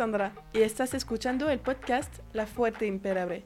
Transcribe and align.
Sandra 0.00 0.32
y 0.54 0.62
estás 0.62 0.94
escuchando 0.94 1.50
el 1.50 1.58
podcast 1.58 2.10
La 2.32 2.46
Fuerte 2.46 2.86
Imperable. 2.86 3.44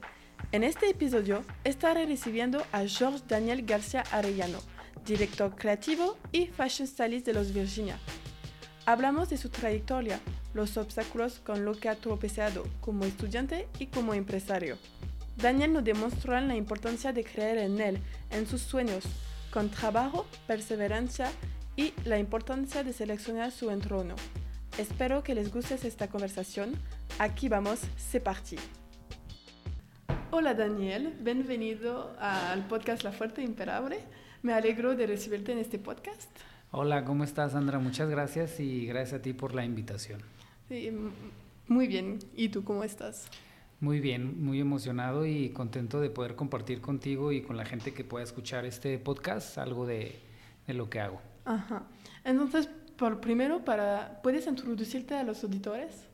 En 0.53 0.63
este 0.63 0.89
episodio 0.89 1.41
estaré 1.65 2.05
recibiendo 2.05 2.63
a 2.71 2.85
George 2.87 3.25
Daniel 3.27 3.65
García 3.65 4.05
Arellano, 4.09 4.59
director 5.05 5.53
creativo 5.53 6.17
y 6.31 6.45
fashion 6.45 6.87
stylist 6.87 7.25
de 7.25 7.33
los 7.33 7.53
Virginia. 7.53 7.99
Hablamos 8.85 9.27
de 9.27 9.35
su 9.35 9.49
trayectoria, 9.49 10.21
los 10.53 10.77
obstáculos 10.77 11.41
con 11.45 11.65
los 11.65 11.77
que 11.77 11.89
ha 11.89 11.95
tropezado 11.95 12.63
como 12.79 13.03
estudiante 13.03 13.67
y 13.77 13.87
como 13.87 14.13
empresario. 14.13 14.77
Daniel 15.35 15.73
nos 15.73 15.83
demostró 15.83 16.39
la 16.39 16.55
importancia 16.55 17.11
de 17.11 17.25
creer 17.25 17.57
en 17.57 17.81
él, 17.81 17.99
en 18.29 18.47
sus 18.47 18.61
sueños, 18.61 19.03
con 19.51 19.69
trabajo, 19.69 20.25
perseverancia 20.47 21.29
y 21.75 21.91
la 22.05 22.17
importancia 22.17 22.81
de 22.85 22.93
seleccionar 22.93 23.51
su 23.51 23.69
entorno. 23.71 24.15
Espero 24.77 25.23
que 25.23 25.33
les 25.33 25.53
guste 25.53 25.75
esta 25.87 26.09
conversación. 26.09 26.73
Aquí 27.17 27.47
vamos, 27.47 27.79
c'est 27.95 28.21
parti. 28.21 28.57
Hola 30.31 30.53
Daniel, 30.53 31.13
bienvenido 31.21 32.13
al 32.19 32.67
podcast 32.67 33.03
La 33.03 33.13
Fuerte 33.13 33.41
Imperable. 33.41 33.99
Me 34.41 34.51
alegro 34.51 34.93
de 34.97 35.07
recibirte 35.07 35.53
en 35.53 35.59
este 35.59 35.79
podcast. 35.79 36.29
Hola, 36.71 37.05
¿cómo 37.05 37.23
estás 37.23 37.53
Sandra? 37.53 37.79
Muchas 37.79 38.09
gracias 38.09 38.59
y 38.59 38.85
gracias 38.85 39.21
a 39.21 39.21
ti 39.21 39.31
por 39.31 39.55
la 39.55 39.63
invitación. 39.63 40.19
Sí, 40.67 40.91
muy 41.67 41.87
bien. 41.87 42.19
¿Y 42.35 42.49
tú 42.49 42.65
cómo 42.65 42.83
estás? 42.83 43.29
Muy 43.79 44.01
bien, 44.01 44.43
muy 44.43 44.59
emocionado 44.59 45.25
y 45.25 45.51
contento 45.51 46.01
de 46.01 46.09
poder 46.09 46.35
compartir 46.35 46.81
contigo 46.81 47.31
y 47.31 47.41
con 47.41 47.55
la 47.55 47.63
gente 47.63 47.93
que 47.93 48.03
pueda 48.03 48.25
escuchar 48.25 48.65
este 48.65 48.99
podcast 48.99 49.57
algo 49.57 49.85
de, 49.85 50.19
de 50.67 50.73
lo 50.73 50.89
que 50.89 50.99
hago. 50.99 51.21
Ajá. 51.45 51.83
Entonces, 52.25 52.69
por 52.97 53.21
primero, 53.21 53.63
para, 53.63 54.19
¿puedes 54.23 54.47
introducirte 54.47 55.15
a 55.15 55.23
los 55.23 55.43
auditores? 55.43 56.07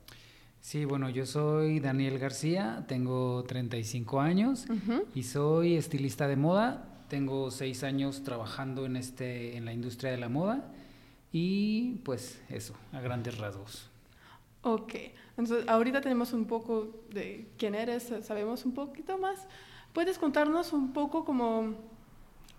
Sí, 0.62 0.86
bueno, 0.86 1.10
yo 1.10 1.26
soy 1.26 1.80
Daniel 1.80 2.20
García, 2.20 2.86
tengo 2.88 3.44
35 3.44 4.22
años 4.22 4.66
y 5.16 5.24
soy 5.24 5.76
estilista 5.76 6.28
de 6.28 6.36
moda. 6.36 6.88
Tengo 7.10 7.52
seis 7.52 7.84
años 7.84 8.24
trabajando 8.24 8.86
en, 8.86 8.96
este, 8.96 9.58
en 9.58 9.66
la 9.66 9.74
industria 9.74 10.12
de 10.12 10.18
la 10.18 10.30
moda 10.30 10.72
y 11.32 11.96
pues 12.06 12.42
eso, 12.48 12.76
a 12.94 13.02
grandes 13.02 13.38
rasgos. 13.38 13.90
Ok, 14.62 14.94
entonces 15.36 15.68
ahorita 15.68 16.00
tenemos 16.00 16.32
un 16.32 16.46
poco 16.46 17.04
de 17.12 17.50
quién 17.58 17.74
eres, 17.74 18.14
sabemos 18.22 18.64
un 18.64 18.74
poquito 18.74 19.18
más. 19.18 19.48
¿Puedes 19.94 20.20
contarnos 20.20 20.72
un 20.72 20.94
poco 20.94 21.26
como 21.26 21.74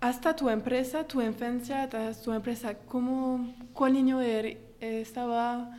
hasta 0.03 0.34
tu 0.34 0.50
empresa, 0.50 1.06
tu 1.06 1.22
infancia, 1.22 1.84
hasta 1.84 2.12
tu 2.20 2.33
empresa, 2.33 2.75
cómo, 2.75 3.55
cuál 3.72 3.92
niño 3.92 4.20
er, 4.20 4.58
estaba, 4.81 5.70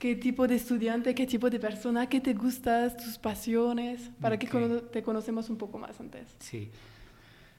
qué 0.00 0.16
tipo 0.16 0.48
de 0.48 0.56
estudiante, 0.56 1.14
qué 1.14 1.24
tipo 1.24 1.48
de 1.48 1.60
persona, 1.60 2.08
qué 2.08 2.20
te 2.20 2.34
gustas, 2.34 2.96
tus 2.96 3.16
pasiones, 3.16 4.10
para 4.20 4.40
que 4.40 4.48
te 4.92 5.02
conocemos 5.04 5.48
un 5.48 5.56
poco 5.56 5.78
más 5.78 6.00
antes. 6.00 6.34
Sí, 6.40 6.68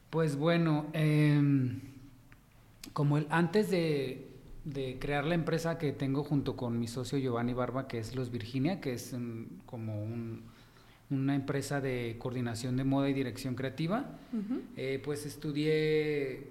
pues 0.09 0.36
bueno, 0.36 0.88
em, 0.92 1.80
como 2.92 3.17
el, 3.17 3.26
antes 3.30 3.72
de, 3.72 4.28
de, 4.66 4.98
crear 5.00 5.23
la 5.23 5.36
empresa 5.36 5.78
que 5.78 5.94
tengo 5.94 6.26
junto 6.26 6.58
con 6.58 6.78
mi 6.78 6.89
socio 6.89 7.17
Giovanni 7.20 7.54
Barba, 7.54 7.88
que 7.88 8.00
es 8.00 8.16
Los 8.16 8.32
Virginia, 8.32 8.82
que 8.82 8.92
es 8.92 9.16
como 9.66 10.04
un 10.04 10.44
una 11.12 11.36
empresa 11.36 11.81
de 11.81 12.16
coordinación 12.17 12.78
de 12.78 12.84
moda 12.84 13.09
y 13.09 13.14
dirección 13.14 13.56
creativa. 13.56 14.06
Eh, 14.78 15.02
pues 15.04 15.26
estudié, 15.26 16.48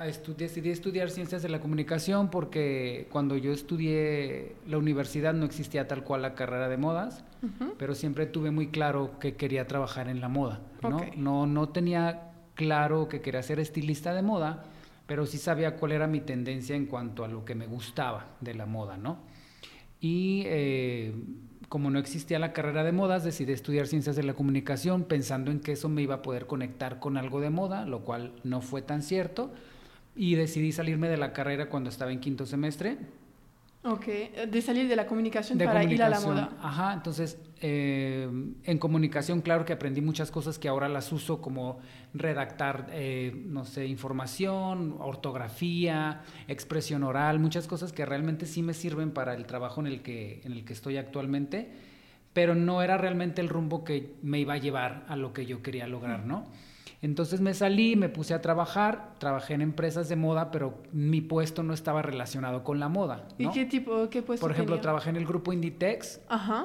estudié, 0.00 0.48
decidí 0.48 0.70
estudiar 0.70 1.10
ciencias 1.10 1.42
de 1.42 1.48
la 1.48 1.60
comunicación 1.60 2.30
porque 2.30 3.08
cuando 3.10 3.36
yo 3.36 3.52
estudié 3.52 4.54
la 4.66 4.78
universidad 4.78 5.34
no 5.34 5.44
existía 5.44 5.88
tal 5.88 6.04
cual 6.04 6.22
la 6.22 6.34
carrera 6.34 6.68
de 6.68 6.76
modas, 6.76 7.24
pero 7.78 7.94
siempre 7.94 8.26
tuve 8.26 8.50
muy 8.50 8.68
claro 8.68 9.18
que 9.18 9.34
quería 9.34 9.66
trabajar 9.66 10.08
en 10.08 10.20
la 10.20 10.28
moda. 10.28 10.60
¿no? 10.82 11.00
No, 11.16 11.46
no 11.46 11.68
tenía 11.68 12.30
claro 12.54 13.08
que 13.08 13.20
quería 13.20 13.42
ser 13.42 13.58
estilista 13.58 14.14
de 14.14 14.22
moda, 14.22 14.64
pero 15.06 15.26
sí 15.26 15.38
sabía 15.38 15.76
cuál 15.76 15.92
era 15.92 16.06
mi 16.06 16.20
tendencia 16.20 16.76
en 16.76 16.86
cuanto 16.86 17.24
a 17.24 17.28
lo 17.28 17.44
que 17.44 17.54
me 17.54 17.66
gustaba 17.66 18.28
de 18.40 18.54
la 18.54 18.64
moda, 18.64 18.96
¿no? 18.96 19.18
Y 20.00 20.42
eh, 20.46 21.14
como 21.68 21.90
no 21.90 21.98
existía 21.98 22.38
la 22.38 22.52
carrera 22.52 22.84
de 22.84 22.92
modas, 22.92 23.24
decidí 23.24 23.52
estudiar 23.52 23.86
ciencias 23.86 24.16
de 24.16 24.22
la 24.22 24.34
comunicación 24.34 25.04
pensando 25.04 25.50
en 25.50 25.60
que 25.60 25.72
eso 25.72 25.88
me 25.88 26.02
iba 26.02 26.16
a 26.16 26.22
poder 26.22 26.46
conectar 26.46 27.00
con 27.00 27.16
algo 27.16 27.40
de 27.40 27.50
moda, 27.50 27.86
lo 27.86 28.00
cual 28.00 28.32
no 28.44 28.60
fue 28.60 28.82
tan 28.82 29.02
cierto. 29.02 29.52
Y 30.16 30.36
decidí 30.36 30.72
salirme 30.72 31.08
de 31.08 31.16
la 31.16 31.32
carrera 31.32 31.68
cuando 31.68 31.90
estaba 31.90 32.12
en 32.12 32.20
quinto 32.20 32.46
semestre. 32.46 32.98
Ok, 33.84 34.06
de 34.48 34.62
salir 34.62 34.88
de 34.88 34.96
la 34.96 35.06
comunicación 35.06 35.58
para 35.58 35.84
ir 35.84 36.02
a 36.02 36.08
la 36.08 36.20
moda. 36.20 36.56
Ajá, 36.62 36.94
entonces 36.94 37.38
eh, 37.60 38.26
en 38.64 38.78
comunicación, 38.78 39.42
claro 39.42 39.66
que 39.66 39.74
aprendí 39.74 40.00
muchas 40.00 40.30
cosas 40.30 40.58
que 40.58 40.68
ahora 40.68 40.88
las 40.88 41.12
uso 41.12 41.42
como 41.42 41.80
redactar, 42.14 42.88
eh, 42.92 43.32
no 43.46 43.66
sé, 43.66 43.86
información, 43.86 44.96
ortografía, 45.00 46.22
expresión 46.48 47.02
oral, 47.02 47.38
muchas 47.40 47.66
cosas 47.66 47.92
que 47.92 48.06
realmente 48.06 48.46
sí 48.46 48.62
me 48.62 48.72
sirven 48.72 49.10
para 49.10 49.34
el 49.34 49.44
trabajo 49.44 49.82
en 49.82 49.86
el 49.86 50.00
que, 50.00 50.40
en 50.44 50.52
el 50.52 50.64
que 50.64 50.72
estoy 50.72 50.96
actualmente, 50.96 51.70
pero 52.32 52.54
no 52.54 52.82
era 52.82 52.96
realmente 52.96 53.42
el 53.42 53.50
rumbo 53.50 53.84
que 53.84 54.14
me 54.22 54.40
iba 54.40 54.54
a 54.54 54.58
llevar 54.58 55.04
a 55.08 55.16
lo 55.16 55.32
que 55.32 55.44
yo 55.44 55.62
quería 55.62 55.86
lograr, 55.86 56.24
¿no? 56.24 56.46
Entonces 57.04 57.42
me 57.42 57.52
salí, 57.52 57.96
me 57.96 58.08
puse 58.08 58.32
a 58.32 58.40
trabajar, 58.40 59.12
trabajé 59.18 59.52
en 59.52 59.60
empresas 59.60 60.08
de 60.08 60.16
moda, 60.16 60.50
pero 60.50 60.78
mi 60.90 61.20
puesto 61.20 61.62
no 61.62 61.74
estaba 61.74 62.00
relacionado 62.00 62.64
con 62.64 62.80
la 62.80 62.88
moda. 62.88 63.28
¿Y 63.36 63.50
qué 63.50 63.66
tipo, 63.66 64.08
qué 64.08 64.22
puesto 64.22 64.42
Por 64.42 64.50
ejemplo, 64.50 64.80
trabajé 64.80 65.10
en 65.10 65.16
el 65.16 65.26
grupo 65.26 65.52
Inditex 65.52 66.22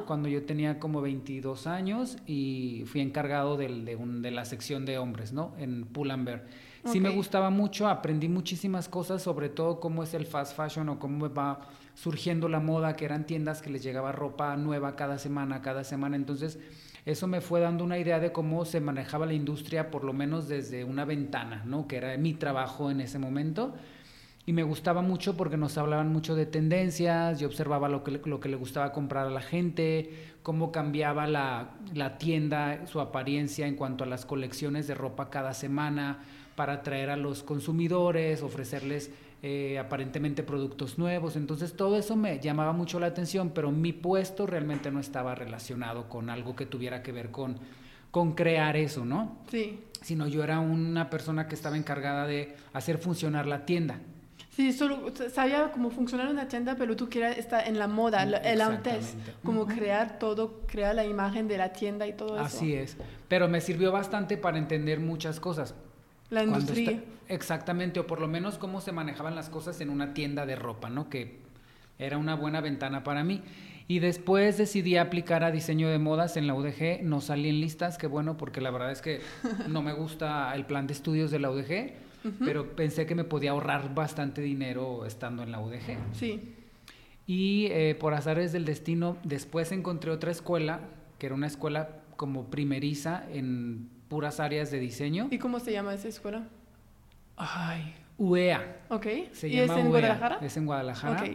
cuando 0.08 0.30
yo 0.30 0.46
tenía 0.46 0.80
como 0.80 1.02
22 1.02 1.68
años 1.68 2.16
y 2.26 2.86
fui 2.86 3.02
encargado 3.02 3.58
del, 3.58 3.84
de, 3.84 3.98
un, 3.98 4.22
de, 4.22 4.32
la 4.32 4.46
sección 4.46 4.86
de 4.86 4.98
hombres, 4.98 5.34
¿no? 5.34 5.54
En 5.58 5.84
Pull&Bear. 5.84 6.46
Sí 6.86 7.02
me 7.02 7.10
gustaba 7.10 7.50
mucho, 7.50 7.90
aprendí 7.90 8.30
muchísimas 8.30 8.88
cosas, 8.88 9.22
sobre 9.22 9.50
todo 9.50 9.82
cómo 9.82 10.04
es 10.04 10.14
el 10.14 10.26
fast 10.26 10.56
fashion 10.56 10.88
o 10.88 11.00
cómo 11.00 11.30
va 11.34 11.60
surgiendo 11.96 12.48
la 12.48 12.62
moda, 12.62 12.96
que 12.96 13.04
eran 13.04 13.26
tiendas 13.26 13.62
que 13.62 13.70
les 13.70 13.84
llegaba 13.84 14.14
ropa 14.14 14.56
nueva 14.56 14.96
cada 14.96 15.18
semana, 15.18 15.62
cada 15.62 15.84
semana. 15.84 16.16
Entonces 16.16 16.60
eso 17.10 17.28
me 17.28 17.42
fue 17.42 17.60
dando 17.60 17.84
una 17.84 17.98
idea 17.98 18.20
de 18.20 18.32
cómo 18.32 18.66
se 18.66 18.80
manejaba 18.80 19.26
la 19.26 19.34
industria, 19.34 19.90
por 19.90 20.04
lo 20.04 20.14
menos 20.14 20.48
desde 20.48 20.84
una 20.84 21.06
ventana, 21.06 21.64
¿no? 21.66 21.88
que 21.88 21.98
era 21.98 22.16
mi 22.18 22.34
trabajo 22.34 22.92
en 22.92 23.02
ese 23.02 23.18
momento. 23.18 23.74
Y 24.46 24.54
me 24.54 24.64
gustaba 24.64 25.02
mucho 25.02 25.36
porque 25.36 25.58
nos 25.58 25.78
hablaban 25.78 26.12
mucho 26.12 26.36
de 26.36 26.46
tendencias, 26.46 27.40
yo 27.40 27.48
observaba 27.48 27.90
lo 27.90 28.04
que, 28.04 28.20
lo 28.24 28.40
que 28.40 28.50
le 28.50 28.56
gustaba 28.56 28.92
comprar 28.92 29.28
a 29.28 29.30
la 29.30 29.42
gente, 29.42 30.12
cómo 30.44 30.72
cambiaba 30.72 31.28
la, 31.28 31.72
la 31.94 32.18
tienda, 32.18 32.86
su 32.88 33.00
apariencia 33.00 33.68
en 33.68 33.76
cuanto 33.76 34.04
a 34.04 34.08
las 34.08 34.26
colecciones 34.26 34.88
de 34.88 34.96
ropa 34.96 35.30
cada 35.30 35.54
semana 35.54 36.20
para 36.56 36.74
atraer 36.74 37.10
a 37.10 37.18
los 37.18 37.44
consumidores, 37.44 38.42
ofrecerles 38.44 39.12
eh, 39.42 39.80
aparentemente 39.80 40.44
productos 40.44 40.98
nuevos. 40.98 41.36
Entonces 41.36 41.74
todo 41.74 41.98
eso 41.98 42.16
me 42.16 42.40
llamaba 42.40 42.74
mucho 42.74 43.00
la 43.00 43.08
atención, 43.08 43.52
pero 43.52 43.72
mi 43.72 43.94
puesto 43.94 44.46
realmente 44.46 44.92
no 44.92 45.00
estaba 45.00 45.34
relacionado 45.34 46.10
con 46.10 46.30
algo 46.30 46.56
que 46.56 46.66
tuviera 46.66 47.02
que 47.02 47.12
ver 47.12 47.32
con, 47.32 47.58
con 48.12 48.34
crear 48.34 48.76
eso, 48.76 49.06
¿no? 49.06 49.38
Sí. 49.50 49.80
Sino 50.02 50.28
yo 50.28 50.44
era 50.44 50.60
una 50.60 51.10
persona 51.10 51.48
que 51.48 51.56
estaba 51.56 51.78
encargada 51.78 52.28
de 52.28 52.56
hacer 52.74 52.98
funcionar 52.98 53.46
la 53.46 53.66
tienda. 53.66 54.00
Sí, 54.50 54.74
solo 54.74 55.14
sabía 55.34 55.72
cómo 55.72 55.90
funcionar 55.90 56.28
una 56.28 56.50
tienda, 56.50 56.76
pero 56.78 56.98
tú 56.98 57.08
querías 57.08 57.38
estar 57.38 57.66
en 57.66 57.80
la 57.80 57.88
moda, 57.88 58.24
el 58.24 58.60
antes, 58.60 59.16
como 59.42 59.66
crear 59.66 60.20
todo, 60.20 60.64
crear 60.68 60.94
la 60.94 61.06
imagen 61.06 61.48
de 61.48 61.58
la 61.58 61.72
tienda 61.72 62.06
y 62.08 62.12
todo 62.12 62.36
eso. 62.36 62.44
Así 62.44 62.74
es, 62.74 62.98
pero 63.30 63.48
me 63.48 63.62
sirvió 63.62 63.94
bastante 63.94 64.36
para 64.36 64.58
entender 64.58 65.00
muchas 65.00 65.40
cosas. 65.40 65.76
La 66.30 66.44
industria. 66.44 67.04
exactamente, 67.28 68.00
o 68.00 68.08
por 68.08 68.20
lo 68.22 68.28
menos 68.28 68.58
cómo 68.58 68.82
se 68.82 68.92
manejaban 68.92 69.36
las 69.36 69.50
cosas 69.50 69.82
en 69.82 69.90
una 69.90 70.14
tienda 70.14 70.46
de 70.46 70.56
ropa, 70.56 70.90
¿no? 70.90 71.10
Que 71.10 71.38
era 71.98 72.18
una 72.18 72.36
buena 72.36 72.62
ventana 72.62 73.04
para 73.04 73.24
mí. 73.24 73.42
Y 73.88 74.00
después 74.00 74.58
decidí 74.58 74.98
aplicar 74.98 75.44
a 75.44 75.50
diseño 75.50 75.90
de 75.90 75.98
modas 75.98 76.38
en 76.38 76.46
la 76.46 76.54
UDG. 76.54 77.02
No 77.02 77.22
salí 77.22 77.50
en 77.50 77.60
listas, 77.60 77.98
qué 77.98 78.06
bueno, 78.06 78.38
porque 78.38 78.62
la 78.62 78.70
verdad 78.70 78.92
es 78.92 79.02
que 79.02 79.22
no 79.68 79.82
me 79.82 79.94
gusta 79.94 80.54
el 80.56 80.66
plan 80.66 80.86
de 80.86 80.94
estudios 80.94 81.32
de 81.32 81.40
la 81.40 81.50
UDG, 81.50 81.94
pero 82.46 82.76
pensé 82.76 83.06
que 83.06 83.16
me 83.16 83.24
podía 83.24 83.52
ahorrar 83.52 83.96
bastante 83.96 84.42
dinero 84.42 85.06
estando 85.06 85.42
en 85.42 85.52
la 85.52 85.60
UDG. 85.60 85.98
Sí. 86.14 86.54
Y 87.26 87.68
eh, 87.72 87.96
por 88.00 88.14
azares 88.14 88.52
del 88.52 88.66
destino, 88.66 89.18
después 89.24 89.72
encontré 89.72 90.12
otra 90.12 90.32
escuela, 90.32 90.82
que 91.18 91.26
era 91.26 91.36
una 91.36 91.48
escuela 91.48 91.90
como 92.16 92.52
primeriza 92.52 93.24
en 93.32 93.90
puras 94.10 94.40
áreas 94.40 94.72
de 94.72 94.80
diseño. 94.80 95.28
¿Y 95.32 95.38
cómo 95.38 95.60
se 95.60 95.72
llama 95.72 95.94
esa 95.94 96.10
escuela? 96.10 96.44
Ay, 97.38 97.94
UEA. 98.18 98.82
Ok. 98.90 99.06
Se 99.32 99.48
¿Y 99.48 99.60
es 99.60 99.72
en 99.72 99.86
e 99.86 99.90
Guadalajara? 99.90 100.40
Es 100.42 100.58
en 100.58 100.66
Guadalajara. 100.66 101.22
Ok. 101.22 101.30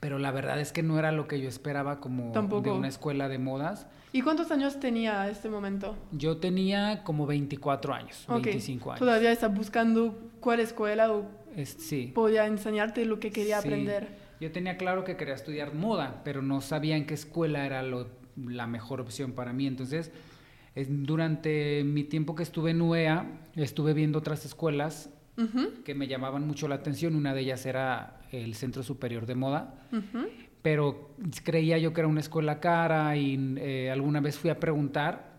Pero 0.00 0.18
la 0.18 0.32
verdad 0.32 0.58
es 0.58 0.72
que 0.72 0.82
no 0.82 0.98
era 0.98 1.12
lo 1.12 1.28
que 1.28 1.40
yo 1.40 1.48
esperaba 1.48 2.00
como 2.00 2.32
de 2.32 2.70
una 2.70 2.88
escuela 2.88 3.28
de 3.28 3.38
modas. 3.38 3.86
¿Y 4.12 4.22
cuántos 4.22 4.50
años 4.50 4.80
tenía 4.80 5.22
a 5.22 5.30
este 5.30 5.48
momento? 5.48 5.96
Yo 6.10 6.38
tenía 6.38 7.04
como 7.04 7.24
24 7.26 7.94
años, 7.94 8.24
25 8.28 8.90
años. 8.90 8.98
¿Todavía 8.98 9.30
está 9.30 9.46
buscando 9.46 10.18
cuál 10.40 10.58
escuela 10.58 11.12
o 11.12 11.26
sí. 11.64 12.10
podía 12.12 12.46
enseñarte 12.46 13.04
lo 13.04 13.20
que 13.20 13.30
quería 13.30 13.58
aprender? 13.58 14.08
Yo 14.40 14.50
tenía 14.50 14.76
claro 14.76 15.04
que 15.04 15.16
quería 15.16 15.34
estudiar 15.34 15.72
moda, 15.72 16.22
pero 16.24 16.42
no 16.42 16.60
sabía 16.62 16.96
en 16.96 17.06
qué 17.06 17.14
escuela 17.14 17.64
era 17.64 17.84
la 18.36 18.66
mejor 18.66 19.00
opción 19.00 19.32
para 19.32 19.52
mí. 19.52 19.68
Entonces, 19.68 20.10
durante 20.74 21.84
mi 21.84 22.04
tiempo 22.04 22.34
que 22.34 22.42
estuve 22.42 22.70
en 22.70 22.80
UEA, 22.80 23.26
estuve 23.54 23.92
viendo 23.92 24.18
otras 24.18 24.44
escuelas 24.44 25.10
que 25.84 25.94
me 25.94 26.06
llamaban 26.08 26.46
mucho 26.46 26.68
la 26.68 26.76
atención. 26.76 27.16
Una 27.16 27.34
de 27.34 27.40
ellas 27.40 27.66
era 27.66 28.20
el 28.30 28.54
Centro 28.54 28.82
Superior 28.82 29.26
de 29.26 29.34
Moda, 29.34 29.88
pero 30.62 31.14
creía 31.44 31.78
yo 31.78 31.92
que 31.92 32.00
era 32.00 32.08
una 32.08 32.20
escuela 32.20 32.60
cara 32.60 33.16
y 33.16 33.56
eh, 33.58 33.90
alguna 33.90 34.20
vez 34.20 34.38
fui 34.38 34.50
a 34.50 34.60
preguntar 34.60 35.32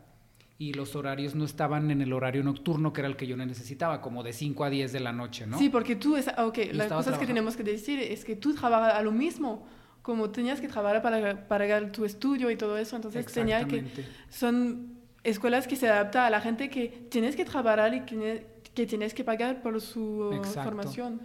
y 0.58 0.74
los 0.74 0.96
horarios 0.96 1.36
no 1.36 1.46
estaban 1.46 1.92
en 1.92 2.02
el 2.02 2.14
horario 2.14 2.44
nocturno, 2.44 2.94
que 2.94 3.02
era 3.02 3.08
el 3.08 3.16
que 3.16 3.28
yo 3.28 3.36
necesitaba, 3.36 4.02
como 4.02 4.24
de 4.24 4.34
5 4.34 4.64
a 4.64 4.70
10 4.70 4.94
de 4.94 5.00
la 5.00 5.12
noche, 5.12 5.48
¿no? 5.48 5.58
Sí, 5.58 5.70
porque 5.70 5.96
tú, 5.96 6.16
es, 6.16 6.28
ok, 6.38 6.58
las 6.72 6.92
cosas 6.92 7.18
que 7.18 7.26
tenemos 7.26 7.58
que 7.58 7.64
decir 7.64 8.00
es 8.00 8.24
que 8.24 8.36
tú 8.36 8.54
trabajas 8.54 8.94
a 8.94 9.02
lo 9.02 9.12
mismo, 9.12 9.68
como 10.02 10.30
tenías 10.30 10.62
que 10.62 10.68
trabajar 10.68 11.02
para 11.02 11.48
pagar 11.48 11.92
tu 11.92 12.06
estudio 12.06 12.52
y 12.52 12.56
todo 12.56 12.78
eso, 12.78 12.96
entonces 12.96 13.26
tenía 13.26 13.68
que, 13.68 13.86
son 14.30 14.93
escuelas 15.24 15.68
que 15.68 15.76
se 15.76 15.90
adaptan 15.90 16.26
a 16.26 16.30
la 16.30 16.42
gente 16.42 16.70
que 16.70 16.88
tienes 17.10 17.36
que 17.36 17.46
trabajar 17.46 17.94
y 17.94 18.02
que, 18.02 18.46
que 18.74 18.86
tienes 18.86 19.14
que 19.14 19.24
pagar 19.24 19.62
por 19.62 19.80
su 19.82 20.42
formación. 20.54 21.22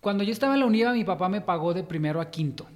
Cuando 0.00 0.22
yo 0.24 0.32
estaba 0.32 0.54
en 0.54 0.60
la 0.60 0.66
UNIVA, 0.66 0.92
mi 0.92 1.04
papá 1.04 1.28
me 1.28 1.40
pagó 1.40 1.74
de 1.74 1.82
primero 1.82 2.20
a 2.20 2.30
quinto, 2.30 2.66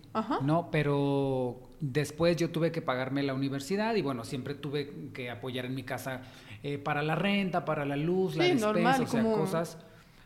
¿no? 0.42 0.68
Pero 0.70 1.70
Después 1.80 2.36
yo 2.36 2.50
tuve 2.50 2.70
que 2.72 2.82
pagarme 2.82 3.22
la 3.22 3.32
universidad 3.32 3.94
y 3.94 4.02
bueno, 4.02 4.24
siempre 4.24 4.54
tuve 4.54 5.10
que 5.14 5.30
apoyar 5.30 5.64
en 5.64 5.74
mi 5.74 5.82
casa 5.82 6.20
eh, 6.62 6.76
para 6.76 7.00
la 7.02 7.14
renta, 7.14 7.64
para 7.64 7.86
la 7.86 7.96
luz, 7.96 8.36
la 8.36 8.44
despensa, 8.44 9.02
o 9.02 9.06
sea, 9.06 9.22
cosas. 9.22 9.78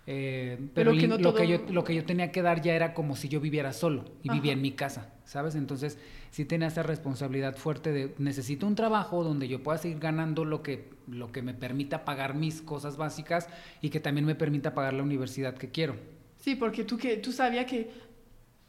Eh, 0.07 0.59
pero, 0.75 0.93
lo, 0.93 0.99
que 1.33 1.47
yo, 1.47 1.61
lo 1.71 1.85
que 1.85 1.95
yo 1.95 2.05
tenía 2.05 2.33
que 2.33 2.43
dar 2.43 2.61
ya 2.61 2.75
era 2.75 2.93
como 2.93 3.15
si 3.15 3.29
yo 3.29 3.41
viviera 3.41 3.73
solo 3.73 4.05
y 4.23 4.31
vivía 4.31 4.53
en 4.53 4.63
mi 4.63 4.73
casa, 4.73 5.13
¿sabes? 5.25 5.55
Entonces 5.55 5.97
sí 6.35 6.45
tenía 6.45 6.67
esa 6.67 6.83
responsabilidad 6.83 7.55
fuerte 7.55 7.93
de 7.93 8.13
necesito 8.19 8.67
un 8.67 8.75
trabajo 8.75 9.23
donde 9.23 9.47
yo 9.47 9.63
pueda 9.63 9.79
seguir 9.79 10.01
ganando 10.01 10.45
lo 10.45 10.65
que, 10.65 10.91
lo 11.07 11.31
que 11.31 11.43
me 11.43 11.55
permita 11.55 12.05
pagar 12.05 12.35
mis 12.35 12.61
cosas 12.61 12.97
básicas 12.97 13.47
y 13.81 13.91
que 13.91 14.01
también 14.01 14.27
me 14.27 14.35
permita 14.35 14.75
pagar 14.75 14.95
la 14.95 15.05
universidad 15.05 15.55
que 15.55 15.71
quiero. 15.71 15.95
Sí, 16.41 16.57
porque 16.57 16.83
tú, 16.83 16.99
que, 16.99 17.19
tú 17.19 17.31
sabías 17.31 17.67
que 17.67 17.89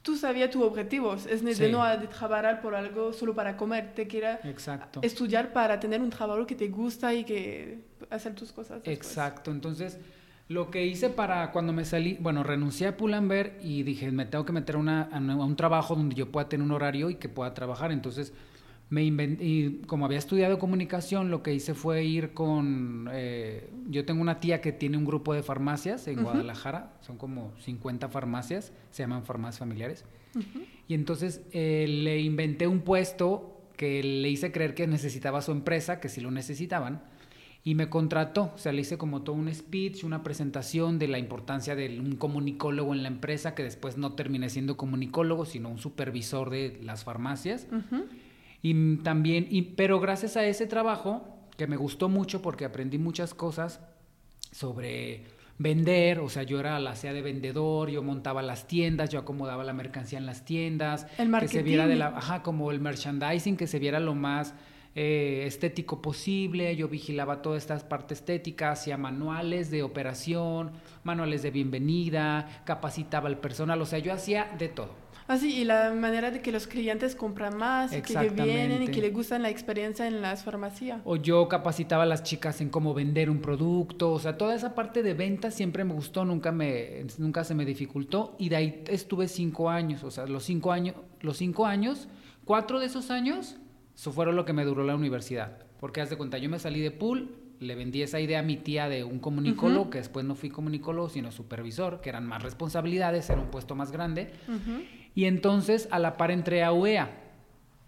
tú 0.03 0.15
sabías 0.15 0.51
tu 0.51 0.62
objetivo, 0.63 1.15
es 1.15 1.44
de 1.57 1.69
no 1.69 1.83
de 1.97 2.06
trabajar 2.06 2.62
por 2.62 2.75
algo 2.75 3.12
solo 3.12 3.33
para 3.33 3.57
comer, 3.57 3.95
te 3.95 4.06
quieras 4.06 4.41
estudiar 5.01 5.51
para 5.51 5.79
tener 5.79 6.01
un 6.01 6.12
trabajo 6.12 6.45
que 6.45 6.53
te 6.53 6.67
gusta 6.67 7.15
y 7.15 7.23
que 7.23 7.79
hacer 8.12 8.35
tus 8.35 8.51
cosas. 8.51 8.83
Exacto, 8.83 9.50
entonces 9.50 9.97
lo 10.47 10.69
que 10.69 10.86
hice 10.86 11.09
para 11.09 11.51
cuando 11.51 11.74
me 11.74 11.86
salí, 11.86 12.18
bueno, 12.19 12.44
renuncié 12.44 12.88
a 12.88 12.97
Pull&Bear 12.97 13.53
y 13.63 13.83
dije, 13.83 14.12
me 14.12 14.25
tengo 14.25 14.45
que 14.45 14.53
meter 14.53 14.77
una, 14.77 15.03
a 15.03 15.19
un 15.19 15.56
trabajo 15.56 15.95
donde 15.95 16.15
yo 16.15 16.31
pueda 16.31 16.47
tener 16.47 16.63
un 16.65 16.71
horario 16.71 17.09
y 17.09 17.15
que 17.15 17.30
pueda 17.30 17.53
trabajar, 17.53 17.92
entonces 17.92 18.33
me 18.89 19.03
y 19.03 19.81
como 19.88 20.06
había 20.06 20.19
estudiado 20.19 20.59
comunicación, 20.59 21.31
lo 21.31 21.42
que 21.42 21.53
hice 21.53 21.74
fue 21.74 22.03
ir 22.03 22.33
con, 22.33 23.09
eh, 23.12 23.68
yo 23.89 24.06
tengo 24.06 24.21
una 24.21 24.39
tía 24.39 24.62
que 24.62 24.71
tiene 24.71 24.97
un 24.97 25.06
grupo 25.06 25.33
de 25.33 25.42
farmacias 25.42 26.07
en 26.07 26.21
Guadalajara, 26.21 26.94
son 27.01 27.18
como 27.18 27.51
50 27.62 28.09
farmacias, 28.09 28.71
se 28.91 29.01
llaman 29.01 29.24
farmacias 29.24 29.59
familiares, 29.59 30.06
y 30.88 30.94
entonces 30.94 31.41
eh, 31.51 31.88
le 31.88 32.19
inventé 32.19 32.68
un 32.68 32.81
puesto 32.81 33.62
que 33.75 34.03
le 34.03 34.30
hice 34.30 34.51
creer 34.51 34.75
que 34.75 34.86
necesitaba 34.86 35.41
su 35.41 35.51
empresa, 35.51 36.00
que 36.00 36.07
si 36.07 36.21
lo 36.21 36.30
necesitaban, 36.30 37.01
y 37.67 37.73
me 37.73 37.89
contrató, 37.89 38.51
o 38.53 38.57
sea, 38.59 38.71
le 38.71 38.81
hice 38.81 39.00
como 39.00 39.23
todo 39.23 39.35
un 39.35 39.51
speech, 39.51 40.03
una 40.03 40.21
presentación 40.21 41.00
de 41.00 41.07
la 41.07 41.17
importancia 41.17 41.75
de 41.75 42.00
un 42.00 42.15
comunicólogo 42.15 42.94
en 42.94 43.01
la 43.01 43.07
empresa, 43.07 43.56
que 43.56 43.63
después 43.63 43.97
no 43.97 44.13
terminé 44.13 44.51
siendo 44.51 44.77
comunicólogo, 44.77 45.45
sino 45.45 45.69
un 45.69 45.79
supervisor 45.79 46.51
de 46.51 46.79
las 46.83 47.03
farmacias. 47.03 47.65
Y 48.62 48.97
también, 48.97 49.47
y, 49.50 49.63
pero 49.63 50.00
gracias 50.00 50.38
a 50.38 50.45
ese 50.45 50.67
trabajo, 50.67 51.27
que 51.57 51.65
me 51.65 51.75
gustó 51.75 52.07
mucho 52.07 52.44
porque 52.44 52.65
aprendí 52.65 53.00
muchas 53.00 53.33
cosas 53.33 53.81
sobre 54.51 55.23
vender, 55.57 56.19
o 56.19 56.29
sea, 56.29 56.44
yo 56.44 56.59
era 56.59 56.79
la 56.79 56.95
sea 56.95 57.13
de 57.13 57.23
vendedor, 57.23 57.89
yo 57.89 58.03
montaba 58.03 58.44
las 58.44 58.67
tiendas, 58.67 59.09
yo 59.09 59.17
acomodaba 59.17 59.63
la 59.63 59.73
mercancía 59.73 60.19
en 60.19 60.27
las 60.27 60.45
tiendas, 60.45 61.07
el 61.17 61.31
que 61.39 61.47
se 61.47 61.63
viera 61.63 61.88
de 61.88 61.95
la, 61.95 62.09
ajá, 62.09 62.44
como 62.44 62.69
el 62.69 62.79
merchandising, 62.79 63.57
que 63.57 63.65
se 63.65 63.79
viera 63.79 64.00
lo 64.00 64.13
más 64.13 64.53
eh, 64.95 65.44
estético 65.45 66.01
posible, 66.01 66.74
yo 66.77 66.88
vigilaba 66.88 67.42
toda 67.42 67.57
esta 67.57 67.77
parte 67.89 68.13
estética, 68.13 68.71
hacía 68.71 68.97
manuales 68.97 69.69
de 69.69 69.83
operación, 69.83 70.71
manuales 71.03 71.44
de 71.44 71.51
bienvenida, 71.51 72.62
capacitaba 72.63 73.27
al 73.27 73.38
personal, 73.38 73.81
o 73.81 73.86
sea, 73.86 74.00
yo 74.00 74.13
hacía 74.13 74.50
de 74.57 74.69
todo. 74.69 75.06
Así, 75.27 75.53
ah, 75.53 75.62
y 75.62 75.63
la 75.65 75.92
manera 75.92 76.31
de 76.31 76.39
que 76.39 76.51
los 76.51 76.68
clientes 76.68 77.15
compran 77.15 77.57
más, 77.57 77.92
y 77.92 78.01
que 78.03 78.30
vienen 78.30 78.83
y 78.83 78.88
que 78.88 79.01
les 79.01 79.12
gustan 79.12 79.42
la 79.42 79.50
experiencia 79.50 80.07
en 80.07 80.21
las 80.21 80.44
farmacias. 80.44 81.01
O 81.03 81.18
yo 81.18 81.50
capacitaba 81.50 82.03
a 82.03 82.06
las 82.06 82.24
chicas 82.24 82.62
en 82.62 82.69
cómo 82.69 82.94
vender 82.94 83.30
un 83.30 83.41
producto, 83.41 84.13
o 84.13 84.19
sea, 84.19 84.38
toda 84.38 84.56
esa 84.56 84.75
parte 84.75 85.03
de 85.03 85.13
venta 85.13 85.51
siempre 85.51 85.83
me 85.83 85.94
gustó, 85.94 86.24
nunca, 86.24 86.53
me, 86.53 87.06
nunca 87.18 87.44
se 87.44 87.53
me 87.53 87.65
dificultó, 87.65 88.36
y 88.38 88.48
de 88.48 88.56
ahí 88.56 88.83
estuve 88.88 89.27
cinco 89.27 89.69
años, 89.69 90.06
o 90.06 90.12
sea, 90.12 90.25
los 90.25 90.44
cinco 90.45 90.71
años, 90.71 90.95
los 91.19 91.36
cinco 91.38 91.65
años, 91.65 92.07
cuatro 92.45 92.80
de 92.80 92.86
esos 92.86 93.09
años, 93.09 93.57
eso 93.95 94.12
fueron 94.12 94.36
lo 94.36 94.45
que 94.45 94.53
me 94.53 94.65
duró 94.65 94.83
la 94.83 94.95
universidad, 94.95 95.57
porque 95.80 96.01
haz 96.01 96.09
de 96.09 96.18
cuenta, 96.18 96.38
yo 96.38 96.50
me 96.50 96.59
salí 96.59 96.81
de 96.81 96.92
pool, 96.92 97.38
le 97.59 97.75
vendí 97.75 98.01
esa 98.01 98.19
idea 98.19 98.39
a 98.39 98.44
mi 98.44 98.57
tía 98.57 98.89
de 98.89 99.03
un 99.03 99.19
comunicólogo, 99.19 99.89
que 99.89 100.00
después 100.00 100.25
no 100.25 100.36
fui 100.36 100.50
comunicólogo, 100.50 101.09
sino 101.09 101.31
supervisor, 101.31 102.01
que 102.01 102.09
eran 102.09 102.27
más 102.27 102.44
responsabilidades, 102.44 103.30
era 103.30 103.39
un 103.39 103.50
puesto 103.50 103.75
más 103.75 103.92
grande. 103.92 104.31
Y 105.13 105.25
entonces 105.25 105.88
a 105.92 106.00
la 106.00 106.18
par 106.18 106.31
entré 106.31 106.63
a 106.63 106.74
UEA. 106.74 107.09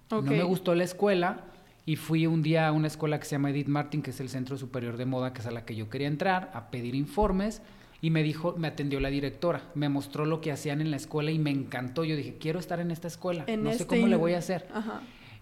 No 0.10 0.22
me 0.22 0.44
gustó 0.44 0.74
la 0.74 0.86
escuela 0.86 1.44
y 1.86 1.98
fui 1.98 2.28
un 2.28 2.42
día 2.42 2.68
a 2.68 2.72
una 2.72 2.88
escuela 2.88 3.20
que 3.20 3.26
se 3.26 3.32
llama 3.32 3.50
Edith 3.50 3.68
Martin, 3.68 4.02
que 4.02 4.12
es 4.12 4.20
el 4.22 4.30
Centro 4.30 4.58
Superior 4.58 4.96
de 4.96 5.06
Moda, 5.06 5.34
que 5.34 5.42
es 5.42 5.48
a 5.48 5.52
la 5.52 5.66
que 5.66 5.76
yo 5.76 5.90
quería 5.90 6.08
entrar, 6.08 6.50
a 6.54 6.72
pedir 6.72 6.96
informes. 6.96 7.62
Y 8.00 8.12
me 8.12 8.24
dijo, 8.24 8.56
me 8.58 8.68
atendió 8.68 9.00
la 9.00 9.10
directora, 9.10 9.64
me 9.74 9.90
mostró 9.90 10.26
lo 10.26 10.40
que 10.40 10.52
hacían 10.52 10.82
en 10.82 10.92
la 10.92 10.98
escuela 10.98 11.32
y 11.32 11.40
me 11.40 11.50
encantó. 11.50 12.06
Yo 12.06 12.16
dije, 12.16 12.38
quiero 12.40 12.60
estar 12.60 12.80
en 12.80 12.92
esta 12.92 13.08
escuela, 13.08 13.46
no 13.58 13.74
sé 13.74 13.86
cómo 13.88 14.08
le 14.08 14.16
voy 14.16 14.34
a 14.34 14.38
hacer. 14.38 14.68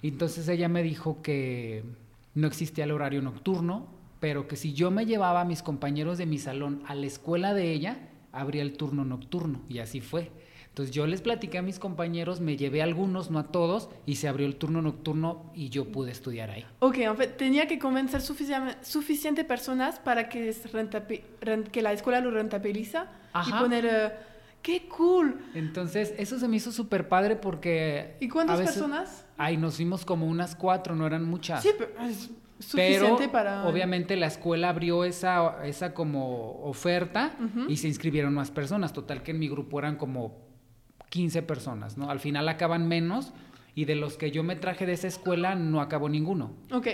Y 0.05 0.09
entonces 0.09 0.47
ella 0.49 0.69
me 0.69 0.83
dijo 0.83 1.23
que 1.23 1.83
no 2.35 2.45
existía 2.45 2.83
el 2.83 2.91
horario 2.91 3.23
nocturno, 3.23 3.87
pero 4.19 4.47
que 4.47 4.55
si 4.55 4.71
yo 4.75 4.91
me 4.91 5.07
llevaba 5.07 5.41
a 5.41 5.45
mis 5.45 5.63
compañeros 5.63 6.19
de 6.19 6.27
mi 6.27 6.37
salón 6.37 6.83
a 6.85 6.93
la 6.93 7.07
escuela 7.07 7.55
de 7.55 7.71
ella, 7.71 7.97
habría 8.31 8.61
el 8.61 8.77
turno 8.77 9.03
nocturno. 9.03 9.61
Y 9.67 9.79
así 9.79 10.01
fue. 10.01 10.29
Entonces 10.67 10.93
yo 10.93 11.07
les 11.07 11.21
platiqué 11.21 11.57
a 11.57 11.63
mis 11.63 11.79
compañeros, 11.79 12.39
me 12.39 12.55
llevé 12.55 12.81
a 12.81 12.83
algunos, 12.83 13.31
no 13.31 13.39
a 13.39 13.47
todos, 13.47 13.89
y 14.05 14.17
se 14.17 14.27
abrió 14.27 14.45
el 14.45 14.57
turno 14.57 14.83
nocturno 14.83 15.51
y 15.55 15.69
yo 15.69 15.85
pude 15.91 16.11
estudiar 16.11 16.51
ahí. 16.51 16.67
Ok, 16.81 16.97
tenía 17.35 17.67
que 17.67 17.79
convencer 17.79 18.21
suficiente 18.21 19.43
personas 19.43 19.97
para 19.97 20.29
que, 20.29 20.55
que 21.71 21.81
la 21.81 21.93
escuela 21.93 22.19
lo 22.19 22.29
rentabiliza 22.29 23.07
y 23.47 23.51
poner... 23.53 23.85
Eh, 23.87 24.34
¡Qué 24.65 24.87
cool! 24.87 25.41
Entonces, 25.53 26.15
eso 26.17 26.39
se 26.39 26.47
me 26.47 26.55
hizo 26.55 26.71
súper 26.71 27.07
padre 27.07 27.35
porque... 27.35 28.17
¿Y 28.19 28.27
cuántas 28.27 28.59
personas? 28.59 29.27
Ay, 29.37 29.57
nos 29.57 29.75
fuimos 29.75 30.03
como 30.05 30.25
unas 30.25 30.55
cuatro, 30.55 30.95
no 30.95 31.05
eran 31.05 31.23
muchas. 31.23 31.61
Sí, 31.61 31.69
pero 31.77 31.91
es 32.01 32.31
suficiente 32.57 33.29
para... 33.29 33.67
obviamente 33.67 34.15
la 34.15 34.25
escuela 34.25 34.69
abrió 34.69 35.03
esa, 35.03 35.63
esa 35.67 35.93
como 35.93 36.63
oferta 36.63 37.37
y 37.67 37.77
se 37.77 37.87
inscribieron 37.87 38.33
más 38.33 38.49
personas. 38.49 38.91
Total 38.91 39.21
que 39.21 39.31
en 39.31 39.39
mi 39.39 39.47
grupo 39.47 39.77
eran 39.77 39.97
como 39.97 40.35
15 41.09 41.43
personas, 41.43 41.95
¿no? 41.95 42.09
Al 42.09 42.19
final 42.19 42.49
acaban 42.49 42.87
menos 42.87 43.33
y 43.75 43.85
de 43.85 43.93
los 43.93 44.17
que 44.17 44.31
yo 44.31 44.41
me 44.41 44.55
traje 44.55 44.87
de 44.87 44.93
esa 44.93 45.05
escuela 45.05 45.53
no 45.53 45.79
acabó 45.79 46.09
ninguno. 46.09 46.53
Ok. 46.71 46.87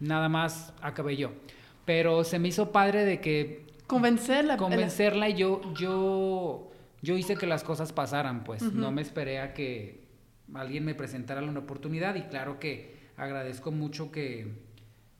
Nada 0.00 0.28
más 0.28 0.74
acabé 0.82 1.16
yo. 1.16 1.30
Pero 1.86 2.22
se 2.22 2.38
me 2.38 2.48
hizo 2.48 2.70
padre 2.70 3.06
de 3.06 3.22
que... 3.22 3.64
Convencerla. 3.86 4.56
Convencerla 4.56 5.28
y 5.28 5.34
yo, 5.34 5.60
yo, 5.74 6.70
yo 7.02 7.16
hice 7.16 7.36
que 7.36 7.46
las 7.46 7.64
cosas 7.64 7.92
pasaran, 7.92 8.44
pues. 8.44 8.62
No 8.62 8.90
me 8.90 9.02
esperé 9.02 9.40
a 9.40 9.54
que 9.54 10.06
alguien 10.54 10.84
me 10.84 10.94
presentara 10.94 11.42
una 11.42 11.60
oportunidad 11.60 12.14
y 12.14 12.22
claro 12.22 12.58
que 12.58 12.96
agradezco 13.16 13.72
mucho 13.72 14.10
que 14.10 14.66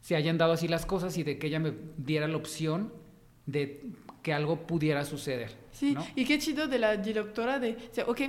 se 0.01 0.17
hayan 0.17 0.39
dado 0.39 0.53
así 0.53 0.69
las 0.69 0.87
cosas 0.87 1.17
y 1.19 1.23
de 1.23 1.39
que 1.39 1.49
ella 1.49 1.59
me 1.59 1.73
diera 1.97 2.29
la 2.29 2.37
opción 2.37 2.93
de 3.47 3.93
que 4.23 4.33
algo 4.33 4.67
pudiera 4.67 5.05
suceder. 5.05 5.57
Sí, 5.73 5.97
y 6.15 6.25
qué 6.25 6.39
chido 6.39 6.67
de 6.69 6.79
la 6.79 6.97
directora 6.97 7.59
de, 7.59 7.77
o 7.91 7.95
sea, 7.95 8.05
ok, 8.07 8.21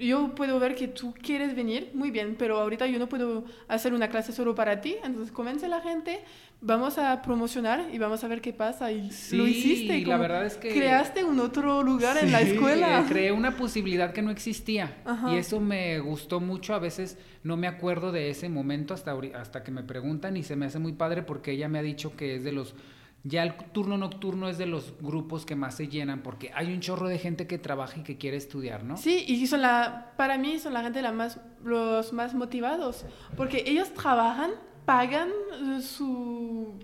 yo 0.00 0.34
puedo 0.34 0.58
ver 0.58 0.74
que 0.74 0.88
tú 0.88 1.14
quieres 1.14 1.54
venir, 1.54 1.90
muy 1.94 2.10
bien, 2.10 2.36
pero 2.38 2.58
ahorita 2.58 2.86
yo 2.86 2.98
no 2.98 3.08
puedo 3.08 3.44
hacer 3.68 3.92
una 3.94 4.08
clase 4.08 4.32
solo 4.32 4.54
para 4.54 4.80
ti, 4.80 4.96
entonces 5.04 5.30
convence 5.30 5.66
a 5.66 5.68
la 5.68 5.80
gente, 5.80 6.20
vamos 6.60 6.98
a 6.98 7.22
promocionar 7.22 7.88
y 7.92 7.98
vamos 7.98 8.22
a 8.24 8.28
ver 8.28 8.40
qué 8.40 8.52
pasa. 8.52 8.90
Y 8.92 9.10
lo 9.32 9.46
hiciste. 9.46 9.98
Y 9.98 10.04
la 10.04 10.16
verdad 10.16 10.46
es 10.46 10.56
que... 10.56 10.70
Creaste 10.70 11.24
un 11.24 11.38
otro 11.40 11.82
lugar 11.82 12.16
en 12.18 12.32
la 12.32 12.40
escuela. 12.40 13.04
Creé 13.08 13.32
una 13.32 13.56
posibilidad 13.56 14.12
que 14.12 14.22
no 14.22 14.30
existía. 14.30 14.96
Y 15.30 15.36
eso 15.36 15.60
me 15.60 15.98
gustó 16.00 16.40
mucho. 16.40 16.74
A 16.74 16.78
veces 16.78 17.18
no 17.42 17.56
me 17.56 17.66
acuerdo 17.66 18.12
de 18.12 18.30
ese 18.30 18.48
momento 18.48 18.94
hasta, 18.94 19.16
hasta 19.34 19.62
que 19.62 19.70
me 19.70 19.82
preguntan 19.82 20.36
y 20.36 20.42
se 20.42 20.56
me 20.56 20.66
hace 20.66 20.78
muy 20.78 20.92
padre 20.92 21.22
porque 21.22 21.52
ella 21.52 21.68
me 21.68 21.78
ha 21.78 21.82
dicho 21.82 22.16
que 22.16 22.36
es 22.36 22.44
de 22.44 22.52
los 22.52 22.74
Ya 23.22 23.42
el 23.42 23.54
turno 23.54 23.98
nocturno 23.98 24.48
es 24.48 24.56
de 24.56 24.66
los 24.66 24.94
grupos 25.00 25.44
que 25.44 25.54
más 25.54 25.76
se 25.76 25.88
llenan 25.88 26.22
porque 26.22 26.50
hay 26.54 26.72
un 26.72 26.80
chorro 26.80 27.06
de 27.06 27.18
gente 27.18 27.46
que 27.46 27.58
trabaja 27.58 28.00
y 28.00 28.02
que 28.02 28.16
quiere 28.16 28.38
estudiar, 28.38 28.82
¿no? 28.82 28.96
Sí, 28.96 29.24
y 29.28 29.46
son 29.46 29.60
la, 29.60 30.12
para 30.16 30.38
mí 30.38 30.58
son 30.58 30.72
la 30.72 30.82
gente 30.82 31.02
la 31.02 31.12
más, 31.12 31.38
los 31.62 32.12
más 32.14 32.34
motivados 32.34 33.04
porque 33.36 33.64
ellos 33.66 33.92
trabajan, 33.92 34.52
pagan 34.86 35.28
eh, 35.28 35.82
su, 35.82 36.78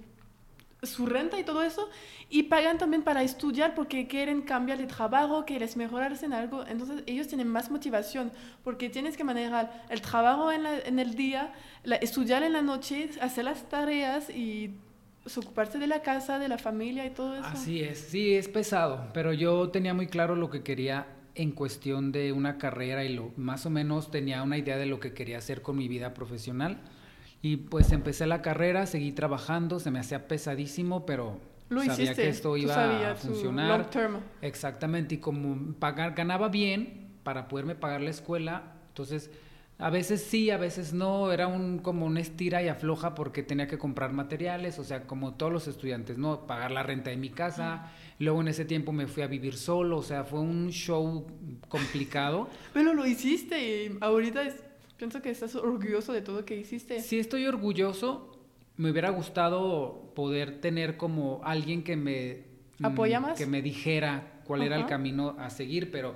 su 0.82 1.06
renta 1.06 1.38
y 1.38 1.44
todo 1.44 1.62
eso 1.62 1.88
y 2.28 2.44
pagan 2.44 2.76
también 2.76 3.02
para 3.02 3.22
estudiar 3.22 3.74
porque 3.74 4.06
quieren 4.06 4.42
cambiar 4.42 4.76
de 4.76 4.86
trabajo, 4.86 5.46
quieren 5.46 5.70
mejorarse 5.76 6.26
en 6.26 6.34
algo. 6.34 6.66
Entonces 6.66 7.02
ellos 7.06 7.28
tienen 7.28 7.48
más 7.48 7.70
motivación 7.70 8.30
porque 8.62 8.90
tienes 8.90 9.16
que 9.16 9.24
manejar 9.24 9.84
el 9.88 10.02
trabajo 10.02 10.52
en, 10.52 10.66
en 10.66 10.98
el 10.98 11.14
día, 11.14 11.54
estudiar 12.02 12.42
en 12.42 12.52
la 12.52 12.62
noche, 12.62 13.08
hacer 13.22 13.44
las 13.44 13.68
tareas 13.70 14.28
y 14.28 14.74
ocuparse 15.36 15.78
de 15.78 15.86
la 15.86 16.02
casa, 16.02 16.38
de 16.38 16.48
la 16.48 16.58
familia 16.58 17.06
y 17.06 17.10
todo 17.10 17.34
eso. 17.34 17.46
Así 17.46 17.82
es, 17.82 17.98
sí, 17.98 18.34
es 18.34 18.48
pesado, 18.48 19.08
pero 19.12 19.32
yo 19.32 19.70
tenía 19.70 19.94
muy 19.94 20.06
claro 20.06 20.36
lo 20.36 20.50
que 20.50 20.62
quería 20.62 21.06
en 21.34 21.52
cuestión 21.52 22.12
de 22.12 22.32
una 22.32 22.58
carrera 22.58 23.04
y 23.04 23.14
lo, 23.14 23.32
más 23.36 23.66
o 23.66 23.70
menos 23.70 24.10
tenía 24.10 24.42
una 24.42 24.56
idea 24.56 24.76
de 24.76 24.86
lo 24.86 25.00
que 25.00 25.12
quería 25.12 25.38
hacer 25.38 25.62
con 25.62 25.76
mi 25.76 25.86
vida 25.88 26.14
profesional. 26.14 26.78
Y 27.42 27.58
pues 27.58 27.92
empecé 27.92 28.26
la 28.26 28.40
carrera, 28.40 28.86
seguí 28.86 29.12
trabajando, 29.12 29.78
se 29.78 29.90
me 29.90 29.98
hacía 29.98 30.26
pesadísimo, 30.26 31.04
pero 31.04 31.38
sabía 31.86 32.14
que 32.14 32.28
esto 32.28 32.56
iba 32.56 33.10
a 33.10 33.14
funcionar. 33.14 33.86
Exactamente, 34.40 35.16
y 35.16 35.18
como 35.18 35.74
pagar, 35.74 36.14
ganaba 36.14 36.48
bien 36.48 37.08
para 37.22 37.48
poderme 37.48 37.74
pagar 37.74 38.00
la 38.00 38.10
escuela, 38.10 38.74
entonces 38.88 39.30
a 39.78 39.90
veces 39.90 40.22
sí, 40.22 40.50
a 40.50 40.56
veces 40.56 40.94
no, 40.94 41.30
era 41.30 41.48
un 41.48 41.78
como 41.80 42.06
una 42.06 42.20
estira 42.20 42.62
y 42.62 42.68
afloja 42.68 43.14
porque 43.14 43.42
tenía 43.42 43.66
que 43.66 43.76
comprar 43.76 44.12
materiales, 44.12 44.78
o 44.78 44.84
sea, 44.84 45.06
como 45.06 45.34
todos 45.34 45.52
los 45.52 45.68
estudiantes, 45.68 46.16
¿no? 46.16 46.46
Pagar 46.46 46.70
la 46.70 46.82
renta 46.82 47.10
de 47.10 47.16
mi 47.16 47.28
casa. 47.28 47.92
Luego 48.18 48.40
en 48.40 48.48
ese 48.48 48.64
tiempo 48.64 48.92
me 48.92 49.06
fui 49.06 49.22
a 49.22 49.26
vivir 49.26 49.54
solo, 49.54 49.98
o 49.98 50.02
sea, 50.02 50.24
fue 50.24 50.40
un 50.40 50.70
show 50.70 51.26
complicado. 51.68 52.48
Pero 52.72 52.94
lo 52.94 53.06
hiciste 53.06 53.84
y 53.84 53.98
ahorita 54.00 54.44
pienso 54.96 55.20
que 55.20 55.28
estás 55.28 55.54
orgulloso 55.54 56.14
de 56.14 56.22
todo 56.22 56.46
que 56.46 56.56
hiciste. 56.56 57.00
Sí, 57.00 57.18
estoy 57.18 57.46
orgulloso. 57.46 58.32
Me 58.78 58.90
hubiera 58.90 59.10
gustado 59.10 60.12
poder 60.14 60.60
tener 60.62 60.96
como 60.96 61.42
alguien 61.44 61.82
que 61.82 61.96
me... 61.96 62.44
¿Apoya 62.82 63.20
mm, 63.20 63.22
más? 63.22 63.38
Que 63.38 63.46
me 63.46 63.60
dijera 63.60 64.40
cuál 64.44 64.62
era 64.62 64.76
el 64.76 64.86
camino 64.86 65.36
a 65.38 65.50
seguir, 65.50 65.90
pero 65.90 66.14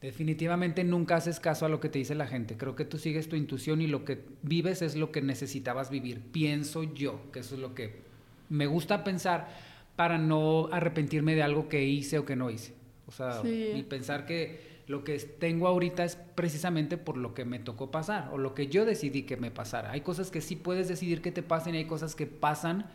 Definitivamente 0.00 0.84
nunca 0.84 1.16
haces 1.16 1.40
caso 1.40 1.66
a 1.66 1.68
lo 1.68 1.80
que 1.80 1.88
te 1.88 1.98
dice 1.98 2.14
la 2.14 2.26
gente. 2.26 2.56
Creo 2.56 2.76
que 2.76 2.84
tú 2.84 2.98
sigues 2.98 3.28
tu 3.28 3.36
intuición 3.36 3.80
y 3.80 3.86
lo 3.86 4.04
que 4.04 4.20
vives 4.42 4.82
es 4.82 4.94
lo 4.94 5.10
que 5.10 5.22
necesitabas 5.22 5.90
vivir. 5.90 6.20
Pienso 6.20 6.82
yo, 6.82 7.30
que 7.32 7.40
eso 7.40 7.54
es 7.54 7.60
lo 7.60 7.74
que 7.74 8.02
me 8.48 8.66
gusta 8.66 9.04
pensar 9.04 9.48
para 9.96 10.18
no 10.18 10.68
arrepentirme 10.70 11.34
de 11.34 11.42
algo 11.42 11.68
que 11.68 11.84
hice 11.84 12.18
o 12.18 12.24
que 12.24 12.36
no 12.36 12.50
hice. 12.50 12.74
O 13.06 13.12
sea, 13.12 13.40
y 13.44 13.82
pensar 13.84 14.26
que 14.26 14.76
lo 14.86 15.02
que 15.02 15.18
tengo 15.18 15.66
ahorita 15.66 16.04
es 16.04 16.16
precisamente 16.16 16.96
por 16.96 17.16
lo 17.16 17.34
que 17.34 17.44
me 17.44 17.58
tocó 17.58 17.90
pasar 17.90 18.28
o 18.32 18.38
lo 18.38 18.54
que 18.54 18.68
yo 18.68 18.84
decidí 18.84 19.22
que 19.22 19.36
me 19.36 19.50
pasara. 19.50 19.90
Hay 19.90 20.02
cosas 20.02 20.30
que 20.30 20.40
sí 20.40 20.56
puedes 20.56 20.88
decidir 20.88 21.22
que 21.22 21.32
te 21.32 21.42
pasen 21.42 21.74
y 21.74 21.78
hay 21.78 21.84
cosas 21.86 22.14
que 22.14 22.26
pasan 22.26 22.86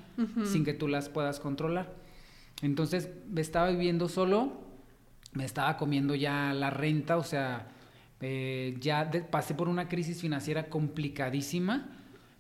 sin 0.45 0.63
que 0.63 0.73
tú 0.73 0.87
las 0.87 1.09
puedas 1.09 1.39
controlar. 1.39 1.93
Entonces, 2.61 3.09
me 3.29 3.41
estaba 3.41 3.69
viviendo 3.71 4.07
solo, 4.07 4.53
me 5.33 5.45
estaba 5.45 5.77
comiendo 5.77 6.15
ya 6.15 6.53
la 6.53 6.69
renta, 6.69 7.17
o 7.17 7.23
sea, 7.23 7.67
eh, 8.19 8.75
ya 8.79 9.09
pasé 9.29 9.55
por 9.55 9.67
una 9.69 9.87
crisis 9.87 10.21
financiera 10.21 10.69
complicadísima 10.69 11.89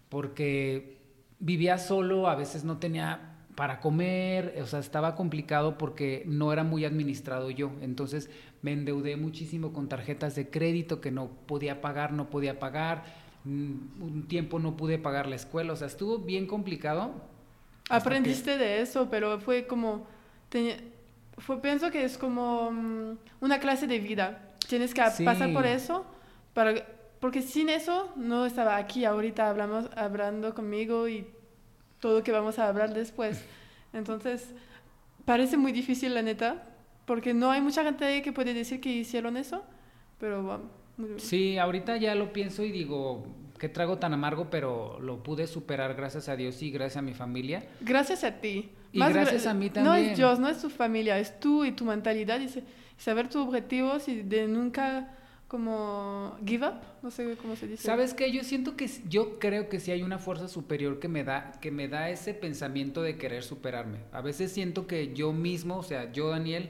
porque 0.09 0.97
vivía 1.39 1.77
solo, 1.77 2.27
a 2.27 2.35
veces 2.35 2.63
no 2.63 2.77
tenía 2.77 3.31
para 3.55 3.79
comer, 3.79 4.57
o 4.61 4.65
sea, 4.65 4.79
estaba 4.79 5.15
complicado 5.15 5.77
porque 5.77 6.23
no 6.25 6.53
era 6.53 6.63
muy 6.63 6.85
administrado 6.85 7.49
yo. 7.49 7.71
Entonces 7.81 8.29
me 8.61 8.73
endeudé 8.73 9.17
muchísimo 9.17 9.73
con 9.73 9.89
tarjetas 9.89 10.35
de 10.35 10.49
crédito 10.49 11.01
que 11.01 11.11
no 11.11 11.29
podía 11.47 11.81
pagar, 11.81 12.13
no 12.13 12.29
podía 12.29 12.59
pagar. 12.59 13.03
Mm, 13.43 14.01
un 14.01 14.27
tiempo 14.27 14.59
no 14.59 14.77
pude 14.77 14.97
pagar 14.99 15.27
la 15.27 15.35
escuela, 15.35 15.73
o 15.73 15.75
sea, 15.75 15.87
estuvo 15.87 16.19
bien 16.19 16.45
complicado. 16.45 17.13
Aprendiste 17.89 18.57
de 18.57 18.81
eso, 18.81 19.09
pero 19.09 19.39
fue 19.39 19.67
como 19.67 20.07
fue, 21.37 21.61
pienso 21.61 21.91
que 21.91 22.03
es 22.03 22.17
como 22.17 22.71
mm, 22.71 23.17
una 23.41 23.59
clase 23.59 23.87
de 23.87 23.99
vida. 23.99 24.49
Tienes 24.67 24.93
que 24.93 25.01
pasar 25.25 25.51
por 25.53 25.65
eso, 25.65 26.05
para, 26.53 26.85
porque 27.19 27.41
sin 27.41 27.69
eso 27.69 28.11
no 28.15 28.45
estaba 28.45 28.77
aquí 28.77 29.05
ahorita 29.05 29.49
hablamos, 29.49 29.89
hablando 29.95 30.53
conmigo 30.53 31.07
y 31.07 31.25
todo 31.99 32.23
que 32.23 32.31
vamos 32.31 32.59
a 32.59 32.67
hablar 32.67 32.93
después. 32.93 33.43
Entonces, 33.93 34.53
parece 35.25 35.57
muy 35.57 35.71
difícil 35.71 36.13
la 36.13 36.21
neta, 36.21 36.63
porque 37.05 37.33
no 37.33 37.51
hay 37.51 37.61
mucha 37.61 37.83
gente 37.83 38.21
que 38.21 38.31
puede 38.31 38.53
decir 38.53 38.79
que 38.79 38.89
hicieron 38.89 39.37
eso, 39.37 39.63
pero 40.19 40.43
bueno. 40.43 40.81
Sí, 41.17 41.57
ahorita 41.57 41.97
ya 41.97 42.15
lo 42.15 42.31
pienso 42.31 42.63
y 42.63 42.71
digo, 42.71 43.25
qué 43.61 43.69
trago 43.69 43.99
tan 43.99 44.11
amargo, 44.11 44.49
pero 44.49 44.97
lo 44.99 45.21
pude 45.21 45.45
superar 45.45 45.93
gracias 45.93 46.27
a 46.29 46.35
Dios 46.35 46.63
y 46.63 46.71
gracias 46.71 46.97
a 46.97 47.03
mi 47.03 47.13
familia. 47.13 47.63
Gracias 47.79 48.23
a 48.23 48.41
ti. 48.41 48.71
Y 48.91 48.97
gracias 48.97 49.45
a 49.45 49.53
mí 49.53 49.69
también. 49.69 49.85
No 49.85 49.93
es 49.93 50.17
Dios, 50.17 50.39
no 50.39 50.49
es 50.49 50.59
tu 50.59 50.71
familia, 50.71 51.19
es 51.19 51.39
tú 51.39 51.63
y 51.63 51.71
tu 51.71 51.85
mentalidad 51.85 52.41
y, 52.41 52.49
saber 52.97 53.29
tus 53.29 53.45
objetivos 53.45 54.07
y 54.07 54.23
de 54.23 54.47
nunca 54.47 55.15
como 55.47 56.37
give 56.43 56.65
up, 56.65 56.73
no 57.03 57.11
sé 57.11 57.37
cómo 57.39 57.55
se 57.55 57.67
dice. 57.67 57.83
¿Sabes 57.83 58.15
qué? 58.15 58.31
Yo 58.31 58.43
siento 58.43 58.75
que 58.75 58.89
yo 59.07 59.37
creo 59.37 59.69
que 59.69 59.79
sí 59.79 59.91
hay 59.91 60.01
una 60.01 60.17
fuerza 60.17 60.47
superior 60.47 60.99
que 60.99 61.07
me 61.07 61.23
da 61.23 61.51
que 61.61 61.69
me 61.69 61.87
da 61.87 62.09
ese 62.09 62.33
pensamiento 62.33 63.03
de 63.03 63.19
querer 63.19 63.43
superarme. 63.43 63.99
A 64.11 64.21
veces 64.21 64.51
siento 64.51 64.87
que 64.87 65.13
yo 65.13 65.33
mismo, 65.33 65.77
o 65.77 65.83
sea, 65.83 66.11
yo 66.11 66.29
Daniel, 66.29 66.69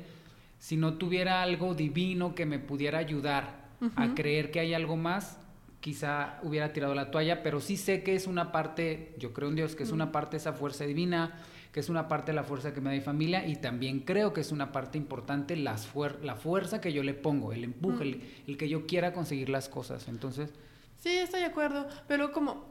si 0.60 0.76
no 0.76 0.96
tuviera 0.96 1.42
algo 1.42 1.74
divino 1.74 2.36
que 2.36 2.46
me 2.46 2.60
pudiera 2.60 2.98
ayudar 2.98 3.62
a 3.96 4.14
creer 4.14 4.52
que 4.52 4.60
hay 4.60 4.74
algo 4.74 4.98
más, 4.98 5.38
quizá 5.82 6.40
hubiera 6.44 6.72
tirado 6.72 6.96
la 6.96 7.12
toalla, 7.12 7.44
pero 7.44 7.60
sí 7.60 7.76
sé 7.76 8.04
que 8.04 8.16
es 8.16 8.28
una 8.28 8.52
parte, 8.52 9.14
yo 9.18 9.34
creo 9.34 9.50
en 9.50 9.56
Dios, 9.56 9.76
que 9.76 9.84
es 9.84 9.92
una 9.92 10.12
parte 10.12 10.32
de 10.32 10.38
esa 10.38 10.54
fuerza 10.54 10.86
divina, 10.86 11.40
que 11.74 11.80
es 11.80 11.90
una 11.90 12.08
parte 12.08 12.32
de 12.32 12.36
la 12.36 12.44
fuerza 12.44 12.74
que 12.74 12.82
me 12.82 12.90
da 12.90 12.96
mi 12.96 13.02
familia 13.02 13.48
y 13.48 13.56
también 13.56 14.02
creo 14.02 14.32
que 14.32 14.42
es 14.42 14.52
una 14.52 14.72
parte 14.72 14.98
importante 14.98 15.56
las 15.56 15.90
la 16.22 16.36
fuerza 16.36 16.82
que 16.82 16.94
yo 16.94 17.04
le 17.04 17.14
pongo, 17.14 17.52
el 17.52 17.64
empuje, 17.64 18.22
el, 18.48 18.58
que 18.58 18.70
yo 18.70 18.86
quiera 18.86 19.12
conseguir 19.12 19.50
las 19.50 19.70
cosas. 19.70 20.08
Entonces... 20.08 20.52
Sí, 20.98 21.10
estoy 21.10 21.40
de 21.42 21.48
acuerdo, 21.48 21.88
pero 22.08 22.32
como... 22.32 22.70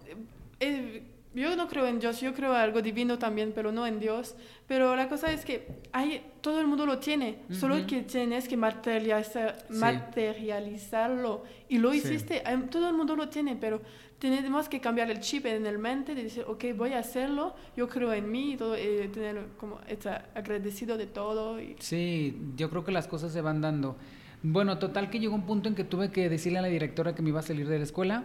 Eh, 0.60 1.02
yo 1.32 1.54
no 1.54 1.68
creo 1.68 1.86
en 1.86 2.00
Dios, 2.00 2.20
yo 2.20 2.34
creo 2.34 2.50
en 2.54 2.60
algo 2.60 2.82
divino 2.82 3.18
también, 3.18 3.52
pero 3.54 3.70
no 3.70 3.86
en 3.86 4.00
Dios. 4.00 4.34
Pero 4.66 4.96
la 4.96 5.08
cosa 5.08 5.32
es 5.32 5.44
que 5.44 5.68
hay, 5.92 6.22
todo 6.40 6.60
el 6.60 6.66
mundo 6.66 6.86
lo 6.86 6.98
tiene, 6.98 7.38
solo 7.50 7.86
que 7.86 8.02
tienes 8.02 8.48
que 8.48 8.56
materializar, 8.56 9.56
materializarlo. 9.68 11.44
Y 11.68 11.78
lo 11.78 11.94
hiciste, 11.94 12.42
todo 12.70 12.88
el 12.88 12.94
mundo 12.94 13.14
lo 13.14 13.28
tiene, 13.28 13.56
pero 13.56 13.80
tenemos 14.18 14.68
que 14.68 14.80
cambiar 14.80 15.10
el 15.10 15.20
chip 15.20 15.46
en 15.46 15.66
el 15.66 15.78
mente 15.78 16.14
de 16.14 16.24
decir, 16.24 16.44
ok, 16.46 16.64
voy 16.76 16.92
a 16.92 16.98
hacerlo, 16.98 17.54
yo 17.76 17.88
creo 17.88 18.12
en 18.12 18.30
mí, 18.30 18.52
y 18.52 18.56
todo, 18.56 18.74
eh, 18.74 19.08
tener 19.12 19.46
como 19.56 19.80
estar 19.86 20.30
agradecido 20.34 20.98
de 20.98 21.06
todo. 21.06 21.60
Y... 21.60 21.76
Sí, 21.78 22.36
yo 22.56 22.70
creo 22.70 22.84
que 22.84 22.92
las 22.92 23.06
cosas 23.06 23.32
se 23.32 23.40
van 23.40 23.60
dando. 23.60 23.96
Bueno, 24.42 24.78
total 24.78 25.10
que 25.10 25.20
llegó 25.20 25.34
un 25.34 25.46
punto 25.46 25.68
en 25.68 25.74
que 25.74 25.84
tuve 25.84 26.10
que 26.10 26.28
decirle 26.28 26.58
a 26.58 26.62
la 26.62 26.68
directora 26.68 27.14
que 27.14 27.22
me 27.22 27.28
iba 27.28 27.40
a 27.40 27.42
salir 27.44 27.68
de 27.68 27.78
la 27.78 27.84
escuela. 27.84 28.24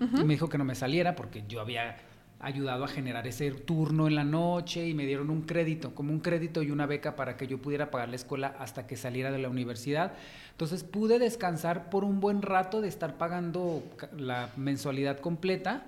y 0.00 0.24
me 0.24 0.34
dijo 0.34 0.48
que 0.48 0.58
no 0.58 0.64
me 0.64 0.74
saliera 0.74 1.16
porque 1.16 1.44
yo 1.48 1.60
había 1.60 1.96
ayudado 2.40 2.84
a 2.84 2.88
generar 2.88 3.26
ese 3.26 3.50
turno 3.50 4.06
en 4.06 4.14
la 4.14 4.24
noche 4.24 4.86
y 4.86 4.94
me 4.94 5.06
dieron 5.06 5.28
un 5.30 5.42
crédito, 5.42 5.94
como 5.94 6.12
un 6.12 6.20
crédito 6.20 6.62
y 6.62 6.70
una 6.70 6.86
beca 6.86 7.16
para 7.16 7.36
que 7.36 7.48
yo 7.48 7.58
pudiera 7.58 7.90
pagar 7.90 8.08
la 8.10 8.16
escuela 8.16 8.54
hasta 8.58 8.86
que 8.86 8.96
saliera 8.96 9.32
de 9.32 9.38
la 9.38 9.48
universidad. 9.48 10.12
Entonces 10.52 10.84
pude 10.84 11.18
descansar 11.18 11.90
por 11.90 12.04
un 12.04 12.20
buen 12.20 12.42
rato 12.42 12.80
de 12.80 12.88
estar 12.88 13.18
pagando 13.18 13.82
la 14.16 14.50
mensualidad 14.56 15.18
completa, 15.18 15.86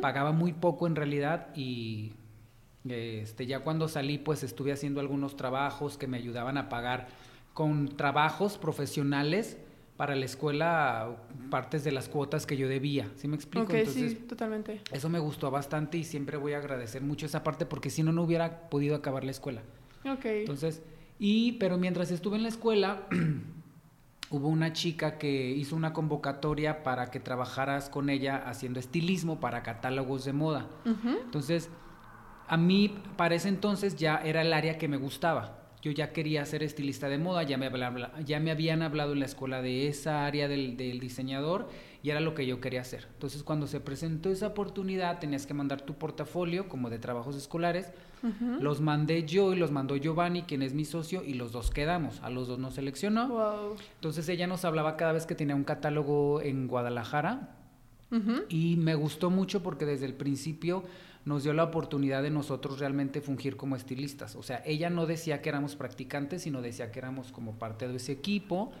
pagaba 0.00 0.32
muy 0.32 0.52
poco 0.52 0.86
en 0.86 0.96
realidad 0.96 1.48
y 1.54 2.12
este, 2.88 3.46
ya 3.46 3.60
cuando 3.60 3.88
salí 3.88 4.16
pues 4.16 4.42
estuve 4.42 4.72
haciendo 4.72 5.00
algunos 5.00 5.36
trabajos 5.36 5.98
que 5.98 6.06
me 6.06 6.16
ayudaban 6.16 6.56
a 6.56 6.70
pagar 6.70 7.08
con 7.52 7.88
trabajos 7.88 8.56
profesionales 8.56 9.58
para 10.00 10.16
la 10.16 10.24
escuela 10.24 11.14
partes 11.50 11.84
de 11.84 11.92
las 11.92 12.08
cuotas 12.08 12.46
que 12.46 12.56
yo 12.56 12.68
debía, 12.68 13.10
¿sí 13.16 13.28
me 13.28 13.36
explico? 13.36 13.70
Ok, 13.70 13.86
sí, 13.86 14.14
totalmente. 14.26 14.80
Eso 14.90 15.10
me 15.10 15.18
gustó 15.18 15.50
bastante 15.50 15.98
y 15.98 16.04
siempre 16.04 16.38
voy 16.38 16.54
a 16.54 16.56
agradecer 16.56 17.02
mucho 17.02 17.26
esa 17.26 17.42
parte 17.42 17.66
porque 17.66 17.90
si 17.90 18.02
no, 18.02 18.10
no 18.10 18.22
hubiera 18.22 18.70
podido 18.70 18.96
acabar 18.96 19.24
la 19.24 19.32
escuela. 19.32 19.60
Ok. 20.10 20.24
Entonces, 20.24 20.82
y, 21.18 21.52
pero 21.58 21.76
mientras 21.76 22.10
estuve 22.10 22.36
en 22.38 22.44
la 22.44 22.48
escuela, 22.48 23.08
hubo 24.30 24.48
una 24.48 24.72
chica 24.72 25.18
que 25.18 25.50
hizo 25.50 25.76
una 25.76 25.92
convocatoria 25.92 26.82
para 26.82 27.10
que 27.10 27.20
trabajaras 27.20 27.90
con 27.90 28.08
ella 28.08 28.42
haciendo 28.46 28.80
estilismo 28.80 29.38
para 29.38 29.62
catálogos 29.62 30.24
de 30.24 30.32
moda. 30.32 30.66
Entonces, 30.86 31.68
a 32.48 32.56
mí 32.56 33.02
para 33.18 33.34
ese 33.34 33.50
entonces 33.50 33.96
ya 33.96 34.16
era 34.16 34.40
el 34.40 34.54
área 34.54 34.78
que 34.78 34.88
me 34.88 34.96
gustaba. 34.96 35.59
Yo 35.82 35.90
ya 35.92 36.12
quería 36.12 36.44
ser 36.44 36.62
estilista 36.62 37.08
de 37.08 37.18
moda, 37.18 37.42
ya 37.42 37.56
me, 37.56 37.70
ya 38.24 38.40
me 38.40 38.50
habían 38.50 38.82
hablado 38.82 39.12
en 39.12 39.20
la 39.20 39.26
escuela 39.26 39.62
de 39.62 39.88
esa 39.88 40.26
área 40.26 40.46
del, 40.46 40.76
del, 40.76 41.00
diseñador 41.00 41.68
y 42.02 42.10
era 42.10 42.20
lo 42.20 42.34
que 42.34 42.46
yo 42.46 42.60
quería 42.60 42.82
hacer. 42.82 43.08
Entonces 43.14 43.42
cuando 43.42 43.66
se 43.66 43.80
presentó 43.80 44.30
esa 44.30 44.48
oportunidad 44.48 45.18
tenías 45.18 45.46
que 45.46 45.54
mandar 45.54 45.80
tu 45.82 45.94
portafolio 45.94 46.68
como 46.68 46.90
de 46.90 46.98
trabajos 46.98 47.36
escolares, 47.36 47.92
los 48.60 48.82
mandé 48.82 49.24
yo 49.24 49.54
y 49.54 49.56
los 49.56 49.70
mandó 49.70 49.96
Giovanni, 49.96 50.42
quien 50.42 50.60
es 50.62 50.74
mi 50.74 50.84
socio, 50.84 51.24
y 51.24 51.34
los 51.34 51.52
dos 51.52 51.70
quedamos, 51.70 52.20
a 52.20 52.28
los 52.28 52.48
dos 52.48 52.58
nos 52.58 52.74
seleccionó. 52.74 53.74
Entonces 53.94 54.28
ella 54.28 54.46
nos 54.46 54.66
hablaba 54.66 54.98
cada 54.98 55.12
vez 55.12 55.24
que 55.24 55.34
tenía 55.34 55.54
un 55.54 55.64
catálogo 55.64 56.42
en 56.42 56.66
Guadalajara. 56.68 57.56
Y 58.48 58.76
me 58.76 58.96
gustó 58.96 59.30
mucho 59.30 59.62
porque 59.62 59.86
desde 59.86 60.04
el 60.04 60.14
principio 60.14 60.82
nos 61.24 61.42
dio 61.42 61.52
la 61.52 61.64
oportunidad 61.64 62.22
de 62.22 62.30
nosotros 62.30 62.78
realmente 62.78 63.20
fungir 63.20 63.56
como 63.56 63.76
estilistas. 63.76 64.36
O 64.36 64.42
sea, 64.42 64.62
ella 64.64 64.90
no 64.90 65.06
decía 65.06 65.42
que 65.42 65.48
éramos 65.48 65.76
practicantes, 65.76 66.42
sino 66.42 66.62
decía 66.62 66.90
que 66.90 66.98
éramos 66.98 67.32
como 67.32 67.58
parte 67.58 67.88
de 67.88 67.96
ese 67.96 68.12
equipo. 68.12 68.72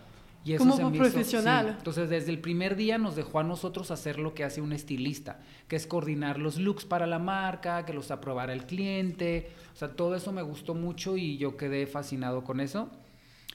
Y 0.42 0.54
eso 0.54 0.64
como 0.70 0.90
profesional. 0.92 1.76
Entonces, 1.76 2.08
desde 2.08 2.30
el 2.30 2.38
primer 2.38 2.74
día 2.74 2.96
nos 2.96 3.14
dejó 3.14 3.40
a 3.40 3.44
nosotros 3.44 3.90
hacer 3.90 4.18
lo 4.18 4.32
que 4.32 4.42
hace 4.42 4.62
un 4.62 4.72
estilista, 4.72 5.40
que 5.68 5.76
es 5.76 5.86
coordinar 5.86 6.38
los 6.38 6.56
looks 6.56 6.86
para 6.86 7.06
la 7.06 7.18
marca, 7.18 7.84
que 7.84 7.92
los 7.92 8.10
aprobara 8.10 8.54
el 8.54 8.64
cliente. 8.64 9.50
O 9.74 9.76
sea, 9.76 9.88
todo 9.88 10.14
eso 10.14 10.32
me 10.32 10.40
gustó 10.40 10.74
mucho 10.74 11.18
y 11.18 11.36
yo 11.36 11.58
quedé 11.58 11.86
fascinado 11.86 12.42
con 12.42 12.60
eso. 12.60 12.88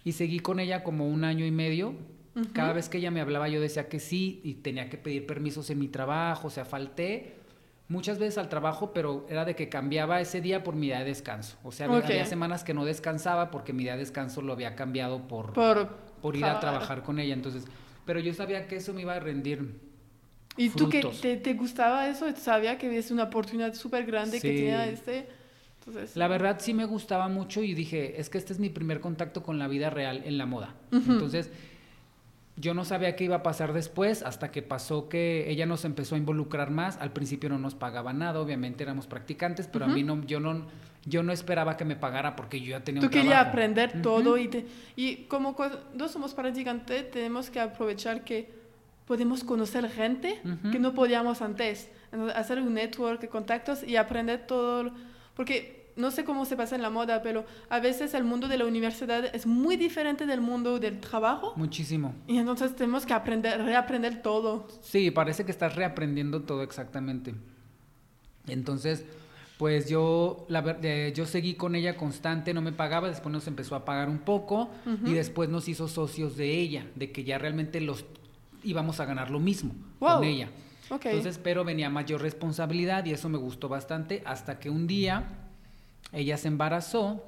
Y 0.03 0.11
seguí 0.11 0.39
con 0.39 0.59
ella 0.59 0.83
como 0.83 1.07
un 1.07 1.23
año 1.23 1.43
y 1.43 1.51
medio. 1.51 1.95
Cada 2.53 2.73
vez 2.73 2.89
que 2.89 2.97
ella 2.97 3.11
me 3.11 3.21
hablaba 3.21 3.47
yo 3.47 3.61
decía 3.61 3.87
que 3.87 3.99
sí 3.99 4.41
y 4.43 4.55
tenía 4.55 4.89
que 4.89 4.97
pedir 4.97 5.25
permisos 5.25 5.69
en 5.69 5.79
mi 5.79 5.87
trabajo, 5.87 6.49
o 6.49 6.51
sea, 6.51 6.65
falté 6.65 7.44
muchas 7.87 8.17
veces 8.19 8.37
al 8.37 8.49
trabajo, 8.49 8.91
pero 8.93 9.25
era 9.29 9.45
de 9.45 9.55
que 9.55 9.69
cambiaba 9.69 10.19
ese 10.19 10.41
día 10.41 10.63
por 10.63 10.75
mi 10.75 10.87
día 10.87 10.99
de 10.99 11.05
descanso. 11.05 11.57
O 11.63 11.71
sea, 11.71 11.87
había 11.87 12.25
semanas 12.25 12.63
que 12.63 12.73
no 12.73 12.85
descansaba 12.85 13.51
porque 13.51 13.73
mi 13.73 13.83
día 13.83 13.93
de 13.93 13.99
descanso 13.99 14.41
lo 14.41 14.53
había 14.53 14.75
cambiado 14.75 15.27
por, 15.27 15.53
por, 15.53 16.35
ir 16.35 16.45
a 16.45 16.59
trabajar 16.59 17.03
con 17.03 17.19
ella. 17.19 17.33
Entonces, 17.33 17.65
pero 18.05 18.19
yo 18.19 18.33
sabía 18.33 18.67
que 18.67 18.77
eso 18.77 18.93
me 18.93 19.01
iba 19.01 19.15
a 19.15 19.19
rendir. 19.19 19.79
¿Y 20.57 20.69
tú 20.69 20.89
que 20.89 21.01
te, 21.03 21.53
gustaba 21.53 22.07
eso? 22.07 22.25
¿Sabía 22.35 22.77
que 22.77 22.97
es 22.97 23.11
una 23.11 23.23
oportunidad 23.23 23.73
súper 23.73 24.05
grande 24.05 24.39
que 24.39 24.47
tenía 24.47 24.87
este? 24.87 25.27
la 26.15 26.27
verdad 26.27 26.57
sí 26.59 26.73
me 26.73 26.85
gustaba 26.85 27.27
mucho 27.27 27.61
y 27.61 27.75
dije, 27.75 28.19
es 28.19 28.31
que 28.31 28.39
este 28.39 28.53
es 28.53 28.59
mi 28.59 28.69
primer 28.69 28.99
contacto 28.99 29.43
con 29.43 29.59
la 29.59 29.67
vida 29.67 29.91
real 29.91 30.23
en 30.25 30.39
la 30.39 30.47
moda. 30.47 30.73
Entonces 30.91 31.51
yo 32.57 32.73
no 32.73 32.85
sabía 32.85 33.15
qué 33.15 33.25
iba 33.25 33.37
a 33.37 33.43
pasar 33.43 33.73
después, 33.73 34.23
hasta 34.23 34.51
que 34.51 34.61
pasó 34.61 35.09
que 35.09 35.49
ella 35.49 35.65
nos 35.65 35.83
empezó 35.83 36.15
a 36.15 36.17
involucrar 36.17 36.71
más. 36.71 36.97
Al 36.97 37.11
principio 37.11 37.49
no 37.49 37.59
nos 37.59 37.75
pagaba 37.75 38.13
nada, 38.13 38.39
obviamente 38.39 38.83
éramos 38.83 39.07
practicantes, 39.07 39.67
pero 39.67 39.85
a 39.85 39.87
mí 39.89 40.03
no, 40.03 40.23
yo 40.23 40.39
no, 40.39 40.65
yo 41.05 41.21
no 41.21 41.33
esperaba 41.33 41.75
que 41.75 41.83
me 41.83 41.97
pagara 41.97 42.35
porque 42.37 42.61
yo 42.61 42.71
ya 42.71 42.83
tenía 42.83 43.01
Tú 43.01 43.07
un 43.07 43.11
querías 43.11 43.45
aprender 43.45 44.01
todo 44.01 44.37
y, 44.37 44.47
te, 44.47 44.65
y 44.95 45.25
como 45.25 45.53
cuando 45.53 46.07
somos 46.07 46.33
practicantes 46.33 47.11
tenemos 47.11 47.49
que 47.49 47.59
aprovechar 47.59 48.23
que 48.23 48.49
podemos 49.05 49.43
conocer 49.43 49.89
gente 49.89 50.41
que 50.71 50.79
no 50.79 50.93
podíamos 50.93 51.41
antes, 51.41 51.89
hacer 52.35 52.59
un 52.61 52.73
network 52.73 53.19
de 53.19 53.27
contactos 53.27 53.83
y 53.83 53.97
aprender 53.97 54.47
todo, 54.47 54.91
porque 55.35 55.84
no 55.95 56.11
sé 56.11 56.25
cómo 56.25 56.45
se 56.45 56.57
pasa 56.57 56.75
en 56.75 56.81
la 56.81 56.89
moda, 56.89 57.21
pero 57.21 57.45
a 57.69 57.79
veces 57.79 58.13
el 58.13 58.23
mundo 58.23 58.47
de 58.47 58.57
la 58.57 58.65
universidad 58.65 59.33
es 59.33 59.45
muy 59.45 59.77
diferente 59.77 60.25
del 60.25 60.41
mundo 60.41 60.79
del 60.79 60.99
trabajo. 60.99 61.53
Muchísimo. 61.55 62.13
Y 62.27 62.37
entonces 62.37 62.75
tenemos 62.75 63.05
que 63.05 63.13
aprender, 63.13 63.61
reaprender 63.61 64.21
todo. 64.21 64.67
Sí, 64.81 65.11
parece 65.11 65.45
que 65.45 65.51
estás 65.51 65.75
reaprendiendo 65.75 66.41
todo 66.41 66.63
exactamente. 66.63 67.33
Entonces, 68.47 69.05
pues 69.57 69.87
yo, 69.87 70.45
la, 70.49 70.77
eh, 70.83 71.13
yo 71.15 71.25
seguí 71.25 71.55
con 71.55 71.75
ella 71.75 71.95
constante, 71.95 72.53
no 72.53 72.61
me 72.61 72.73
pagaba, 72.73 73.07
después 73.07 73.31
nos 73.31 73.47
empezó 73.47 73.75
a 73.75 73.85
pagar 73.85 74.09
un 74.09 74.19
poco 74.19 74.69
y 75.05 75.13
después 75.13 75.49
nos 75.49 75.69
hizo 75.69 75.87
socios 75.87 76.35
de 76.35 76.59
ella, 76.59 76.87
de 76.95 77.11
que 77.11 77.23
ya 77.23 77.37
realmente 77.37 77.79
los 77.79 78.05
íbamos 78.63 78.99
a 78.99 79.05
ganar 79.05 79.31
lo 79.31 79.39
mismo 79.39 79.73
con 79.99 80.23
ella. 80.25 80.49
Entonces, 80.89 81.39
pero 81.41 81.63
venía 81.63 81.89
mayor 81.89 82.21
responsabilidad 82.21 83.05
y 83.05 83.11
eso 83.11 83.29
me 83.29 83.37
gustó 83.37 83.69
bastante 83.69 84.21
hasta 84.25 84.59
que 84.59 84.69
un 84.69 84.87
día 84.87 85.44
ella 86.11 86.37
se 86.37 86.47
embarazó, 86.47 87.23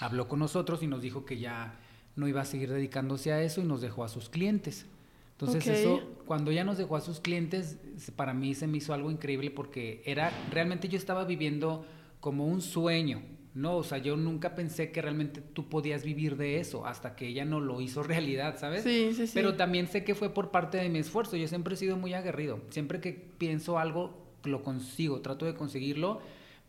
habló 0.00 0.28
con 0.28 0.38
nosotros 0.38 0.82
y 0.82 0.86
nos 0.86 1.02
dijo 1.02 1.24
que 1.24 1.38
ya 1.38 1.78
no 2.16 2.28
iba 2.28 2.40
a 2.40 2.44
seguir 2.44 2.70
dedicándose 2.70 3.32
a 3.32 3.42
eso 3.42 3.60
y 3.60 3.64
nos 3.64 3.80
dejó 3.80 4.04
a 4.04 4.08
sus 4.08 4.28
clientes. 4.28 4.86
Entonces 5.32 5.66
eso, 5.66 6.02
cuando 6.26 6.50
ella 6.50 6.64
nos 6.64 6.76
dejó 6.76 6.96
a 6.96 7.00
sus 7.00 7.18
clientes, 7.18 7.78
para 8.14 8.34
mí 8.34 8.54
se 8.54 8.66
me 8.66 8.76
hizo 8.76 8.92
algo 8.92 9.10
increíble 9.10 9.50
porque 9.50 10.02
era, 10.04 10.30
realmente 10.50 10.88
yo 10.88 10.98
estaba 10.98 11.24
viviendo 11.24 11.86
como 12.20 12.46
un 12.46 12.60
sueño, 12.60 13.22
¿no? 13.54 13.78
O 13.78 13.82
sea, 13.82 13.96
yo 13.96 14.18
nunca 14.18 14.54
pensé 14.54 14.92
que 14.92 15.00
realmente 15.00 15.40
tú 15.40 15.70
podías 15.70 16.04
vivir 16.04 16.36
de 16.36 16.60
eso 16.60 16.86
hasta 16.86 17.16
que 17.16 17.26
ella 17.26 17.46
no 17.46 17.58
lo 17.58 17.80
hizo 17.80 18.02
realidad, 18.02 18.58
¿sabes? 18.58 18.82
Sí, 18.82 19.12
sí, 19.14 19.26
sí. 19.26 19.32
Pero 19.32 19.56
también 19.56 19.88
sé 19.88 20.04
que 20.04 20.14
fue 20.14 20.28
por 20.28 20.50
parte 20.50 20.76
de 20.76 20.90
mi 20.90 20.98
esfuerzo. 20.98 21.36
Yo 21.36 21.48
siempre 21.48 21.72
he 21.72 21.76
sido 21.78 21.96
muy 21.96 22.12
aguerrido. 22.12 22.60
Siempre 22.68 23.00
que 23.00 23.12
pienso 23.12 23.78
algo, 23.78 24.14
lo 24.44 24.62
consigo, 24.62 25.22
trato 25.22 25.46
de 25.46 25.54
conseguirlo 25.54 26.20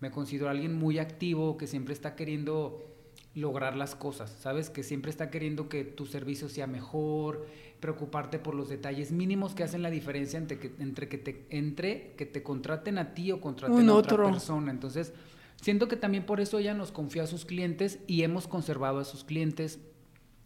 me 0.02 0.12
considero 0.12 0.50
alguien 0.50 0.74
muy 0.74 1.00
activo, 1.00 1.58
que 1.58 1.68
siempre 1.68 1.94
está 1.94 2.16
queriendo 2.16 2.92
lograr 3.34 3.78
las 3.78 3.96
cosas, 3.96 4.36
¿sabes? 4.40 4.70
Que 4.70 4.84
siempre 4.84 5.10
está 5.10 5.30
queriendo 5.30 5.70
que 5.70 5.86
tu 5.86 6.06
servicio 6.06 6.50
sea 6.50 6.68
mejor, 6.68 7.46
preocuparte 7.80 8.40
por 8.40 8.56
los 8.56 8.68
detalles 8.68 9.12
mínimos 9.12 9.56
que 9.56 9.64
hacen 9.64 9.82
la 9.82 9.90
diferencia 9.90 10.38
entre 10.38 10.60
que, 10.60 10.72
entre 10.80 11.08
que, 11.08 11.18
te, 11.18 11.46
entre 11.50 12.14
que 12.18 12.26
te 12.26 12.44
contraten 12.44 12.98
a 12.98 13.14
ti 13.14 13.32
o 13.32 13.40
contraten 13.40 13.90
a 13.90 13.96
otra 13.96 14.24
persona. 14.24 14.72
Entonces, 14.72 15.14
siento 15.62 15.88
que 15.88 15.96
también 15.96 16.26
por 16.26 16.42
eso 16.42 16.60
ella 16.60 16.74
nos 16.74 16.92
confía 16.92 17.24
a 17.24 17.28
sus 17.28 17.46
clientes 17.46 18.00
y 18.06 18.24
hemos 18.24 18.48
conservado 18.48 19.00
a 19.00 19.06
sus 19.06 19.24
clientes. 19.24 19.80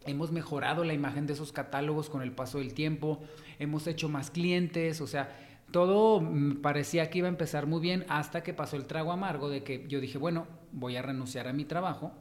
Hemos 0.06 0.32
mejorado 0.32 0.84
la 0.84 0.94
imagen 0.94 1.26
de 1.26 1.34
esos 1.34 1.52
catálogos 1.52 2.12
con 2.12 2.22
el 2.22 2.32
paso 2.32 2.60
del 2.60 2.76
tiempo, 2.76 3.20
hemos 3.58 3.88
hecho 3.88 4.08
más 4.08 4.30
clientes, 4.30 5.02
o 5.02 5.08
sea, 5.08 5.36
todo 5.72 6.24
parecía 6.62 7.10
que 7.10 7.20
iba 7.20 7.28
a 7.28 7.32
empezar 7.32 7.68
muy 7.68 7.82
bien 7.82 8.06
hasta 8.08 8.44
que 8.44 8.54
pasó 8.54 8.78
el 8.78 8.86
trago 8.86 9.12
amargo 9.12 9.50
de 9.50 9.64
que 9.64 9.86
yo 9.88 10.00
dije, 10.00 10.18
bueno, 10.18 10.48
voy 10.72 10.96
a 10.96 11.02
renunciar 11.02 11.48
a 11.48 11.54
mi 11.54 11.66
trabajo. 11.66 12.12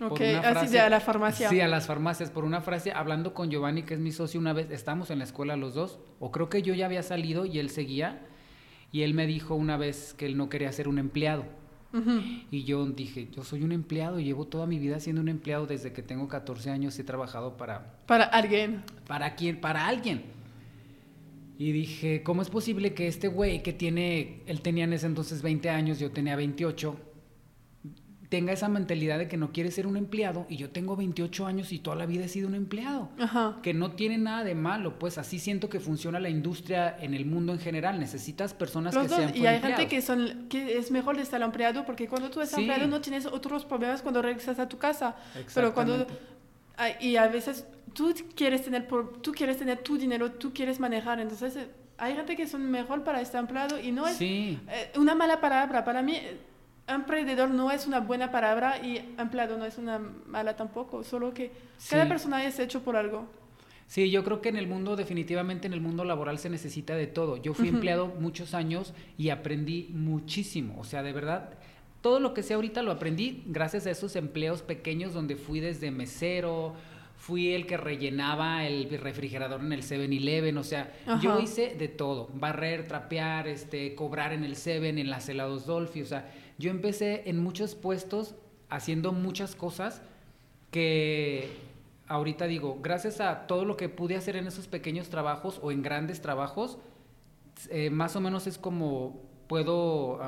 Ok, 0.00 0.20
así 0.20 0.76
a 0.76 0.90
la 0.90 1.00
farmacia. 1.00 1.48
Sí, 1.48 1.60
a 1.60 1.68
las 1.68 1.86
farmacias, 1.86 2.30
por 2.30 2.44
una 2.44 2.60
frase, 2.60 2.92
hablando 2.92 3.32
con 3.32 3.50
Giovanni, 3.50 3.82
que 3.82 3.94
es 3.94 4.00
mi 4.00 4.12
socio, 4.12 4.38
una 4.38 4.52
vez, 4.52 4.70
estamos 4.70 5.10
en 5.10 5.18
la 5.18 5.24
escuela 5.24 5.56
los 5.56 5.74
dos, 5.74 5.98
o 6.20 6.30
creo 6.30 6.50
que 6.50 6.60
yo 6.60 6.74
ya 6.74 6.84
había 6.86 7.02
salido 7.02 7.46
y 7.46 7.58
él 7.58 7.70
seguía, 7.70 8.20
y 8.92 9.02
él 9.02 9.14
me 9.14 9.26
dijo 9.26 9.54
una 9.54 9.78
vez 9.78 10.12
que 10.14 10.26
él 10.26 10.36
no 10.36 10.48
quería 10.48 10.70
ser 10.72 10.88
un 10.88 10.98
empleado. 10.98 11.44
Y 12.50 12.64
yo 12.64 12.84
dije, 12.84 13.30
yo 13.34 13.42
soy 13.42 13.62
un 13.62 13.72
empleado, 13.72 14.20
llevo 14.20 14.46
toda 14.46 14.66
mi 14.66 14.78
vida 14.78 15.00
siendo 15.00 15.22
un 15.22 15.30
empleado 15.30 15.66
desde 15.66 15.94
que 15.94 16.02
tengo 16.02 16.28
14 16.28 16.68
años, 16.70 16.98
he 16.98 17.04
trabajado 17.04 17.56
para... 17.56 17.94
Para 18.04 18.24
alguien. 18.24 18.82
¿Para 19.06 19.34
quién? 19.34 19.62
Para 19.62 19.86
alguien. 19.86 20.24
Y 21.58 21.72
dije, 21.72 22.22
¿cómo 22.22 22.42
es 22.42 22.50
posible 22.50 22.92
que 22.92 23.08
este 23.08 23.28
güey 23.28 23.62
que 23.62 23.72
tiene, 23.72 24.42
él 24.46 24.60
tenía 24.60 24.84
en 24.84 24.92
ese 24.92 25.06
entonces 25.06 25.40
20 25.40 25.70
años, 25.70 25.98
yo 25.98 26.10
tenía 26.10 26.36
28, 26.36 26.96
tenga 28.28 28.52
esa 28.52 28.68
mentalidad 28.68 29.18
de 29.18 29.26
que 29.26 29.38
no 29.38 29.52
quiere 29.52 29.70
ser 29.70 29.86
un 29.86 29.96
empleado 29.96 30.44
y 30.50 30.56
yo 30.56 30.68
tengo 30.70 30.96
28 30.96 31.46
años 31.46 31.72
y 31.72 31.78
toda 31.78 31.96
la 31.96 32.04
vida 32.04 32.26
he 32.26 32.28
sido 32.28 32.48
un 32.48 32.54
empleado? 32.54 33.08
Ajá. 33.18 33.58
Que 33.62 33.72
no 33.72 33.92
tiene 33.92 34.18
nada 34.18 34.44
de 34.44 34.54
malo, 34.54 34.98
pues 34.98 35.16
así 35.16 35.38
siento 35.38 35.70
que 35.70 35.80
funciona 35.80 36.20
la 36.20 36.28
industria 36.28 36.94
en 37.00 37.14
el 37.14 37.24
mundo 37.24 37.54
en 37.54 37.58
general. 37.58 37.98
Necesitas 37.98 38.52
personas 38.52 38.94
que 38.94 39.08
sean 39.08 39.34
Y 39.34 39.46
hay 39.46 39.60
gente 39.60 39.88
que, 39.88 40.02
son, 40.02 40.48
que 40.50 40.76
es 40.76 40.90
mejor 40.90 41.18
estar 41.18 41.40
empleado 41.40 41.86
porque 41.86 42.06
cuando 42.06 42.28
tú 42.28 42.42
estás 42.42 42.58
empleado 42.58 42.86
no 42.86 43.00
tienes 43.00 43.24
otros 43.24 43.64
problemas 43.64 44.02
cuando 44.02 44.20
regresas 44.20 44.58
a 44.58 44.68
tu 44.68 44.76
casa. 44.76 45.16
Pero 45.54 45.72
cuando... 45.72 46.06
Y 47.00 47.16
a 47.16 47.28
veces 47.28 47.64
tú 47.96 48.14
quieres 48.34 48.62
tener, 48.62 48.86
por, 48.86 49.22
tú 49.22 49.32
quieres 49.32 49.56
tener 49.56 49.78
tu 49.78 49.96
dinero, 49.96 50.30
tú 50.32 50.52
quieres 50.52 50.78
manejar. 50.78 51.18
Entonces, 51.18 51.56
eh, 51.56 51.66
hay 51.96 52.14
gente 52.14 52.36
que 52.36 52.46
son 52.46 52.70
mejor 52.70 53.02
para 53.02 53.22
estar 53.22 53.40
empleado 53.40 53.80
y 53.80 53.90
no 53.90 54.06
es 54.06 54.20
eh, 54.20 54.58
una 54.96 55.14
mala 55.14 55.40
palabra. 55.40 55.82
Para 55.82 56.02
mí, 56.02 56.14
eh, 56.14 56.36
emprendedor 56.86 57.50
no 57.50 57.70
es 57.70 57.86
una 57.86 58.00
buena 58.00 58.30
palabra 58.30 58.78
y 58.84 58.98
empleado 59.18 59.56
no 59.56 59.64
es 59.64 59.78
una 59.78 59.98
mala 59.98 60.54
tampoco. 60.54 61.02
Solo 61.02 61.32
que 61.32 61.50
cada 61.88 62.06
persona 62.06 62.44
es 62.44 62.58
hecho 62.58 62.82
por 62.82 62.96
algo. 62.96 63.26
Sí, 63.88 64.10
yo 64.10 64.24
creo 64.24 64.42
que 64.42 64.50
en 64.50 64.56
el 64.56 64.66
mundo, 64.66 64.94
definitivamente 64.96 65.66
en 65.66 65.72
el 65.72 65.80
mundo 65.80 66.04
laboral 66.04 66.38
se 66.38 66.50
necesita 66.50 66.94
de 66.96 67.06
todo. 67.06 67.38
Yo 67.38 67.54
fui 67.54 67.68
empleado 67.68 68.08
muchos 68.08 68.52
años 68.52 68.92
y 69.16 69.30
aprendí 69.30 69.88
muchísimo. 69.92 70.74
O 70.78 70.84
sea, 70.84 71.02
de 71.02 71.12
verdad, 71.12 71.54
todo 72.02 72.20
lo 72.20 72.34
que 72.34 72.42
sé 72.42 72.54
ahorita 72.54 72.82
lo 72.82 72.90
aprendí 72.90 73.44
gracias 73.46 73.86
a 73.86 73.90
esos 73.90 74.16
empleos 74.16 74.60
pequeños 74.60 75.14
donde 75.14 75.36
fui 75.36 75.60
desde 75.60 75.92
mesero, 75.92 76.74
fui 77.26 77.52
el 77.54 77.66
que 77.66 77.76
rellenaba 77.76 78.64
el 78.68 78.88
refrigerador 79.00 79.60
en 79.60 79.72
el 79.72 79.82
7-Eleven, 79.82 80.56
o 80.58 80.62
sea, 80.62 80.92
yo 81.20 81.40
hice 81.40 81.74
de 81.74 81.88
todo, 81.88 82.30
barrer, 82.34 82.86
trapear, 82.86 83.48
este, 83.48 83.96
cobrar 83.96 84.32
en 84.32 84.44
el 84.44 84.54
7, 84.54 84.90
en 84.90 85.10
las 85.10 85.28
helados 85.28 85.66
Dolphy, 85.66 86.02
o 86.02 86.06
sea, 86.06 86.32
yo 86.56 86.70
empecé 86.70 87.24
en 87.26 87.42
muchos 87.42 87.74
puestos 87.74 88.36
haciendo 88.68 89.10
muchas 89.10 89.56
cosas 89.56 90.02
que 90.70 91.50
ahorita 92.06 92.46
digo, 92.46 92.78
gracias 92.80 93.20
a 93.20 93.48
todo 93.48 93.64
lo 93.64 93.76
que 93.76 93.88
pude 93.88 94.14
hacer 94.14 94.36
en 94.36 94.46
esos 94.46 94.68
pequeños 94.68 95.08
trabajos 95.08 95.58
o 95.64 95.72
en 95.72 95.82
grandes 95.82 96.22
trabajos, 96.22 96.78
eh, 97.70 97.90
más 97.90 98.14
o 98.14 98.20
menos 98.20 98.46
es 98.46 98.56
como 98.56 99.20
puedo 99.48 100.20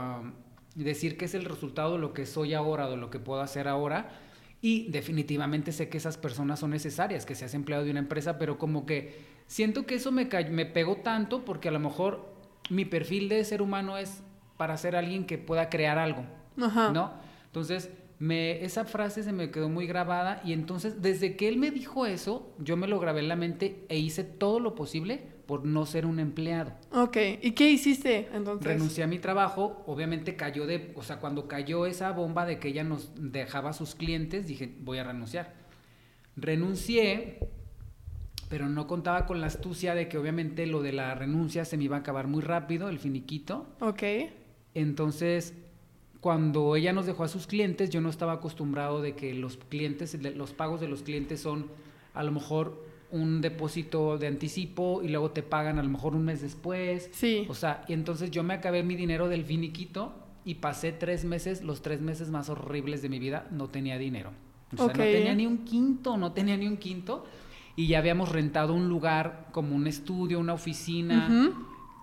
decir 0.75 1.17
que 1.17 1.27
es 1.27 1.35
el 1.35 1.45
resultado 1.45 1.93
de 1.93 2.01
lo 2.01 2.13
que 2.13 2.27
soy 2.27 2.55
ahora, 2.55 2.91
de 2.91 2.97
lo 2.97 3.09
que 3.09 3.21
puedo 3.21 3.41
hacer 3.41 3.69
ahora 3.69 4.11
Y 4.61 4.91
definitivamente 4.91 5.73
sé 5.73 5.89
que 5.89 5.99
esas 5.99 6.17
personas 6.17 6.59
son 6.59 6.71
necesarias, 6.71 7.25
que 7.25 7.35
seas 7.35 7.55
empleado 7.55 7.85
de 7.85 7.91
una 7.91 8.01
empresa, 8.01 8.39
pero 8.39 8.59
como 8.59 8.87
que 8.87 9.17
siento 9.47 9.87
que 9.87 9.95
eso 9.95 10.11
me, 10.11 10.29
me 10.51 10.67
pegó 10.67 10.97
tanto 10.97 11.45
porque 11.45 11.69
a 11.69 11.73
lo 11.73 11.79
mejor 11.79 12.35
mi 12.71 12.85
perfil 12.85 13.29
de 13.29 13.45
ser 13.45 13.63
humano 13.63 13.97
es 13.97 14.23
para 14.57 14.77
ser 14.77 14.97
alguien 14.97 15.27
que 15.27 15.39
pueda 15.39 15.71
crear 15.71 15.99
algo, 15.99 16.25
¿no? 16.57 17.13
Entonces, 17.47 17.91
me, 18.19 18.65
esa 18.65 18.85
frase 18.85 19.23
se 19.23 19.33
me 19.33 19.51
quedó 19.51 19.69
muy 19.69 19.87
grabada 19.87 20.41
y 20.45 20.53
entonces 20.53 21.01
desde 21.01 21.37
que 21.37 21.47
él 21.47 21.57
me 21.57 21.71
dijo 21.71 22.05
eso, 22.05 22.53
yo 22.59 22.77
me 22.77 22.89
lo 22.89 22.99
grabé 22.99 23.21
en 23.21 23.29
la 23.29 23.37
mente 23.37 23.85
e 23.89 23.99
hice 23.99 24.25
todo 24.25 24.59
lo 24.59 24.75
posible 24.75 25.38
por 25.49 25.65
no 25.65 25.87
ser 25.87 26.05
un 26.05 26.21
empleado. 26.21 26.75
Ok, 26.93 27.17
¿y 27.41 27.53
qué 27.53 27.71
hiciste 27.71 28.29
entonces? 28.35 28.67
Renuncié 28.67 29.03
a 29.03 29.07
mi 29.07 29.19
trabajo, 29.19 29.83
obviamente 29.87 30.37
cayó 30.37 30.67
de, 30.67 30.93
o 30.95 31.03
sea, 31.03 31.21
cuando 31.21 31.49
cayó 31.49 31.87
esa 31.87 32.13
bomba 32.13 32.45
de 32.45 32.59
que 32.59 32.69
ella 32.69 32.85
nos 32.85 33.13
dejaba 33.17 33.71
a 33.71 33.73
sus 33.73 33.95
clientes, 33.95 34.47
dije, 34.47 34.77
voy 34.81 34.99
a 34.99 35.05
renunciar. 35.05 35.55
Renuncié, 36.37 37.39
pero 38.51 38.69
no 38.69 38.87
contaba 38.87 39.25
con 39.25 39.41
la 39.41 39.47
astucia 39.47 39.95
de 39.95 40.07
que 40.07 40.19
obviamente 40.19 40.67
lo 40.67 40.83
de 40.83 40.93
la 40.93 41.15
renuncia 41.15 41.65
se 41.65 41.79
me 41.79 41.85
iba 41.85 41.97
a 41.97 42.01
acabar 42.01 42.27
muy 42.27 42.43
rápido, 42.43 42.91
el 42.91 42.99
finiquito. 42.99 43.69
Ok. 43.81 44.03
Entonces 44.75 45.55
cuando 46.21 46.77
ella 46.77 46.93
nos 46.93 47.07
dejó 47.07 47.25
a 47.25 47.29
sus 47.29 47.47
clientes, 47.47 47.89
yo 47.89 48.03
no 48.03 48.11
estaba 48.11 48.35
acostumbrado 48.35 49.01
de 49.01 49.15
que 49.15 49.33
los 49.33 49.57
clientes, 49.57 50.15
los 50.35 50.53
pagos 50.53 50.81
de 50.81 50.89
los 50.89 51.03
clientes 51.03 51.41
son 51.41 51.69
a 52.13 52.23
lo 52.23 52.33
mejor 52.33 52.85
un 53.11 53.41
depósito 53.41 54.19
de 54.19 54.27
anticipo 54.27 55.03
y 55.03 55.09
luego 55.09 55.31
te 55.31 55.43
pagan 55.43 55.79
a 55.79 55.83
lo 55.83 55.89
mejor 55.89 56.15
un 56.15 56.25
mes 56.25 56.43
después. 56.43 57.11
Sí. 57.13 57.47
O 57.49 57.55
sea, 57.55 57.85
y 57.89 57.93
entonces 57.93 58.31
yo 58.31 58.43
me 58.43 58.55
acabé 58.55 58.83
mi 58.83 58.97
dinero 58.97 59.29
del 59.29 59.45
finiquito 59.45 60.15
y 60.45 60.57
pasé 60.57 60.93
tres 60.93 61.25
meses, 61.25 61.63
los 61.63 61.83
tres 61.83 62.01
meses 62.01 62.31
más 62.31 62.49
horribles 62.49 63.03
de 63.03 63.09
mi 63.09 63.19
vida, 63.19 63.47
no 63.51 63.69
tenía 63.69 63.99
dinero. 63.99 64.31
O 64.75 64.77
sea, 64.77 64.87
no 64.87 64.93
tenía 64.93 65.35
ni 65.35 65.47
un 65.47 65.59
quinto, 65.59 66.17
no 66.17 66.33
tenía 66.33 66.57
ni 66.57 66.67
un 66.67 66.77
quinto. 66.77 67.25
Y 67.77 67.87
ya 67.87 67.99
habíamos 67.99 68.31
rentado 68.31 68.75
un 68.75 68.89
lugar 68.89 69.49
como 69.53 69.77
un 69.77 69.87
estudio, 69.87 70.41
una 70.41 70.55
oficina 70.55 71.53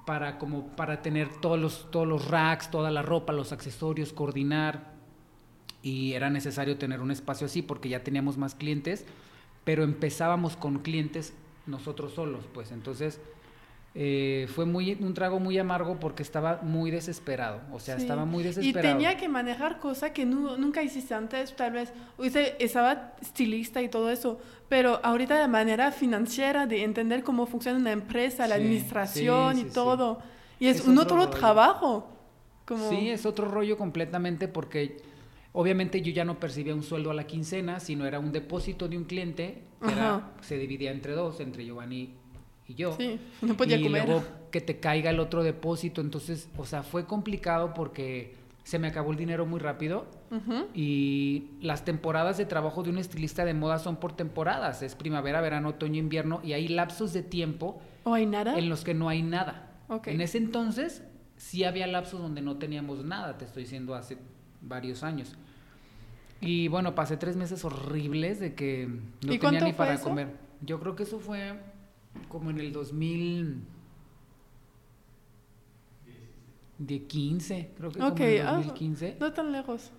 para, 0.05 0.37
como, 0.37 0.67
para 0.75 1.01
tener 1.01 1.29
todos 1.41 1.59
los, 1.59 1.91
todos 1.91 2.07
los 2.07 2.27
racks, 2.29 2.71
toda 2.71 2.91
la 2.91 3.01
ropa, 3.01 3.33
los 3.33 3.51
accesorios, 3.51 4.13
coordinar. 4.13 4.93
Y 5.81 6.13
era 6.13 6.29
necesario 6.29 6.77
tener 6.77 7.01
un 7.01 7.11
espacio 7.11 7.45
así 7.45 7.61
porque 7.61 7.89
ya 7.89 8.03
teníamos 8.03 8.37
más 8.37 8.55
clientes, 8.55 9.05
pero 9.65 9.83
empezábamos 9.83 10.55
con 10.55 10.79
clientes 10.79 11.33
nosotros 11.67 12.13
solos, 12.13 12.45
pues 12.53 12.71
entonces 12.71 13.19
eh, 13.97 14.47
fue 14.53 14.65
muy, 14.65 14.93
un 14.99 15.13
trago 15.13 15.39
muy 15.39 15.57
amargo 15.57 15.99
porque 15.99 16.21
estaba 16.21 16.59
muy 16.61 16.91
desesperado, 16.91 17.61
o 17.71 17.79
sea, 17.79 17.95
estaba 17.95 18.25
muy 18.25 18.43
desesperado. 18.43 18.89
Y 18.89 18.91
tenía 18.93 19.17
que 19.17 19.27
manejar 19.27 19.79
cosas 19.79 20.11
que 20.11 20.25
nunca 20.25 20.83
hiciste 20.83 21.13
antes, 21.13 21.55
tal 21.55 21.71
vez, 21.71 21.93
usted 22.17 22.55
estaba 22.59 23.13
estilista 23.21 23.81
y 23.81 23.89
todo 23.89 24.11
eso, 24.11 24.37
pero 24.69 24.99
ahorita 25.01 25.39
la 25.39 25.47
manera 25.47 25.91
financiera 25.91 26.67
de 26.67 26.83
entender 26.83 27.23
cómo 27.23 27.45
funciona 27.45 27.79
una 27.79 27.93
empresa, 27.93 28.47
la 28.47 28.55
administración 28.55 29.59
y 29.59 29.63
todo, 29.63 30.19
y 30.59 30.67
es, 30.67 30.85
un 30.85 30.97
otro, 30.97 31.29
trabajo. 31.29 32.09
Como... 32.65 32.89
Sí, 32.89 33.09
es 33.09 33.25
otro 33.25 33.47
rollo 33.47 33.77
completamente 33.77 34.47
porque 34.47 34.97
obviamente 35.55 36.01
yo 36.01 36.11
ya 36.11 36.25
no 36.25 36.39
percibía 36.39 36.75
un 36.75 36.83
sueldo 36.83 37.09
a 37.09 37.13
la 37.13 37.25
quincena, 37.25 37.79
sino 37.79 38.05
era 38.05 38.19
un 38.19 38.31
depósito 38.31 38.87
de 38.87 38.97
un 38.97 39.05
cliente, 39.05 39.63
que 39.81 39.93
se 40.41 40.57
dividía 40.57 40.91
entre 40.91 41.13
dos, 41.13 41.39
entre 41.39 41.65
Giovanni 41.65 42.13
y 42.67 42.75
yo. 42.75 42.95
Sí, 42.97 43.19
no 43.41 43.55
podía 43.55 43.77
y 43.77 43.83
comer. 43.83 44.05
luego 44.05 44.23
que 44.51 44.61
te 44.61 44.79
caiga 44.79 45.09
el 45.09 45.19
otro 45.19 45.43
depósito. 45.43 46.01
Entonces, 46.01 46.49
o 46.57 46.65
sea, 46.65 46.83
fue 46.83 47.05
complicado 47.05 47.73
porque 47.73 48.35
se 48.63 48.79
me 48.79 48.87
acabó 48.87 49.11
el 49.11 49.17
dinero 49.17 49.45
muy 49.45 49.59
rápido. 49.59 50.07
Y 50.73 51.51
las 51.61 51.85
temporadas 51.85 52.37
de 52.37 52.45
trabajo 52.45 52.83
de 52.83 52.89
un 52.89 52.97
estilista 52.97 53.45
de 53.45 53.53
moda 53.53 53.79
son 53.79 53.95
por 53.97 54.13
temporadas. 54.13 54.81
Es 54.81 54.95
primavera, 54.95 55.39
verano, 55.39 55.69
otoño, 55.69 55.99
invierno. 55.99 56.41
Y 56.43 56.51
hay 56.51 56.67
lapsos 56.67 57.13
de 57.13 57.23
tiempo. 57.23 57.79
¿O 58.03 58.13
hay 58.13 58.25
nada? 58.25 58.57
En 58.57 58.67
los 58.67 58.83
que 58.83 58.93
no 58.93 59.07
hay 59.07 59.21
nada. 59.21 59.71
En 60.05 60.19
ese 60.19 60.37
entonces 60.37 61.03
sí 61.37 61.63
había 61.63 61.87
lapsos 61.87 62.19
donde 62.19 62.41
no 62.41 62.57
teníamos 62.57 63.05
nada. 63.05 63.37
Te 63.37 63.45
estoy 63.45 63.63
diciendo 63.63 63.95
hace 63.95 64.17
varios 64.65 65.03
años. 65.03 65.35
Y 66.41 66.67
bueno, 66.67 66.95
pasé 66.95 67.17
tres 67.17 67.35
meses 67.35 67.63
horribles 67.63 68.39
de 68.39 68.53
que 68.53 68.87
no 68.87 69.39
tenía 69.39 69.61
ni 69.61 69.73
para 69.73 69.99
comer. 69.99 70.35
Yo 70.61 70.79
creo 70.79 70.95
que 70.95 71.03
eso 71.03 71.19
fue 71.19 71.53
como 72.27 72.49
en 72.49 72.59
el 72.59 72.71
2000 72.71 73.63
de 76.77 77.03
15, 77.03 77.71
creo 77.77 77.91
que 77.91 77.99
como 77.99 78.15
en 78.17 78.23
el 78.23 78.45
2015. 78.45 79.11
Ah, 79.13 79.17
no 79.19 79.33
tan 79.33 79.51
lejos. 79.51 79.91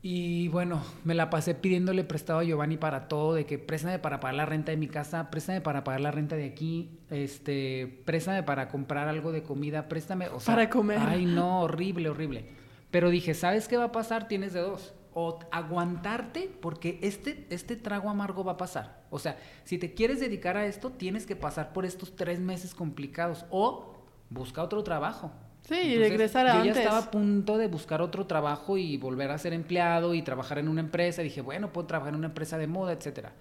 Y 0.00 0.46
bueno, 0.48 0.80
me 1.02 1.14
la 1.14 1.28
pasé 1.28 1.56
pidiéndole 1.56 2.04
prestado 2.04 2.38
a 2.38 2.44
Giovanni 2.44 2.76
para 2.76 3.08
todo, 3.08 3.34
de 3.34 3.46
que 3.46 3.58
préstame 3.58 3.98
para 3.98 4.20
pagar 4.20 4.36
la 4.36 4.46
renta 4.46 4.70
de 4.70 4.76
mi 4.76 4.86
casa, 4.86 5.28
préstame 5.28 5.60
para 5.60 5.82
pagar 5.82 6.00
la 6.00 6.12
renta 6.12 6.36
de 6.36 6.44
aquí, 6.44 6.88
este, 7.10 8.00
préstame 8.04 8.44
para 8.44 8.68
comprar 8.68 9.08
algo 9.08 9.32
de 9.32 9.42
comida, 9.42 9.88
préstame, 9.88 10.28
o 10.28 10.38
sea, 10.38 10.54
para 10.54 10.70
comer. 10.70 11.00
Ay, 11.00 11.26
no, 11.26 11.62
horrible, 11.62 12.10
horrible. 12.10 12.44
Pero 12.90 13.10
dije, 13.10 13.34
¿sabes 13.34 13.68
qué 13.68 13.76
va 13.76 13.84
a 13.84 13.92
pasar? 13.92 14.28
Tienes 14.28 14.52
de 14.52 14.60
dos 14.60 14.94
o 15.14 15.40
aguantarte 15.50 16.50
porque 16.60 16.98
este, 17.02 17.46
este 17.50 17.76
trago 17.76 18.08
amargo 18.08 18.44
va 18.44 18.52
a 18.52 18.56
pasar. 18.56 19.02
O 19.10 19.18
sea, 19.18 19.36
si 19.64 19.78
te 19.78 19.92
quieres 19.92 20.20
dedicar 20.20 20.56
a 20.56 20.66
esto, 20.66 20.90
tienes 20.90 21.26
que 21.26 21.34
pasar 21.34 21.72
por 21.72 21.84
estos 21.84 22.14
tres 22.14 22.38
meses 22.38 22.74
complicados 22.74 23.44
o 23.50 23.94
busca 24.30 24.62
otro 24.62 24.82
trabajo. 24.84 25.32
Sí, 25.62 25.74
y 25.74 25.98
regresar 25.98 26.46
a 26.46 26.58
Yo 26.58 26.66
ya 26.66 26.80
estaba 26.80 26.98
a 26.98 27.10
punto 27.10 27.58
de 27.58 27.66
buscar 27.66 28.00
otro 28.00 28.26
trabajo 28.26 28.78
y 28.78 28.96
volver 28.96 29.30
a 29.30 29.38
ser 29.38 29.52
empleado 29.52 30.14
y 30.14 30.22
trabajar 30.22 30.58
en 30.58 30.68
una 30.68 30.80
empresa. 30.80 31.20
Dije, 31.20 31.40
bueno, 31.40 31.72
puedo 31.72 31.86
trabajar 31.86 32.12
en 32.14 32.18
una 32.18 32.28
empresa 32.28 32.56
de 32.56 32.68
moda, 32.68 32.92
etcétera. 32.92 33.32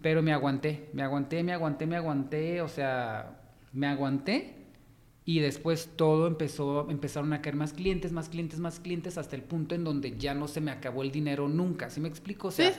Pero 0.00 0.22
me 0.22 0.32
aguanté, 0.32 0.90
me 0.92 1.02
aguanté, 1.02 1.42
me 1.42 1.52
aguanté, 1.52 1.86
me 1.86 1.96
aguanté. 1.96 2.62
O 2.62 2.68
sea, 2.68 3.36
me 3.72 3.88
aguanté 3.88 4.59
y 5.30 5.38
después 5.38 5.90
todo 5.94 6.26
empezó, 6.26 6.90
empezaron 6.90 7.32
a 7.32 7.40
caer 7.40 7.54
más 7.54 7.72
clientes, 7.72 8.10
más 8.10 8.28
clientes, 8.28 8.58
más 8.58 8.80
clientes, 8.80 9.16
hasta 9.16 9.36
el 9.36 9.42
punto 9.42 9.76
en 9.76 9.84
donde 9.84 10.16
ya 10.18 10.34
no 10.34 10.48
se 10.48 10.60
me 10.60 10.72
acabó 10.72 11.04
el 11.04 11.12
dinero 11.12 11.48
nunca. 11.48 11.88
¿Sí 11.88 12.00
me 12.00 12.08
explico? 12.08 12.48
O 12.48 12.50
sea, 12.50 12.72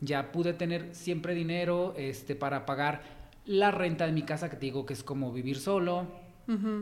ya 0.00 0.32
pude 0.32 0.54
tener 0.54 0.88
siempre 0.92 1.34
dinero 1.34 1.92
este, 1.98 2.34
para 2.34 2.64
pagar 2.64 3.02
la 3.44 3.72
renta 3.72 4.06
de 4.06 4.12
mi 4.12 4.22
casa, 4.22 4.48
que 4.48 4.56
te 4.56 4.64
digo 4.64 4.86
que 4.86 4.94
es 4.94 5.02
como 5.02 5.34
vivir 5.34 5.58
solo, 5.58 6.06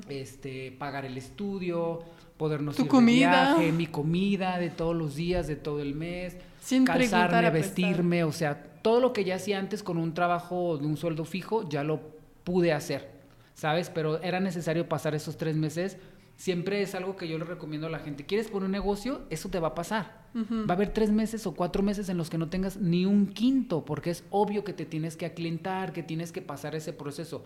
este, 0.09 0.71
pagar 0.71 1.05
el 1.05 1.19
estudio, 1.19 2.05
podernos 2.37 2.79
ir 2.79 2.87
comida? 2.87 3.55
de 3.55 3.55
viaje, 3.57 3.73
mi 3.73 3.89
comida 3.89 4.61
de 4.61 4.71
todos 4.71 4.95
los 4.95 5.17
días, 5.17 5.49
de 5.49 5.57
todo 5.57 5.81
el 5.81 5.97
mes, 5.97 6.37
Sin 6.61 6.85
calzarme, 6.85 7.51
vestirme, 7.51 8.23
o 8.23 8.31
sea, 8.31 8.62
todo 8.81 9.01
lo 9.01 9.12
que 9.12 9.25
ya 9.25 9.35
hacía 9.35 9.59
antes 9.59 9.83
con 9.83 9.99
un 9.99 10.15
trabajo 10.15 10.79
de 10.79 10.87
un 10.87 10.97
sueldo 10.97 11.25
fijo, 11.25 11.69
ya 11.69 11.83
lo 11.83 12.01
pude 12.45 12.73
hacer. 12.73 13.15
¿Sabes? 13.57 13.90
Pero 13.90 14.23
era 14.23 14.38
necesario 14.38 14.88
pasar 14.88 15.14
esos 15.14 15.37
tres 15.37 15.57
meses. 15.57 15.97
Siempre 16.37 16.83
es 16.83 16.95
algo 16.95 17.16
que 17.16 17.27
yo 17.27 17.38
le 17.38 17.45
recomiendo 17.45 17.87
a 17.87 17.90
la 17.90 17.99
gente. 17.99 18.27
¿Quieres 18.27 18.49
poner 18.49 18.66
un 18.66 18.73
negocio? 18.73 19.23
Eso 19.31 19.49
te 19.49 19.59
va 19.59 19.69
a 19.69 19.75
pasar. 19.75 20.27
Va 20.37 20.66
a 20.69 20.73
haber 20.75 20.92
tres 20.92 21.11
meses 21.11 21.47
o 21.47 21.55
cuatro 21.55 21.83
meses 21.83 22.11
en 22.11 22.19
los 22.19 22.29
que 22.29 22.37
no 22.37 22.51
tengas 22.51 22.77
ni 22.77 23.07
un 23.07 23.29
quinto, 23.29 23.87
porque 23.87 24.11
es 24.11 24.23
obvio 24.29 24.62
que 24.62 24.75
te 24.75 24.85
tienes 24.85 25.16
que 25.16 25.25
aclientar, 25.25 25.95
que 25.95 26.03
tienes 26.03 26.31
que 26.31 26.42
pasar 26.42 26.75
ese 26.75 26.92
proceso. 26.92 27.42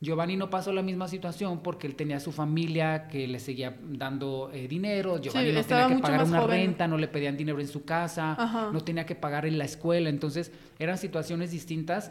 Giovanni 0.00 0.36
no 0.36 0.50
pasó 0.50 0.72
la 0.72 0.82
misma 0.82 1.06
situación 1.06 1.60
porque 1.62 1.86
él 1.86 1.94
tenía 1.94 2.18
su 2.18 2.32
familia 2.32 3.06
que 3.06 3.28
le 3.28 3.38
seguía 3.38 3.78
dando 3.80 4.50
eh, 4.52 4.66
dinero. 4.66 5.20
Giovanni 5.20 5.52
no 5.52 5.62
tenía 5.62 5.86
que 5.86 5.98
pagar 5.98 6.24
una 6.24 6.44
renta, 6.44 6.88
no 6.88 6.98
le 6.98 7.06
pedían 7.06 7.36
dinero 7.36 7.60
en 7.60 7.68
su 7.68 7.84
casa, 7.84 8.70
no 8.72 8.80
tenía 8.80 9.06
que 9.06 9.14
pagar 9.14 9.46
en 9.46 9.58
la 9.58 9.64
escuela. 9.64 10.10
Entonces 10.10 10.50
eran 10.80 10.98
situaciones 10.98 11.52
distintas 11.52 12.10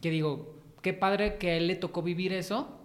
que 0.00 0.10
digo, 0.10 0.54
qué 0.80 0.92
padre 0.92 1.38
que 1.38 1.50
a 1.50 1.56
él 1.56 1.66
le 1.66 1.74
tocó 1.74 2.02
vivir 2.02 2.32
eso 2.32 2.78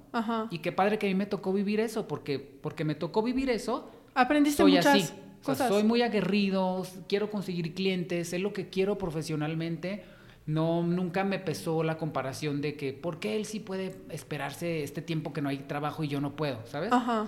y 0.50 0.60
qué 0.60 0.72
padre 0.72 0.98
que 0.98 1.08
a 1.08 1.10
mí 1.10 1.16
me 1.16 1.26
tocó 1.26 1.54
vivir 1.54 1.80
eso, 1.80 2.08
porque, 2.08 2.40
porque 2.40 2.84
me 2.84 2.96
tocó 2.96 3.22
vivir 3.22 3.50
eso. 3.50 3.90
Aprendiste 4.14 4.64
soy 4.64 4.74
muchas 4.74 4.86
así. 4.88 5.14
cosas. 5.44 5.68
soy 5.70 5.84
muy 5.84 6.02
aguerrido, 6.02 6.86
quiero 7.08 7.30
conseguir 7.30 7.74
clientes, 7.74 8.30
sé 8.30 8.40
lo 8.40 8.54
que 8.54 8.70
quiero 8.70 8.98
profesionalmente. 8.98 10.04
No, 10.46 10.82
nunca 10.82 11.26
me 11.26 11.40
pesó 11.40 11.84
la 11.84 11.98
comparación 11.98 12.62
de 12.62 12.78
que, 12.78 12.94
¿por 12.94 13.20
qué 13.20 13.36
él 13.36 13.46
sí 13.46 13.60
puede 13.60 13.96
esperarse 14.10 14.82
este 14.84 15.02
tiempo 15.02 15.34
que 15.34 15.42
no 15.42 15.50
hay 15.50 15.58
trabajo 15.58 16.06
y 16.06 16.08
yo 16.08 16.22
no 16.22 16.38
puedo? 16.38 16.66
¿Sabes? 16.68 16.92
Ajá. 16.92 17.28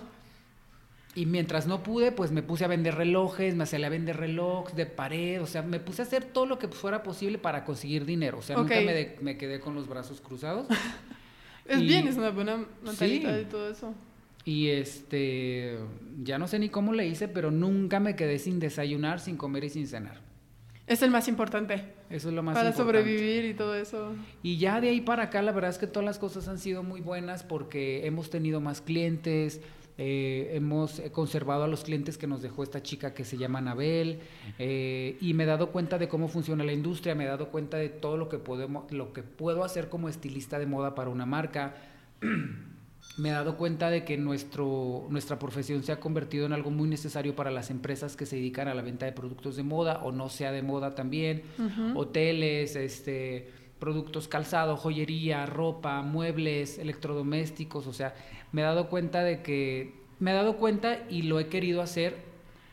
Y 1.16 1.26
mientras 1.26 1.68
no 1.68 1.84
pude, 1.84 2.14
pues 2.14 2.32
me 2.32 2.44
puse 2.44 2.66
a 2.66 2.68
vender 2.68 2.96
relojes, 2.96 3.56
me 3.56 3.64
hacía 3.64 3.86
a 3.86 3.90
vender 3.90 4.16
relojes 4.16 4.76
de 4.76 4.86
pared, 4.86 5.42
o 5.42 5.48
sea, 5.48 5.64
me 5.64 5.80
puse 5.80 6.02
a 6.02 6.06
hacer 6.06 6.24
todo 6.24 6.46
lo 6.46 6.60
que 6.60 6.68
fuera 6.68 7.04
posible 7.04 7.38
para 7.38 7.66
conseguir 7.66 8.06
dinero. 8.06 8.38
O 8.38 8.42
sea, 8.42 8.56
nunca 8.56 8.76
me, 8.76 9.16
me, 9.20 9.38
quedé 9.38 9.60
con 9.60 9.76
los 9.76 9.88
brazos 9.88 10.22
cruzados. 10.22 10.68
Es 11.70 11.82
bien, 11.82 12.08
es 12.08 12.18
una 12.18 12.32
buena 12.32 12.66
mentalidad 12.84 13.40
y 13.40 13.46
todo 13.46 13.70
eso. 13.70 13.94
Y 14.46 14.70
este, 14.70 15.78
ya 16.24 16.40
no 16.40 16.48
sé 16.48 16.60
ni 16.60 16.70
cómo 16.70 16.94
le 16.94 17.08
hice, 17.08 17.28
pero 17.28 17.52
nunca 17.52 18.00
me 18.00 18.16
quedé 18.16 18.40
sin 18.40 18.60
desayunar, 18.60 19.20
sin 19.20 19.38
comer 19.38 19.66
y 19.66 19.70
sin 19.70 19.88
cenar. 19.88 20.22
Es 20.88 21.04
el 21.04 21.12
más 21.12 21.28
importante. 21.28 21.94
Eso 22.10 22.30
es 22.30 22.34
lo 22.34 22.42
más 22.42 22.56
para 22.56 22.70
importante. 22.70 22.94
Para 22.94 23.04
sobrevivir 23.04 23.46
y 23.46 23.54
todo 23.54 23.76
eso. 23.76 24.16
Y 24.42 24.58
ya 24.58 24.82
de 24.82 24.90
ahí 24.90 25.02
para 25.02 25.24
acá, 25.24 25.44
la 25.44 25.52
verdad 25.52 25.70
es 25.70 25.78
que 25.78 25.86
todas 25.86 26.06
las 26.06 26.18
cosas 26.18 26.48
han 26.48 26.58
sido 26.58 26.82
muy 26.82 27.02
buenas 27.02 27.44
porque 27.44 28.08
hemos 28.08 28.32
tenido 28.32 28.60
más 28.60 28.82
clientes, 28.82 29.62
Eh, 30.02 30.52
hemos 30.54 31.02
conservado 31.12 31.66
a 31.66 31.68
los 31.68 31.84
clientes 31.84 32.18
que 32.18 32.26
nos 32.26 32.42
dejó 32.42 32.64
esta 32.64 32.82
chica 32.82 33.14
que 33.14 33.26
se 33.26 33.38
llama 33.38 33.60
Anabel 33.60 34.22
eh, 34.58 35.18
y 35.20 35.34
me 35.34 35.44
he 35.44 35.46
dado 35.46 35.74
cuenta 35.74 35.98
de 35.98 36.08
cómo 36.08 36.30
funciona 36.30 36.64
la 36.64 36.72
industria, 36.72 37.16
me 37.16 37.26
he 37.26 37.28
dado 37.28 37.50
cuenta 37.50 37.76
de 37.76 37.90
todo 37.90 38.16
lo 38.16 38.30
que, 38.30 38.38
podemos, 38.38 38.90
lo 38.94 39.12
que 39.12 39.24
puedo 39.24 39.62
hacer 39.66 39.90
como 39.90 40.08
estilista 40.08 40.58
de 40.58 40.68
moda 40.68 40.96
para 40.96 41.10
una 41.10 41.26
marca. 41.26 41.76
me 43.18 43.30
he 43.30 43.32
dado 43.34 43.58
cuenta 43.58 43.90
de 43.90 44.06
que 44.06 44.18
nuestro, 44.18 45.06
nuestra 45.10 45.38
profesión 45.38 45.84
se 45.84 45.92
ha 45.92 46.00
convertido 46.00 46.46
en 46.46 46.54
algo 46.54 46.72
muy 46.72 46.88
necesario 46.88 47.36
para 47.36 47.52
las 47.52 47.70
empresas 47.70 48.16
que 48.16 48.26
se 48.26 48.38
dedican 48.38 48.70
a 48.70 48.74
la 48.74 48.82
venta 48.82 49.06
de 49.06 49.12
productos 49.12 49.58
de 49.58 49.64
moda 49.64 50.00
o 50.02 50.14
no 50.14 50.30
sea 50.30 50.54
de 50.54 50.62
moda 50.62 50.96
también, 50.96 51.44
hoteles, 51.94 52.78
este, 52.78 53.50
productos 53.80 54.28
calzado, 54.28 54.78
joyería, 54.78 55.46
ropa, 55.46 56.02
muebles, 56.02 56.78
electrodomésticos, 56.78 57.88
o 57.88 57.94
sea, 57.94 58.14
me 58.52 58.62
he 58.62 58.64
dado 58.64 58.90
cuenta 58.90 59.24
de 59.24 59.42
que, 59.42 59.94
me 60.20 60.32
he 60.32 60.34
dado 60.34 60.58
cuenta 60.58 61.00
y 61.10 61.24
lo 61.24 61.40
he 61.40 61.48
querido 61.48 61.82
hacer, 61.82 62.18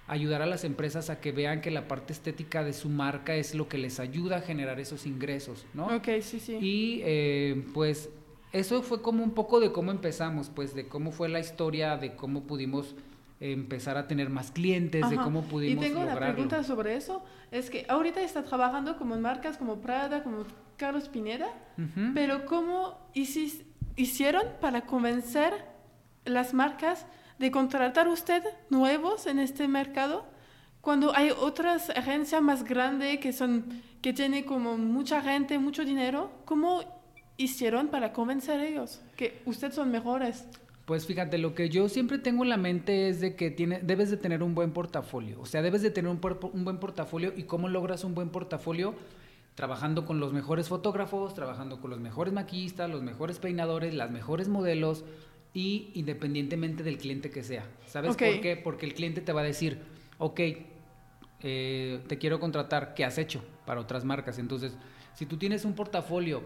ayudar 0.08 0.42
a 0.42 0.46
las 0.46 0.64
empresas 0.64 1.10
a 1.10 1.20
que 1.20 1.32
vean 1.32 1.60
que 1.60 1.70
la 1.70 1.88
parte 1.88 2.12
estética 2.12 2.64
de 2.64 2.72
su 2.72 2.88
marca 2.88 3.34
es 3.34 3.54
lo 3.54 3.68
que 3.68 3.78
les 3.78 4.00
ayuda 4.00 4.38
a 4.38 4.40
generar 4.40 4.78
esos 4.80 5.06
ingresos, 5.06 5.66
¿no? 5.74 5.86
Ok, 5.86 6.08
sí, 6.20 6.40
sí. 6.40 6.58
Y 6.60 7.00
eh, 7.04 7.64
pues 7.74 8.10
eso 8.52 8.82
fue 8.82 9.02
como 9.02 9.22
un 9.22 9.32
poco 9.32 9.60
de 9.60 9.72
cómo 9.72 9.90
empezamos, 9.90 10.50
pues 10.54 10.74
de 10.74 10.88
cómo 10.88 11.12
fue 11.12 11.28
la 11.28 11.40
historia, 11.40 11.96
de 11.96 12.14
cómo 12.14 12.44
pudimos 12.44 12.94
empezar 13.40 13.98
a 13.98 14.06
tener 14.06 14.30
más 14.30 14.50
clientes, 14.50 15.08
de 15.10 15.16
cómo 15.16 15.42
pudimos 15.42 15.84
Y 15.84 15.88
tengo 15.88 16.00
una 16.00 16.16
pregunta 16.16 16.62
sobre 16.64 16.96
eso, 16.96 17.22
es 17.50 17.68
que 17.68 17.84
ahorita 17.88 18.22
está 18.22 18.44
trabajando 18.44 18.96
como 18.96 19.14
en 19.14 19.22
marcas 19.22 19.58
como 19.58 19.80
Prada, 19.82 20.22
como 20.22 20.44
Carlos 20.76 21.08
Pineda, 21.08 21.48
pero 22.14 22.46
¿cómo 22.46 22.98
hicieron 23.96 24.44
para 24.60 24.82
convencer 24.82 25.52
las 26.24 26.54
marcas 26.54 27.06
de 27.38 27.50
contratar 27.50 28.08
usted 28.08 28.42
nuevos 28.70 29.26
en 29.26 29.38
este 29.38 29.68
mercado? 29.68 30.26
Cuando 30.80 31.14
hay 31.16 31.30
otras 31.30 31.90
agencias 31.90 32.40
más 32.40 32.62
grandes 32.62 33.18
que 33.18 33.32
son 33.32 33.82
que 34.00 34.12
tienen 34.12 34.44
como 34.44 34.78
mucha 34.78 35.20
gente, 35.20 35.58
mucho 35.58 35.84
dinero, 35.84 36.30
¿cómo 36.44 36.84
hicieron 37.36 37.88
para 37.88 38.12
convencer 38.12 38.60
a 38.60 38.64
ellos 38.64 39.00
que 39.16 39.42
ustedes 39.46 39.74
son 39.74 39.90
mejores? 39.90 40.46
Pues 40.84 41.06
fíjate, 41.06 41.38
lo 41.38 41.56
que 41.56 41.68
yo 41.68 41.88
siempre 41.88 42.18
tengo 42.18 42.44
en 42.44 42.50
la 42.50 42.56
mente 42.56 43.08
es 43.08 43.20
de 43.20 43.34
que 43.34 43.50
tiene, 43.50 43.80
debes 43.80 44.08
de 44.12 44.16
tener 44.16 44.44
un 44.44 44.54
buen 44.54 44.72
portafolio. 44.72 45.40
O 45.40 45.46
sea, 45.46 45.60
debes 45.60 45.82
de 45.82 45.90
tener 45.90 46.08
un 46.08 46.64
buen 46.64 46.78
portafolio. 46.78 47.32
¿Y 47.36 47.42
cómo 47.42 47.68
logras 47.68 48.04
un 48.04 48.14
buen 48.14 48.28
portafolio? 48.28 48.94
Trabajando 49.56 50.04
con 50.04 50.20
los 50.20 50.32
mejores 50.32 50.68
fotógrafos, 50.68 51.34
trabajando 51.34 51.80
con 51.80 51.90
los 51.90 51.98
mejores 51.98 52.32
maquillistas, 52.32 52.88
los 52.88 53.02
mejores 53.02 53.40
peinadores, 53.40 53.92
las 53.94 54.12
mejores 54.12 54.48
modelos 54.48 55.04
y 55.52 55.90
independientemente 55.94 56.84
del 56.84 56.98
cliente 56.98 57.30
que 57.30 57.42
sea. 57.42 57.66
¿Sabes 57.86 58.16
por 58.16 58.40
qué? 58.40 58.60
Porque 58.62 58.86
el 58.86 58.94
cliente 58.94 59.20
te 59.20 59.32
va 59.32 59.40
a 59.40 59.44
decir, 59.44 59.80
ok, 60.18 60.40
eh, 61.40 62.04
te 62.06 62.18
quiero 62.18 62.38
contratar, 62.38 62.94
¿qué 62.94 63.04
has 63.04 63.18
hecho 63.18 63.42
para 63.64 63.80
otras 63.80 64.04
marcas? 64.04 64.38
Entonces, 64.38 64.76
si 65.14 65.26
tú 65.26 65.36
tienes 65.36 65.64
un 65.64 65.74
portafolio 65.74 66.44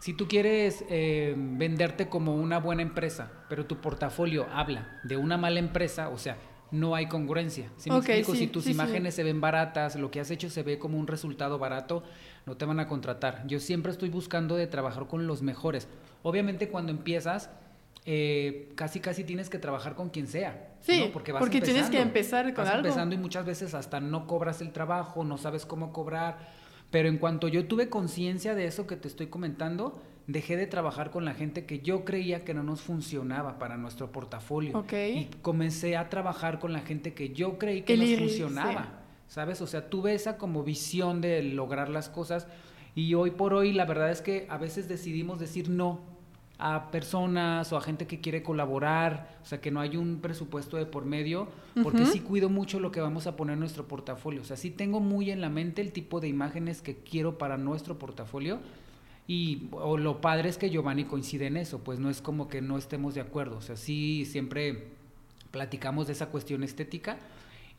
si 0.00 0.14
tú 0.14 0.26
quieres 0.26 0.82
eh, 0.88 1.34
venderte 1.36 2.08
como 2.08 2.34
una 2.34 2.58
buena 2.58 2.80
empresa, 2.80 3.30
pero 3.50 3.66
tu 3.66 3.82
portafolio 3.82 4.46
habla 4.50 4.98
de 5.04 5.18
una 5.18 5.36
mala 5.36 5.58
empresa, 5.58 6.08
o 6.08 6.16
sea, 6.16 6.38
no 6.70 6.94
hay 6.94 7.06
congruencia. 7.06 7.70
Si 7.76 7.90
si 8.34 8.46
tus 8.46 8.66
imágenes 8.66 9.14
se 9.14 9.22
ven 9.22 9.42
baratas, 9.42 9.96
lo 9.96 10.10
que 10.10 10.20
has 10.20 10.30
hecho 10.30 10.48
se 10.48 10.62
ve 10.62 10.78
como 10.78 10.98
un 10.98 11.06
resultado 11.06 11.58
barato, 11.58 12.02
no 12.50 12.56
te 12.56 12.64
van 12.64 12.80
a 12.80 12.88
contratar. 12.88 13.46
Yo 13.46 13.60
siempre 13.60 13.92
estoy 13.92 14.10
buscando 14.10 14.56
de 14.56 14.66
trabajar 14.66 15.06
con 15.06 15.26
los 15.26 15.40
mejores. 15.40 15.86
Obviamente 16.22 16.68
cuando 16.68 16.90
empiezas, 16.90 17.48
eh, 18.04 18.72
casi 18.74 19.00
casi 19.00 19.24
tienes 19.24 19.48
que 19.48 19.58
trabajar 19.58 19.94
con 19.94 20.10
quien 20.10 20.26
sea. 20.26 20.74
Sí, 20.80 21.10
porque, 21.12 21.30
vas 21.32 21.40
porque 21.40 21.60
tienes 21.60 21.88
que 21.90 22.00
empezar 22.00 22.46
con 22.52 22.64
vas 22.64 22.74
algo. 22.74 22.88
empezando 22.88 23.14
y 23.14 23.18
muchas 23.18 23.46
veces 23.46 23.72
hasta 23.74 24.00
no 24.00 24.26
cobras 24.26 24.60
el 24.60 24.72
trabajo, 24.72 25.22
no 25.24 25.38
sabes 25.38 25.64
cómo 25.64 25.92
cobrar 25.92 26.60
pero 26.90 27.08
en 27.08 27.18
cuanto 27.18 27.48
yo 27.48 27.66
tuve 27.66 27.88
conciencia 27.88 28.54
de 28.54 28.66
eso 28.66 28.86
que 28.86 28.96
te 28.96 29.08
estoy 29.08 29.28
comentando, 29.28 30.00
dejé 30.26 30.56
de 30.56 30.66
trabajar 30.66 31.10
con 31.10 31.24
la 31.24 31.34
gente 31.34 31.64
que 31.64 31.80
yo 31.80 32.04
creía 32.04 32.44
que 32.44 32.52
no 32.52 32.62
nos 32.62 32.80
funcionaba 32.80 33.58
para 33.58 33.76
nuestro 33.76 34.10
portafolio. 34.10 34.84
Y 34.92 35.28
comencé 35.40 35.96
a 35.96 36.08
trabajar 36.08 36.58
con 36.58 36.72
la 36.72 36.80
gente 36.80 37.14
que 37.14 37.30
yo 37.30 37.58
creí 37.58 37.82
que 37.82 37.96
nos 37.96 38.18
funcionaba. 38.18 38.99
¿Sabes? 39.30 39.60
O 39.60 39.68
sea, 39.68 39.88
tuve 39.88 40.12
esa 40.12 40.38
como 40.38 40.64
visión 40.64 41.20
de 41.20 41.40
lograr 41.40 41.88
las 41.88 42.08
cosas. 42.08 42.48
Y 42.96 43.14
hoy 43.14 43.30
por 43.30 43.54
hoy 43.54 43.72
la 43.72 43.84
verdad 43.84 44.10
es 44.10 44.22
que 44.22 44.48
a 44.50 44.58
veces 44.58 44.88
decidimos 44.88 45.38
decir 45.38 45.70
no 45.70 46.00
a 46.58 46.90
personas 46.90 47.72
o 47.72 47.76
a 47.76 47.80
gente 47.80 48.08
que 48.08 48.20
quiere 48.20 48.42
colaborar, 48.42 49.38
o 49.40 49.46
sea, 49.46 49.60
que 49.60 49.70
no 49.70 49.78
hay 49.78 49.96
un 49.96 50.20
presupuesto 50.20 50.76
de 50.76 50.84
por 50.84 51.04
medio, 51.04 51.46
porque 51.80 52.06
sí 52.06 52.18
cuido 52.18 52.48
mucho 52.48 52.80
lo 52.80 52.90
que 52.90 53.00
vamos 53.00 53.28
a 53.28 53.36
poner 53.36 53.54
en 53.54 53.60
nuestro 53.60 53.86
portafolio. 53.86 54.42
O 54.42 54.44
sea, 54.44 54.56
sí 54.56 54.68
tengo 54.68 54.98
muy 54.98 55.30
en 55.30 55.40
la 55.40 55.48
mente 55.48 55.80
el 55.80 55.92
tipo 55.92 56.18
de 56.18 56.26
imágenes 56.26 56.82
que 56.82 56.96
quiero 56.96 57.38
para 57.38 57.56
nuestro 57.56 58.00
portafolio. 58.00 58.58
Y 59.28 59.68
o 59.70 59.96
lo 59.96 60.20
padre 60.20 60.48
es 60.48 60.58
que 60.58 60.70
Giovanni 60.70 61.04
coincide 61.04 61.46
en 61.46 61.56
eso, 61.56 61.78
pues 61.84 62.00
no 62.00 62.10
es 62.10 62.20
como 62.20 62.48
que 62.48 62.62
no 62.62 62.76
estemos 62.76 63.14
de 63.14 63.20
acuerdo. 63.20 63.58
O 63.58 63.62
sea, 63.62 63.76
sí 63.76 64.24
siempre 64.24 64.88
platicamos 65.52 66.08
de 66.08 66.14
esa 66.14 66.26
cuestión 66.26 66.64
estética 66.64 67.20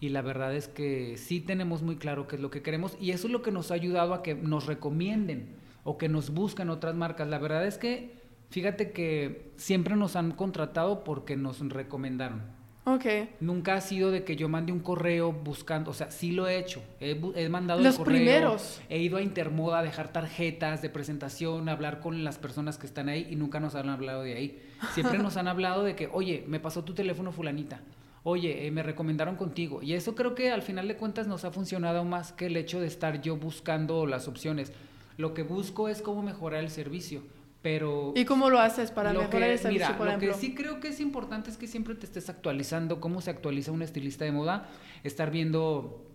y 0.01 0.09
la 0.09 0.21
verdad 0.21 0.53
es 0.53 0.67
que 0.67 1.17
sí 1.17 1.39
tenemos 1.39 1.81
muy 1.81 1.95
claro 1.95 2.27
qué 2.27 2.35
es 2.35 2.41
lo 2.41 2.51
que 2.51 2.61
queremos 2.61 2.97
y 2.99 3.11
eso 3.11 3.27
es 3.27 3.31
lo 3.31 3.41
que 3.41 3.51
nos 3.51 3.71
ha 3.71 3.75
ayudado 3.75 4.13
a 4.13 4.21
que 4.21 4.35
nos 4.35 4.65
recomienden 4.65 5.55
o 5.85 5.97
que 5.97 6.09
nos 6.09 6.31
busquen 6.31 6.69
otras 6.69 6.95
marcas. 6.95 7.29
La 7.29 7.39
verdad 7.39 7.65
es 7.65 7.77
que 7.77 8.21
Fíjate 8.51 8.91
que 8.91 9.53
siempre 9.55 9.95
nos 9.95 10.17
han 10.17 10.31
contratado 10.31 11.05
porque 11.05 11.37
nos 11.37 11.59
recomendaron. 11.59 12.41
Ok. 12.83 13.05
Nunca 13.39 13.75
ha 13.75 13.81
sido 13.81 14.11
de 14.11 14.25
que 14.25 14.35
yo 14.35 14.49
mande 14.49 14.73
un 14.73 14.81
correo 14.81 15.31
buscando, 15.31 15.91
o 15.91 15.93
sea, 15.93 16.11
sí 16.11 16.31
lo 16.31 16.47
he 16.47 16.57
hecho. 16.57 16.83
He, 16.99 17.47
mandado 17.47 17.79
Los 17.81 17.95
el 17.95 18.03
correo, 18.03 18.17
primeros. 18.17 18.81
He 18.89 18.99
ido 18.99 19.17
a 19.17 19.21
Intermoda 19.21 19.79
a 19.79 19.83
dejar 19.83 20.11
tarjetas 20.11 20.81
de 20.81 20.89
presentación, 20.89 21.69
a 21.69 21.71
hablar 21.71 22.01
con 22.01 22.25
las 22.25 22.39
personas 22.39 22.77
que 22.77 22.87
están 22.87 23.07
ahí 23.07 23.25
y 23.29 23.37
nunca 23.37 23.61
nos 23.61 23.75
han 23.75 23.87
hablado 23.87 24.23
de 24.23 24.33
ahí. 24.33 24.61
Siempre 24.93 25.17
nos 25.19 25.37
han 25.37 25.47
hablado 25.47 25.83
de 25.83 25.95
que, 25.95 26.09
oye, 26.11 26.43
me 26.47 26.59
pasó 26.59 26.83
tu 26.83 26.93
teléfono 26.93 27.31
fulanita. 27.31 27.79
Oye, 28.23 28.67
eh, 28.67 28.71
me 28.71 28.83
recomendaron 28.83 29.35
contigo. 29.35 29.81
Y 29.81 29.93
eso 29.93 30.15
creo 30.15 30.35
que 30.35 30.51
al 30.51 30.61
final 30.61 30.87
de 30.87 30.95
cuentas 30.95 31.27
nos 31.27 31.43
ha 31.45 31.51
funcionado 31.51 32.03
más 32.03 32.31
que 32.31 32.47
el 32.47 32.57
hecho 32.57 32.79
de 32.79 32.87
estar 32.87 33.21
yo 33.21 33.37
buscando 33.37 34.05
las 34.05 34.27
opciones. 34.27 34.71
Lo 35.17 35.33
que 35.33 35.43
busco 35.43 35.89
es 35.89 36.01
cómo 36.01 36.21
mejorar 36.21 36.63
el 36.63 36.69
servicio 36.69 37.23
pero 37.61 38.13
¿Y 38.15 38.25
cómo 38.25 38.49
lo 38.49 38.59
haces 38.59 38.91
para 38.91 39.13
mejorar 39.13 39.49
el 39.49 39.59
servicio, 39.59 39.87
mira, 39.87 39.97
por 39.97 40.11
lo 40.11 40.19
que 40.19 40.33
sí 40.33 40.55
creo 40.55 40.79
que 40.79 40.89
es 40.89 40.99
importante 40.99 41.51
es 41.51 41.57
que 41.57 41.67
siempre 41.67 41.93
te 41.95 42.05
estés 42.05 42.29
actualizando 42.29 42.99
cómo 42.99 43.21
se 43.21 43.29
actualiza 43.29 43.71
un 43.71 43.83
estilista 43.83 44.25
de 44.25 44.31
moda, 44.31 44.67
estar 45.03 45.29
viendo 45.29 46.07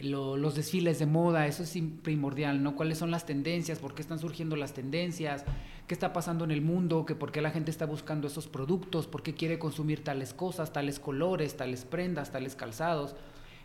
los 0.00 0.54
desfiles 0.54 0.98
de 0.98 1.06
moda, 1.06 1.46
eso 1.46 1.62
es 1.62 1.78
primordial, 2.02 2.62
¿no? 2.62 2.76
¿Cuáles 2.76 2.98
son 2.98 3.10
las 3.10 3.24
tendencias? 3.24 3.78
¿Por 3.78 3.94
qué 3.94 4.02
están 4.02 4.18
surgiendo 4.18 4.56
las 4.56 4.74
tendencias? 4.74 5.44
¿Qué 5.86 5.94
está 5.94 6.12
pasando 6.12 6.44
en 6.44 6.50
el 6.50 6.62
mundo? 6.62 7.04
¿Que 7.04 7.14
¿Por 7.14 7.30
qué 7.30 7.42
la 7.42 7.50
gente 7.50 7.70
está 7.70 7.84
buscando 7.84 8.26
esos 8.26 8.48
productos? 8.48 9.06
¿Por 9.06 9.22
qué 9.22 9.34
quiere 9.34 9.58
consumir 9.58 10.02
tales 10.02 10.32
cosas, 10.32 10.72
tales 10.72 10.98
colores, 10.98 11.56
tales 11.56 11.84
prendas, 11.84 12.32
tales 12.32 12.56
calzados? 12.56 13.14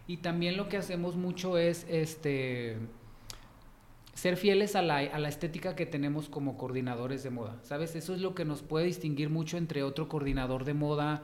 Y 0.05 0.17
también 0.17 0.57
lo 0.57 0.67
que 0.67 0.77
hacemos 0.77 1.15
mucho 1.15 1.57
es 1.57 1.85
este 1.87 2.77
ser 4.19 4.35
fieles 4.35 4.75
a 4.75 4.81
la, 4.81 5.03
estética 5.29 5.77
que 5.77 5.85
tenemos 5.85 6.27
como 6.27 6.57
coordinadores 6.57 7.23
de 7.23 7.29
moda, 7.29 7.57
¿sabes? 7.63 7.95
Eso 7.95 8.13
es 8.13 8.19
lo 8.19 8.35
que 8.35 8.43
nos 8.43 8.61
puede 8.63 8.85
distinguir 8.85 9.29
mucho 9.29 9.57
entre 9.57 9.81
otro 9.81 10.09
coordinador 10.09 10.65
de 10.65 10.73
moda, 10.73 11.23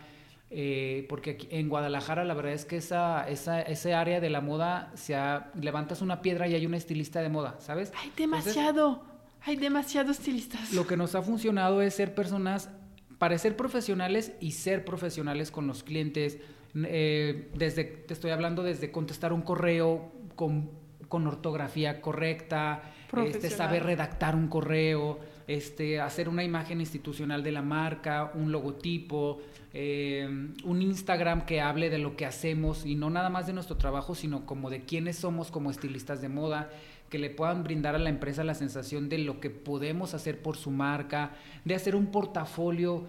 eh, 0.50 1.06
porque 1.10 1.32
aquí, 1.32 1.48
en 1.52 1.68
Guadalajara 1.68 2.24
la 2.24 2.34
verdad 2.34 2.54
es 2.54 2.64
que 2.64 2.78
esa, 2.78 3.28
esa, 3.28 3.62
ese 3.62 3.94
área 3.94 4.22
de 4.22 4.30
la 4.30 4.40
moda, 4.40 4.94
se 4.96 5.18
levantas 5.60 6.02
una 6.02 6.22
piedra 6.22 6.48
y 6.48 6.56
hay 6.56 6.66
un 6.66 6.74
estilista 6.74 7.22
de 7.22 7.28
moda, 7.28 7.58
¿sabes? 7.60 7.92
Hay 8.02 8.12
demasiado, 8.16 9.04
hay 9.46 9.56
demasiados 9.56 10.20
estilistas. 10.20 10.74
Lo 10.74 10.88
que 10.88 10.98
nos 10.98 11.16
ha 11.16 11.22
funcionado 11.22 11.82
es 11.82 11.94
ser 11.94 12.16
personas, 12.16 12.70
parecer 13.18 13.56
profesionales 13.56 14.34
y 14.40 14.52
ser 14.52 14.84
profesionales 14.84 15.52
con 15.52 15.68
los 15.68 15.84
clientes. 15.84 16.40
Eh, 16.76 17.52
desde, 17.56 17.86
te 17.86 18.14
estoy 18.14 18.32
hablando 18.32 18.64
desde 18.64 18.92
contestar 18.92 19.32
un 19.34 19.42
correo 19.42 20.12
con 20.36 20.70
con 21.08 21.28
ortografía 21.28 22.02
correcta, 22.02 22.82
este, 23.26 23.50
saber 23.50 23.84
redactar 23.84 24.36
un 24.36 24.48
correo, 24.48 25.20
este, 25.48 26.02
hacer 26.02 26.28
una 26.28 26.44
imagen 26.44 26.82
institucional 26.82 27.44
de 27.44 27.52
la 27.52 27.62
marca, 27.62 28.32
un 28.34 28.52
logotipo, 28.52 29.40
eh, 29.74 30.28
un 30.64 30.82
Instagram 30.82 31.46
que 31.46 31.62
hable 31.62 31.90
de 31.90 32.00
lo 32.00 32.16
que 32.16 32.26
hacemos 32.26 32.86
y 32.86 32.96
no 32.96 33.10
nada 33.10 33.30
más 33.30 33.48
de 33.48 33.54
nuestro 33.54 33.78
trabajo, 33.78 34.16
sino 34.16 34.46
como 34.46 34.70
de 34.70 34.82
quiénes 34.82 35.18
somos 35.18 35.52
como 35.52 35.72
estilistas 35.72 36.22
de 36.22 36.30
moda, 36.30 36.70
que 37.16 37.20
le 37.20 37.30
puedan 37.30 37.64
brindar 37.64 37.96
a 37.96 37.98
la 37.98 38.10
empresa 38.10 38.44
la 38.44 38.56
sensación 38.56 39.08
de 39.08 39.20
lo 39.20 39.40
que 39.40 39.50
podemos 39.50 40.14
hacer 40.14 40.42
por 40.42 40.58
su 40.58 40.70
marca, 40.70 41.32
de 41.64 41.74
hacer 41.74 41.96
un 41.96 42.08
portafolio 42.08 43.06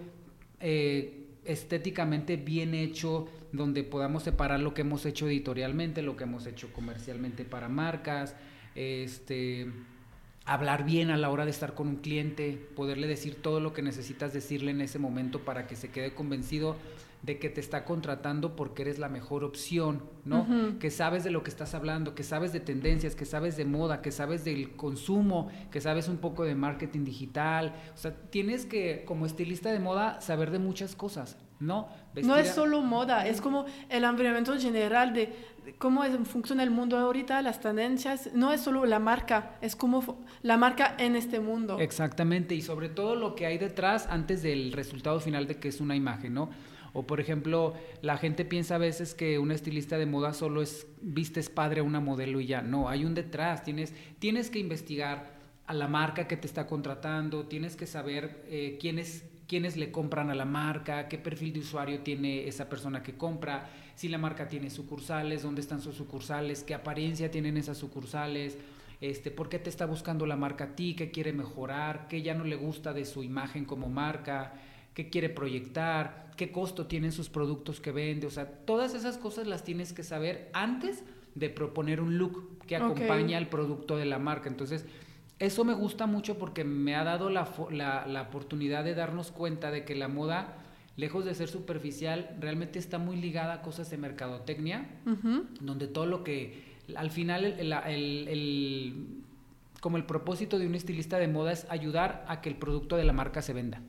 eh, 0.61 1.25
estéticamente 1.43 2.37
bien 2.37 2.73
hecho, 2.73 3.27
donde 3.51 3.83
podamos 3.83 4.23
separar 4.23 4.61
lo 4.61 4.73
que 4.73 4.83
hemos 4.83 5.05
hecho 5.05 5.27
editorialmente, 5.27 6.01
lo 6.01 6.15
que 6.15 6.23
hemos 6.23 6.47
hecho 6.47 6.71
comercialmente 6.71 7.43
para 7.43 7.67
marcas, 7.67 8.33
este 8.75 9.73
hablar 10.45 10.85
bien 10.85 11.09
a 11.09 11.17
la 11.17 11.29
hora 11.29 11.43
de 11.43 11.51
estar 11.51 11.73
con 11.73 11.89
un 11.89 11.97
cliente, 11.97 12.53
poderle 12.77 13.07
decir 13.07 13.35
todo 13.35 13.59
lo 13.59 13.73
que 13.73 13.81
necesitas 13.81 14.31
decirle 14.31 14.71
en 14.71 14.79
ese 14.79 14.99
momento 14.99 15.41
para 15.41 15.67
que 15.67 15.75
se 15.75 15.89
quede 15.89 16.13
convencido 16.13 16.77
de 17.27 17.39
que 17.39 17.49
te 17.49 17.59
está 17.59 17.83
contratando 17.83 18.55
porque 18.55 18.83
eres 18.83 18.99
la 18.99 19.09
mejor 19.09 19.43
opción, 19.43 20.01
¿no? 20.23 20.47
Que 20.79 20.89
sabes 20.89 21.25
de 21.25 21.29
lo 21.29 21.43
que 21.43 21.49
estás 21.49 21.75
hablando, 21.75 22.15
que 22.15 22.23
sabes 22.23 22.53
de 22.53 22.61
tendencias, 22.61 23.15
que 23.15 23.25
sabes 23.25 23.57
de 23.57 23.65
moda, 23.65 24.01
que 24.01 24.13
sabes 24.13 24.45
del 24.45 24.77
consumo, 24.77 25.49
que 25.69 25.81
sabes 25.81 26.07
un 26.07 26.19
poco 26.19 26.45
de 26.45 26.55
marketing 26.55 27.03
digital. 27.03 27.75
O 27.93 27.97
sea, 27.97 28.15
tienes 28.15 28.65
que, 28.65 29.03
como 29.05 29.25
estilista 29.25 29.73
de 29.73 29.79
moda, 29.79 30.21
saber 30.21 30.51
de 30.51 30.59
muchas 30.59 30.95
cosas, 30.95 31.37
¿no? 31.59 31.89
No 32.23 32.37
es 32.37 32.51
solo 32.51 32.81
moda, 32.81 33.27
es 33.27 33.41
como 33.41 33.65
el 33.89 34.05
ambiente 34.05 34.57
general 34.57 35.13
de 35.13 35.35
cómo 35.79 36.03
funciona 36.23 36.63
el 36.63 36.71
mundo 36.71 36.97
ahorita, 36.97 37.41
las 37.41 37.59
tendencias. 37.59 38.29
No 38.33 38.53
es 38.53 38.61
solo 38.61 38.85
la 38.85 38.99
marca, 38.99 39.57
es 39.59 39.75
como 39.75 40.23
la 40.43 40.55
marca 40.55 40.95
en 40.97 41.17
este 41.17 41.41
mundo. 41.41 41.77
Exactamente, 41.77 42.55
y 42.55 42.61
sobre 42.61 42.87
todo 42.87 43.15
lo 43.15 43.35
que 43.35 43.45
hay 43.45 43.57
detrás 43.57 44.07
antes 44.09 44.43
del 44.43 44.71
resultado 44.71 45.19
final 45.19 45.45
de 45.45 45.57
que 45.57 45.67
es 45.67 45.81
una 45.81 45.97
imagen, 45.97 46.33
¿no? 46.33 46.49
O 46.97 47.05
por 47.05 47.19
ejemplo, 47.19 47.75
la 48.01 48.17
gente 48.17 48.43
piensa 48.43 48.73
a 48.73 48.79
veces 48.79 49.13
que 49.13 49.37
un 49.37 49.51
estilista 49.51 49.99
de 49.99 50.07
moda 50.07 50.33
solo 50.33 50.63
es 50.63 50.87
vistes 50.99 51.47
padre 51.47 51.81
a 51.81 51.83
una 51.83 51.99
modelo 51.99 52.41
y 52.41 52.47
ya. 52.47 52.63
No, 52.63 52.89
hay 52.89 53.05
un 53.05 53.13
detrás. 53.13 53.63
Tienes, 53.63 53.93
tienes 54.17 54.49
que 54.49 54.57
investigar 54.57 55.37
a 55.67 55.75
la 55.75 55.87
marca 55.87 56.27
que 56.27 56.37
te 56.37 56.47
está 56.47 56.65
contratando, 56.65 57.45
tienes 57.45 57.75
que 57.75 57.85
saber 57.85 58.43
eh, 58.47 58.79
quiénes, 58.81 59.25
quiénes 59.47 59.77
le 59.77 59.91
compran 59.91 60.31
a 60.31 60.33
la 60.33 60.45
marca, 60.45 61.07
qué 61.07 61.19
perfil 61.19 61.53
de 61.53 61.59
usuario 61.59 61.99
tiene 61.99 62.47
esa 62.47 62.67
persona 62.67 63.03
que 63.03 63.13
compra, 63.15 63.69
si 63.93 64.07
la 64.07 64.17
marca 64.17 64.47
tiene 64.47 64.71
sucursales, 64.71 65.43
dónde 65.43 65.61
están 65.61 65.81
sus 65.81 65.93
sucursales, 65.93 66.63
qué 66.63 66.73
apariencia 66.73 67.29
tienen 67.29 67.57
esas 67.57 67.77
sucursales. 67.77 68.57
Este, 69.01 69.29
por 69.29 69.49
qué 69.49 69.59
te 69.59 69.69
está 69.69 69.85
buscando 69.85 70.25
la 70.25 70.35
marca 70.35 70.63
a 70.63 70.75
ti, 70.75 70.95
qué 70.95 71.11
quiere 71.11 71.31
mejorar, 71.31 72.07
qué 72.07 72.23
ya 72.23 72.33
no 72.33 72.43
le 72.43 72.55
gusta 72.55 72.91
de 72.91 73.05
su 73.05 73.21
imagen 73.21 73.65
como 73.65 73.87
marca, 73.87 74.55
qué 74.97 75.11
quiere 75.11 75.29
proyectar, 75.29 76.31
qué 76.35 76.51
costo 76.51 76.87
tienen 76.87 77.11
sus 77.11 77.29
productos 77.29 77.79
que 77.79 77.91
vende, 77.91 78.25
o 78.25 78.31
sea, 78.31 78.49
todas 78.49 78.95
esas 78.95 79.19
cosas 79.19 79.45
las 79.45 79.63
tienes 79.63 79.93
que 79.93 80.01
saber 80.01 80.49
antes 80.53 81.03
de 81.35 81.51
proponer 81.51 82.01
un 82.01 82.17
look 82.17 82.57
que 82.65 82.77
acompañe 82.77 83.35
al 83.35 83.47
producto 83.47 83.95
de 83.95 84.05
la 84.05 84.17
marca. 84.17 84.49
Entonces, 84.49 84.87
eso 85.37 85.63
me 85.63 85.75
gusta 85.75 86.07
mucho 86.07 86.39
porque 86.39 86.63
me 86.63 86.95
ha 86.95 87.03
dado 87.03 87.29
la, 87.29 87.47
la, 87.69 88.21
oportunidad 88.23 88.83
de 88.83 88.95
darnos 88.95 89.29
cuenta 89.29 89.69
de 89.69 89.85
que 89.85 89.93
la 89.93 90.07
moda, 90.07 90.63
lejos 90.95 91.25
de 91.25 91.35
ser 91.35 91.47
superficial, 91.47 92.35
realmente 92.39 92.79
está 92.79 92.97
muy 92.97 93.17
ligada 93.17 93.53
a 93.53 93.61
cosas 93.61 93.91
de 93.91 93.97
mercadotecnia, 93.97 94.89
donde 95.61 95.85
todo 95.85 96.07
lo 96.07 96.23
que, 96.23 96.73
al 96.95 97.11
final, 97.11 97.45
el, 97.45 97.71
el, 98.27 99.07
como 99.79 99.97
el 99.97 100.05
propósito 100.05 100.57
de 100.57 100.65
un 100.65 100.73
estilista 100.73 101.19
de 101.19 101.27
moda 101.27 101.51
es 101.51 101.67
ayudar 101.69 102.25
a 102.27 102.41
que 102.41 102.49
el 102.49 102.55
producto 102.55 102.97
de 102.97 103.03
la 103.03 103.13
marca 103.13 103.43
se 103.43 103.53
venda. 103.53 103.83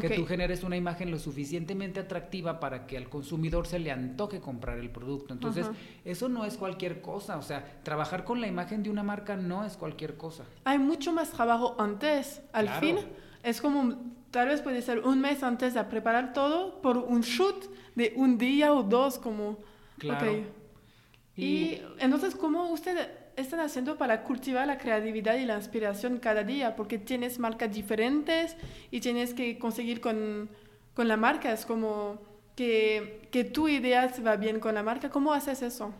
Que 0.00 0.10
tú 0.10 0.26
generes 0.26 0.62
una 0.62 0.76
imagen 0.76 1.10
lo 1.10 1.18
suficientemente 1.18 2.00
atractiva 2.00 2.60
para 2.60 2.86
que 2.86 2.96
al 2.96 3.08
consumidor 3.08 3.66
se 3.66 3.78
le 3.78 3.90
antoje 3.90 4.40
comprar 4.40 4.78
el 4.78 4.90
producto. 4.90 5.34
Entonces, 5.34 5.66
eso 6.04 6.28
no 6.28 6.44
es 6.44 6.56
cualquier 6.56 7.00
cosa. 7.00 7.38
O 7.38 7.42
sea, 7.42 7.80
trabajar 7.82 8.24
con 8.24 8.40
la 8.40 8.46
imagen 8.46 8.82
de 8.82 8.90
una 8.90 9.02
marca 9.02 9.36
no 9.36 9.64
es 9.64 9.76
cualquier 9.76 10.16
cosa. 10.16 10.44
Hay 10.64 10.78
mucho 10.78 11.12
más 11.12 11.30
trabajo 11.30 11.76
antes. 11.78 12.42
Al 12.52 12.68
fin, 12.68 12.96
es 13.42 13.60
como, 13.60 13.96
tal 14.30 14.48
vez 14.48 14.60
puede 14.60 14.82
ser 14.82 15.00
un 15.00 15.20
mes 15.20 15.42
antes 15.42 15.74
de 15.74 15.84
preparar 15.84 16.32
todo 16.32 16.80
por 16.80 16.98
un 16.98 17.20
shoot 17.20 17.66
de 17.94 18.12
un 18.16 18.38
día 18.38 18.72
o 18.72 18.82
dos, 18.82 19.18
como... 19.18 19.58
Claro. 19.98 20.32
Y, 21.36 21.44
y 21.44 21.82
entonces, 21.98 22.34
¿cómo 22.34 22.70
usted 22.70 23.21
están 23.36 23.60
haciendo 23.60 23.96
para 23.96 24.24
cultivar 24.24 24.66
la 24.66 24.78
creatividad 24.78 25.36
y 25.36 25.44
la 25.44 25.56
inspiración 25.56 26.18
cada 26.18 26.44
día? 26.44 26.76
Porque 26.76 26.98
tienes 26.98 27.38
marcas 27.38 27.72
diferentes 27.74 28.56
y 28.90 29.00
tienes 29.00 29.34
que 29.34 29.58
conseguir 29.58 30.00
con, 30.00 30.48
con 30.94 31.08
la 31.08 31.16
marca. 31.16 31.52
Es 31.52 31.66
como 31.66 32.20
que, 32.56 33.28
que 33.30 33.44
tu 33.44 33.68
idea 33.68 34.08
se 34.08 34.22
va 34.22 34.36
bien 34.36 34.60
con 34.60 34.74
la 34.74 34.82
marca. 34.82 35.10
¿Cómo 35.10 35.32
haces 35.32 35.62
eso? 35.62 35.94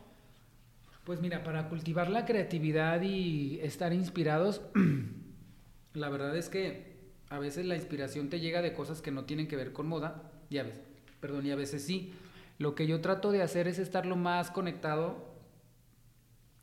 Pues 1.05 1.21
mira, 1.21 1.42
para 1.42 1.68
cultivar 1.68 2.11
la 2.11 2.25
creatividad 2.25 3.03
y 3.03 3.59
estar 3.61 3.92
inspirados, 3.92 4.62
la 5.95 6.09
verdad 6.09 6.37
es 6.37 6.49
que 6.49 6.92
a 7.29 7.38
veces 7.38 7.66
la 7.66 7.75
inspiración 7.75 8.29
te 8.29 8.38
llega 8.38 8.62
de 8.62 8.73
cosas 8.73 9.03
que 9.03 9.11
no 9.11 9.25
tienen 9.25 9.49
que 9.49 9.57
ver 9.57 9.73
con 9.73 9.88
moda, 9.88 10.31
ya 10.51 10.62
ves, 10.62 10.75
perdón, 11.18 11.47
y 11.47 11.51
a 11.51 11.57
veces 11.57 11.83
sí. 11.83 12.12
Lo 12.59 12.75
que 12.75 12.87
yo 12.87 13.01
trato 13.01 13.33
de 13.33 13.42
hacer 13.42 13.66
es 13.66 13.79
estar 13.79 14.07
lo 14.07 14.14
más 14.14 14.51
conectado 14.51 15.32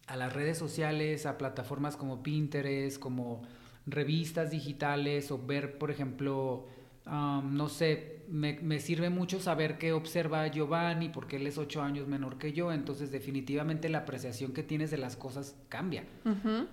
a 0.09 0.15
las 0.15 0.33
redes 0.33 0.57
sociales, 0.57 1.27
a 1.27 1.37
plataformas 1.37 1.95
como 1.95 2.23
Pinterest, 2.23 2.99
como 2.99 3.43
revistas 3.85 4.49
digitales 4.49 5.29
o 5.31 5.37
ver, 5.37 5.77
por 5.77 5.91
ejemplo, 5.91 6.65
no 7.05 7.69
sé, 7.69 8.23
me, 8.27 8.79
sirve 8.79 9.11
mucho 9.11 9.39
saber 9.39 9.77
qué 9.77 9.93
observa 9.93 10.47
Giovanni 10.47 11.09
porque 11.09 11.35
él 11.35 11.45
es 11.45 11.59
ocho 11.59 11.83
años 11.83 12.07
menor 12.07 12.39
que 12.39 12.53
yo, 12.53 12.71
entonces 12.71 13.11
definitivamente 13.11 13.87
la 13.87 13.99
apreciación 13.99 14.51
que 14.51 14.63
tienes 14.63 14.89
de 14.89 14.97
las 14.97 15.15
cosas 15.15 15.55
cambia. 15.69 16.05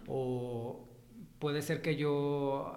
O 0.07 0.89
puede 1.39 1.61
ser 1.61 1.83
que 1.83 1.97
yo, 1.97 2.75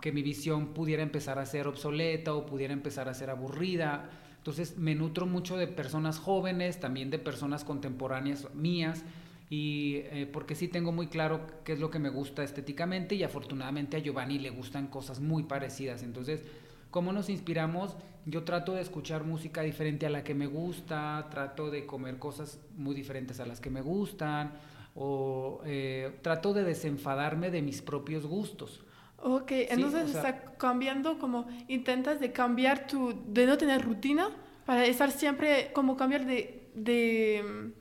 que 0.00 0.10
mi 0.10 0.22
visión 0.22 0.68
pudiera 0.68 1.02
empezar 1.02 1.38
a 1.38 1.44
ser 1.44 1.66
obsoleta 1.66 2.32
o 2.32 2.46
pudiera 2.46 2.72
empezar 2.72 3.10
a 3.10 3.14
ser 3.14 3.28
aburrida. 3.28 4.08
Entonces 4.38 4.78
me 4.78 4.94
nutro 4.94 5.26
mucho 5.26 5.58
de 5.58 5.66
personas 5.66 6.18
jóvenes, 6.18 6.80
también 6.80 7.10
de 7.10 7.18
personas 7.18 7.62
contemporáneas 7.62 8.52
mías 8.54 9.04
y 9.52 9.96
eh, 9.96 10.26
porque 10.32 10.54
sí 10.54 10.66
tengo 10.66 10.92
muy 10.92 11.08
claro 11.08 11.46
qué 11.62 11.74
es 11.74 11.78
lo 11.78 11.90
que 11.90 11.98
me 11.98 12.08
gusta 12.08 12.42
estéticamente 12.42 13.16
y 13.16 13.22
afortunadamente 13.22 13.98
a 13.98 14.00
Giovanni 14.00 14.38
le 14.38 14.48
gustan 14.48 14.86
cosas 14.86 15.20
muy 15.20 15.42
parecidas. 15.42 16.02
Entonces, 16.02 16.42
¿cómo 16.90 17.12
nos 17.12 17.28
inspiramos? 17.28 17.94
Yo 18.24 18.44
trato 18.44 18.72
de 18.72 18.80
escuchar 18.80 19.24
música 19.24 19.60
diferente 19.60 20.06
a 20.06 20.08
la 20.08 20.24
que 20.24 20.34
me 20.34 20.46
gusta, 20.46 21.28
trato 21.30 21.70
de 21.70 21.84
comer 21.84 22.18
cosas 22.18 22.60
muy 22.78 22.94
diferentes 22.94 23.40
a 23.40 23.44
las 23.44 23.60
que 23.60 23.68
me 23.68 23.82
gustan 23.82 24.54
o 24.94 25.60
eh, 25.66 26.18
trato 26.22 26.54
de 26.54 26.64
desenfadarme 26.64 27.50
de 27.50 27.60
mis 27.60 27.82
propios 27.82 28.24
gustos. 28.24 28.82
Ok, 29.18 29.52
entonces 29.68 30.14
está 30.14 30.54
cambiando 30.56 31.18
como 31.18 31.46
intentas 31.68 32.20
de 32.20 32.32
cambiar 32.32 32.86
tu, 32.86 33.22
de 33.26 33.44
no 33.44 33.58
tener 33.58 33.82
rutina 33.82 34.30
para 34.64 34.86
estar 34.86 35.10
siempre 35.10 35.72
como 35.74 35.98
cambiar 35.98 36.24
de, 36.24 36.70
de 36.74 37.74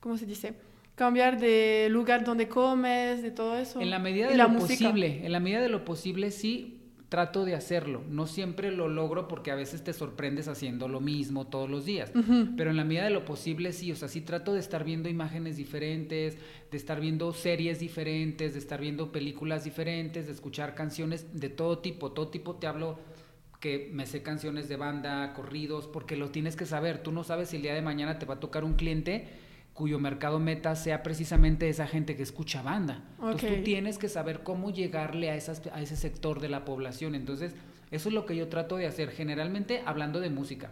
¿cómo 0.00 0.16
se 0.16 0.24
dice? 0.24 0.54
Cambiar 0.94 1.40
de 1.40 1.88
lugar 1.90 2.24
donde 2.24 2.48
comes, 2.48 3.22
de 3.22 3.30
todo 3.30 3.56
eso. 3.56 3.80
En 3.80 3.90
la 3.90 3.98
medida 3.98 4.28
de 4.28 4.36
lo 4.36 4.52
posible, 4.56 5.24
en 5.24 5.32
la 5.32 5.40
medida 5.40 5.60
de 5.60 5.68
lo 5.68 5.84
posible 5.84 6.30
sí 6.30 6.80
trato 7.08 7.44
de 7.44 7.54
hacerlo. 7.54 8.02
No 8.08 8.26
siempre 8.26 8.72
lo 8.72 8.88
logro 8.88 9.28
porque 9.28 9.52
a 9.52 9.54
veces 9.54 9.84
te 9.84 9.92
sorprendes 9.92 10.48
haciendo 10.48 10.88
lo 10.88 11.00
mismo 11.00 11.46
todos 11.46 11.70
los 11.70 11.84
días. 11.84 12.10
Pero 12.56 12.70
en 12.70 12.76
la 12.76 12.82
medida 12.82 13.04
de 13.04 13.10
lo 13.10 13.24
posible 13.24 13.72
sí, 13.72 13.92
o 13.92 13.96
sea, 13.96 14.08
sí 14.08 14.20
trato 14.20 14.52
de 14.52 14.58
estar 14.58 14.82
viendo 14.82 15.08
imágenes 15.08 15.56
diferentes, 15.56 16.36
de 16.70 16.76
estar 16.76 17.00
viendo 17.00 17.32
series 17.32 17.78
diferentes, 17.78 18.54
de 18.54 18.58
estar 18.58 18.80
viendo 18.80 19.12
películas 19.12 19.62
diferentes, 19.62 20.26
de 20.26 20.32
escuchar 20.32 20.74
canciones 20.74 21.38
de 21.38 21.50
todo 21.50 21.78
tipo. 21.78 22.10
Todo 22.10 22.28
tipo 22.28 22.56
te 22.56 22.66
hablo 22.66 22.98
que 23.60 23.90
me 23.92 24.06
sé 24.06 24.22
canciones 24.22 24.68
de 24.68 24.74
banda, 24.74 25.32
corridos, 25.34 25.86
porque 25.86 26.16
lo 26.16 26.30
tienes 26.30 26.56
que 26.56 26.66
saber. 26.66 27.02
Tú 27.02 27.12
no 27.12 27.22
sabes 27.22 27.50
si 27.50 27.56
el 27.56 27.62
día 27.62 27.74
de 27.74 27.82
mañana 27.82 28.18
te 28.18 28.26
va 28.26 28.34
a 28.34 28.40
tocar 28.40 28.64
un 28.64 28.74
cliente 28.74 29.28
cuyo 29.74 29.98
mercado 29.98 30.38
meta 30.38 30.76
sea 30.76 31.02
precisamente 31.02 31.68
esa 31.68 31.86
gente 31.86 32.16
que 32.16 32.22
escucha 32.22 32.62
banda. 32.62 33.02
Entonces 33.18 33.56
tú 33.56 33.62
tienes 33.64 33.98
que 33.98 34.08
saber 34.08 34.42
cómo 34.44 34.70
llegarle 34.70 35.30
a, 35.30 35.36
esas, 35.36 35.62
a 35.72 35.82
ese 35.82 35.96
sector 35.96 36.40
de 36.40 36.48
la 36.48 36.64
población. 36.64 37.16
Entonces, 37.16 37.54
eso 37.90 38.08
es 38.08 38.14
lo 38.14 38.24
que 38.24 38.36
yo 38.36 38.48
trato 38.48 38.76
de 38.76 38.86
hacer, 38.86 39.10
generalmente 39.10 39.82
hablando 39.84 40.20
de 40.20 40.30
música. 40.30 40.70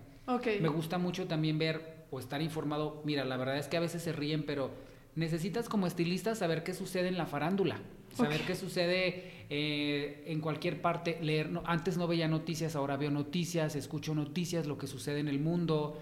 Me 0.60 0.68
gusta 0.68 0.98
mucho 0.98 1.26
también 1.26 1.58
ver 1.58 2.06
o 2.10 2.20
estar 2.20 2.40
informado. 2.42 3.02
Mira, 3.04 3.24
la 3.24 3.36
verdad 3.36 3.58
es 3.58 3.66
que 3.66 3.76
a 3.76 3.80
veces 3.80 4.02
se 4.02 4.12
ríen, 4.12 4.44
pero 4.46 4.70
necesitas 5.16 5.68
como 5.68 5.86
estilista 5.88 6.34
saber 6.36 6.62
qué 6.62 6.72
sucede 6.72 7.08
en 7.08 7.18
la 7.18 7.26
farándula, 7.26 7.80
saber 8.14 8.42
qué 8.42 8.54
sucede 8.54 9.32
eh, 9.50 10.22
en 10.26 10.40
cualquier 10.40 10.80
parte, 10.80 11.18
leer. 11.20 11.50
antes 11.64 11.96
no 11.96 12.06
veía 12.06 12.28
noticias, 12.28 12.76
ahora 12.76 12.96
veo 12.96 13.10
noticias, 13.10 13.74
escucho 13.74 14.14
noticias, 14.14 14.66
lo 14.66 14.78
que 14.78 14.86
sucede 14.86 15.18
en 15.18 15.28
el 15.28 15.40
mundo 15.40 16.00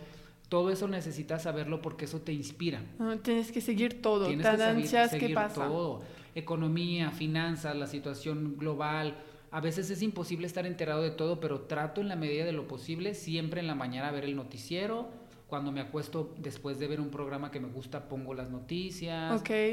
todo 0.50 0.70
eso 0.70 0.88
necesitas 0.88 1.44
saberlo 1.44 1.80
porque 1.80 2.04
eso 2.04 2.20
te 2.20 2.32
inspira. 2.32 2.82
Ah, 2.98 3.16
tienes 3.22 3.52
que 3.52 3.60
seguir 3.60 4.02
todo, 4.02 4.26
tienes 4.26 4.46
que 4.46 5.08
seguir 5.08 5.34
pasa? 5.34 5.66
todo. 5.66 6.02
Economía, 6.34 7.12
finanzas, 7.12 7.74
la 7.76 7.86
situación 7.86 8.56
global. 8.58 9.16
A 9.52 9.60
veces 9.60 9.90
es 9.90 10.02
imposible 10.02 10.48
estar 10.48 10.66
enterado 10.66 11.02
de 11.02 11.12
todo, 11.12 11.38
pero 11.38 11.62
trato 11.62 12.00
en 12.00 12.08
la 12.08 12.16
medida 12.16 12.44
de 12.44 12.52
lo 12.52 12.66
posible 12.66 13.14
siempre 13.14 13.60
en 13.60 13.68
la 13.68 13.76
mañana 13.76 14.08
a 14.08 14.10
ver 14.10 14.24
el 14.24 14.34
noticiero. 14.34 15.08
Cuando 15.46 15.70
me 15.70 15.80
acuesto 15.80 16.34
después 16.38 16.80
de 16.80 16.88
ver 16.88 17.00
un 17.00 17.10
programa 17.10 17.52
que 17.52 17.60
me 17.60 17.68
gusta, 17.68 18.08
pongo 18.08 18.34
las 18.34 18.50
noticias. 18.50 19.32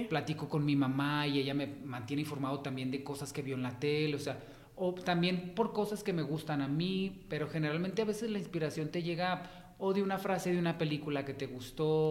Platico 0.09 0.47
con 0.47 0.63
mi 0.63 0.75
mamá 0.75 1.25
y 1.25 1.39
ella 1.39 1.55
me 1.55 1.65
mantiene 1.67 2.21
informado 2.21 2.59
también 2.59 2.91
de 2.91 3.03
cosas 3.03 3.33
que 3.33 3.41
vio 3.41 3.55
en 3.55 3.63
la 3.63 3.79
tele. 3.79 4.15
O 4.15 4.19
sea, 4.19 4.39
o 4.75 4.93
también 4.93 5.53
por 5.55 5.73
cosas 5.73 6.03
que 6.03 6.13
me 6.13 6.21
gustan 6.21 6.61
a 6.61 6.67
mí, 6.67 7.23
pero 7.29 7.47
generalmente 7.47 8.03
a 8.03 8.05
veces 8.05 8.29
la 8.29 8.37
inspiración 8.37 8.89
te 8.89 9.01
llega 9.01 9.66
o 9.79 9.93
de 9.93 10.01
una 10.01 10.17
frase 10.17 10.51
de 10.51 10.59
una 10.59 10.77
película 10.77 11.23
que 11.23 11.33
te 11.33 11.45
gustó, 11.45 12.09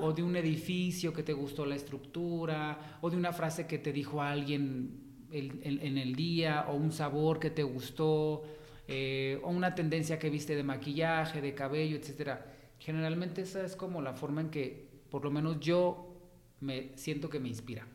o 0.00 0.12
de 0.12 0.22
un 0.22 0.36
edificio 0.36 1.12
que 1.12 1.22
te 1.22 1.32
gustó 1.32 1.66
la 1.66 1.74
estructura, 1.74 2.98
o 3.00 3.10
de 3.10 3.16
una 3.16 3.32
frase 3.32 3.66
que 3.66 3.78
te 3.78 3.92
dijo 3.92 4.22
alguien 4.22 5.08
en 5.30 5.98
el 5.98 6.14
día 6.14 6.66
o 6.68 6.74
un 6.74 6.90
sabor 6.90 7.38
que 7.38 7.50
te 7.50 7.62
gustó 7.62 8.44
eh, 8.86 9.38
o 9.42 9.50
una 9.50 9.74
tendencia 9.74 10.18
que 10.18 10.30
viste 10.30 10.56
de 10.56 10.62
maquillaje, 10.62 11.42
de 11.42 11.54
cabello, 11.54 11.96
etcétera. 11.96 12.46
Generalmente 12.78 13.42
esa 13.42 13.62
es 13.62 13.76
como 13.76 14.00
la 14.00 14.14
forma 14.14 14.40
en 14.40 14.50
que, 14.50 14.88
por 15.10 15.24
lo 15.24 15.30
menos 15.30 15.60
yo, 15.60 16.14
me 16.60 16.96
siento 16.96 17.28
que 17.28 17.38
me 17.38 17.48
inspira. 17.48 17.86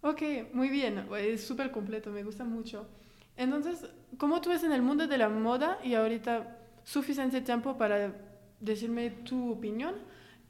Ok, 0.00 0.22
muy 0.52 0.68
bien, 0.68 1.06
es 1.18 1.44
súper 1.44 1.70
completo, 1.70 2.10
me 2.10 2.24
gusta 2.24 2.44
mucho. 2.44 2.88
Entonces, 3.36 3.88
¿cómo 4.18 4.40
tú 4.40 4.50
ves 4.50 4.64
en 4.64 4.72
el 4.72 4.82
mundo 4.82 5.06
de 5.06 5.18
la 5.18 5.28
moda 5.28 5.78
y 5.84 5.94
ahorita 5.94 6.58
suficiente 6.82 7.42
tiempo 7.42 7.78
para 7.78 8.29
decirme 8.60 9.10
tu 9.10 9.50
opinión? 9.50 9.94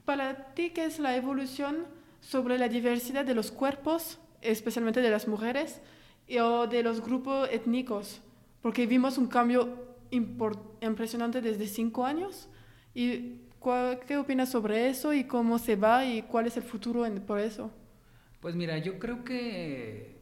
Para 0.05 0.55
ti, 0.55 0.71
¿qué 0.71 0.85
es 0.85 0.99
la 0.99 1.17
evolución 1.17 1.87
sobre 2.21 2.59
la 2.59 2.69
diversidad 2.69 3.25
de 3.25 3.35
los 3.35 3.51
cuerpos, 3.51 4.19
especialmente 4.43 5.01
de 5.01 5.11
las 5.11 5.29
mujeres, 5.29 5.81
o 6.41 6.67
de 6.67 6.83
los 6.83 7.01
grupos 7.01 7.49
étnicos? 7.51 8.21
Porque 8.63 8.87
vimos 8.87 9.19
un 9.19 9.27
cambio 9.27 9.97
impresionante 10.11 11.41
desde 11.41 11.67
cinco 11.67 12.05
años. 12.05 12.49
¿Y 12.95 13.37
qué 14.07 14.17
opinas 14.17 14.51
sobre 14.51 14.89
eso 14.89 15.13
y 15.13 15.25
cómo 15.25 15.59
se 15.59 15.77
va 15.77 16.05
y 16.05 16.23
cuál 16.23 16.47
es 16.47 16.57
el 16.57 16.63
futuro 16.63 17.05
por 17.27 17.39
eso? 17.39 17.71
Pues 18.41 18.55
mira, 18.55 18.79
yo 18.79 18.99
creo 18.99 19.23
que 19.23 20.19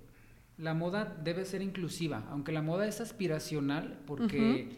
la 0.58 0.74
moda 0.74 1.16
debe 1.22 1.44
ser 1.44 1.62
inclusiva, 1.62 2.26
aunque 2.30 2.52
la 2.52 2.62
moda 2.62 2.86
es 2.86 3.00
aspiracional, 3.00 4.00
porque 4.06 4.76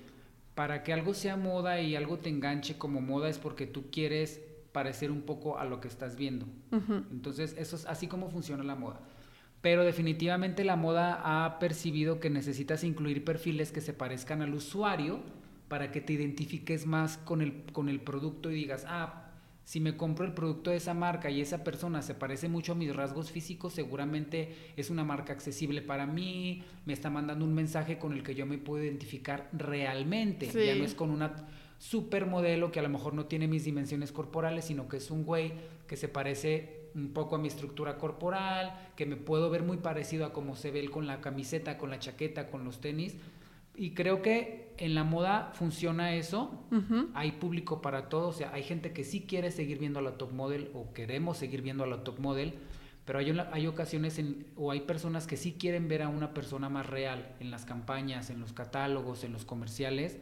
para 0.54 0.82
que 0.82 0.92
algo 0.92 1.14
sea 1.14 1.36
moda 1.36 1.80
y 1.80 1.96
algo 1.96 2.18
te 2.18 2.28
enganche 2.28 2.76
como 2.76 3.00
moda 3.00 3.28
es 3.28 3.38
porque 3.38 3.66
tú 3.66 3.90
quieres 3.90 4.40
parecer 4.72 5.10
un 5.10 5.22
poco 5.22 5.58
a 5.58 5.64
lo 5.64 5.80
que 5.80 5.88
estás 5.88 6.16
viendo. 6.16 6.46
Entonces, 7.10 7.54
eso 7.58 7.76
es 7.76 7.86
así 7.86 8.06
como 8.06 8.30
funciona 8.30 8.62
la 8.62 8.74
moda. 8.74 9.00
Pero 9.60 9.84
definitivamente 9.84 10.64
la 10.64 10.76
moda 10.76 11.20
ha 11.22 11.58
percibido 11.58 12.18
que 12.18 12.30
necesitas 12.30 12.82
incluir 12.84 13.24
perfiles 13.24 13.72
que 13.72 13.80
se 13.80 13.92
parezcan 13.92 14.42
al 14.42 14.54
usuario 14.54 15.20
para 15.68 15.92
que 15.92 16.00
te 16.00 16.14
identifiques 16.14 16.86
más 16.86 17.18
con 17.18 17.42
el, 17.42 17.64
con 17.72 17.88
el 17.88 18.00
producto 18.00 18.50
y 18.50 18.54
digas, 18.54 18.84
ah, 18.88 19.29
si 19.64 19.80
me 19.80 19.96
compro 19.96 20.24
el 20.24 20.32
producto 20.32 20.70
de 20.70 20.76
esa 20.76 20.94
marca 20.94 21.30
y 21.30 21.40
esa 21.40 21.62
persona 21.62 22.02
se 22.02 22.14
parece 22.14 22.48
mucho 22.48 22.72
a 22.72 22.74
mis 22.74 22.94
rasgos 22.94 23.30
físicos, 23.30 23.72
seguramente 23.72 24.54
es 24.76 24.90
una 24.90 25.04
marca 25.04 25.32
accesible 25.32 25.82
para 25.82 26.06
mí, 26.06 26.64
me 26.86 26.92
está 26.92 27.10
mandando 27.10 27.44
un 27.44 27.54
mensaje 27.54 27.98
con 27.98 28.12
el 28.12 28.22
que 28.22 28.34
yo 28.34 28.46
me 28.46 28.58
puedo 28.58 28.82
identificar 28.82 29.48
realmente. 29.52 30.46
Ya 30.46 30.74
no 30.74 30.84
es 30.84 30.94
con 30.94 31.10
una 31.10 31.48
supermodelo 31.78 32.70
que 32.70 32.78
a 32.78 32.82
lo 32.82 32.90
mejor 32.90 33.14
no 33.14 33.26
tiene 33.26 33.48
mis 33.48 33.64
dimensiones 33.64 34.12
corporales, 34.12 34.66
sino 34.66 34.86
que 34.86 34.98
es 34.98 35.10
un 35.10 35.24
güey 35.24 35.52
que 35.86 35.96
se 35.96 36.08
parece 36.08 36.90
un 36.94 37.12
poco 37.12 37.36
a 37.36 37.38
mi 37.38 37.48
estructura 37.48 37.96
corporal, 37.96 38.90
que 38.96 39.06
me 39.06 39.16
puedo 39.16 39.48
ver 39.50 39.62
muy 39.62 39.78
parecido 39.78 40.26
a 40.26 40.32
cómo 40.32 40.56
se 40.56 40.70
ve 40.70 40.80
él 40.80 40.90
con 40.90 41.06
la 41.06 41.20
camiseta, 41.20 41.78
con 41.78 41.90
la 41.90 41.98
chaqueta, 41.98 42.50
con 42.50 42.64
los 42.64 42.80
tenis. 42.80 43.16
Y 43.74 43.92
creo 43.94 44.22
que 44.22 44.74
en 44.78 44.94
la 44.94 45.04
moda 45.04 45.52
funciona 45.54 46.14
eso. 46.14 46.64
Hay 47.14 47.32
público 47.32 47.82
para 47.82 48.08
todo. 48.08 48.28
O 48.28 48.32
sea, 48.32 48.52
hay 48.52 48.62
gente 48.62 48.92
que 48.92 49.04
sí 49.04 49.22
quiere 49.22 49.50
seguir 49.50 49.78
viendo 49.78 49.98
a 49.98 50.02
la 50.02 50.18
top 50.18 50.32
model 50.32 50.70
o 50.74 50.92
queremos 50.92 51.38
seguir 51.38 51.62
viendo 51.62 51.84
a 51.84 51.86
la 51.86 52.02
top 52.02 52.18
model. 52.18 52.54
Pero 53.04 53.18
hay, 53.18 53.36
hay 53.52 53.66
ocasiones 53.66 54.18
en, 54.18 54.46
o 54.56 54.70
hay 54.70 54.80
personas 54.80 55.26
que 55.26 55.36
sí 55.36 55.54
quieren 55.58 55.88
ver 55.88 56.02
a 56.02 56.08
una 56.08 56.34
persona 56.34 56.68
más 56.68 56.86
real 56.86 57.34
en 57.40 57.50
las 57.50 57.64
campañas, 57.64 58.30
en 58.30 58.40
los 58.40 58.52
catálogos, 58.52 59.24
en 59.24 59.32
los 59.32 59.44
comerciales. 59.44 60.18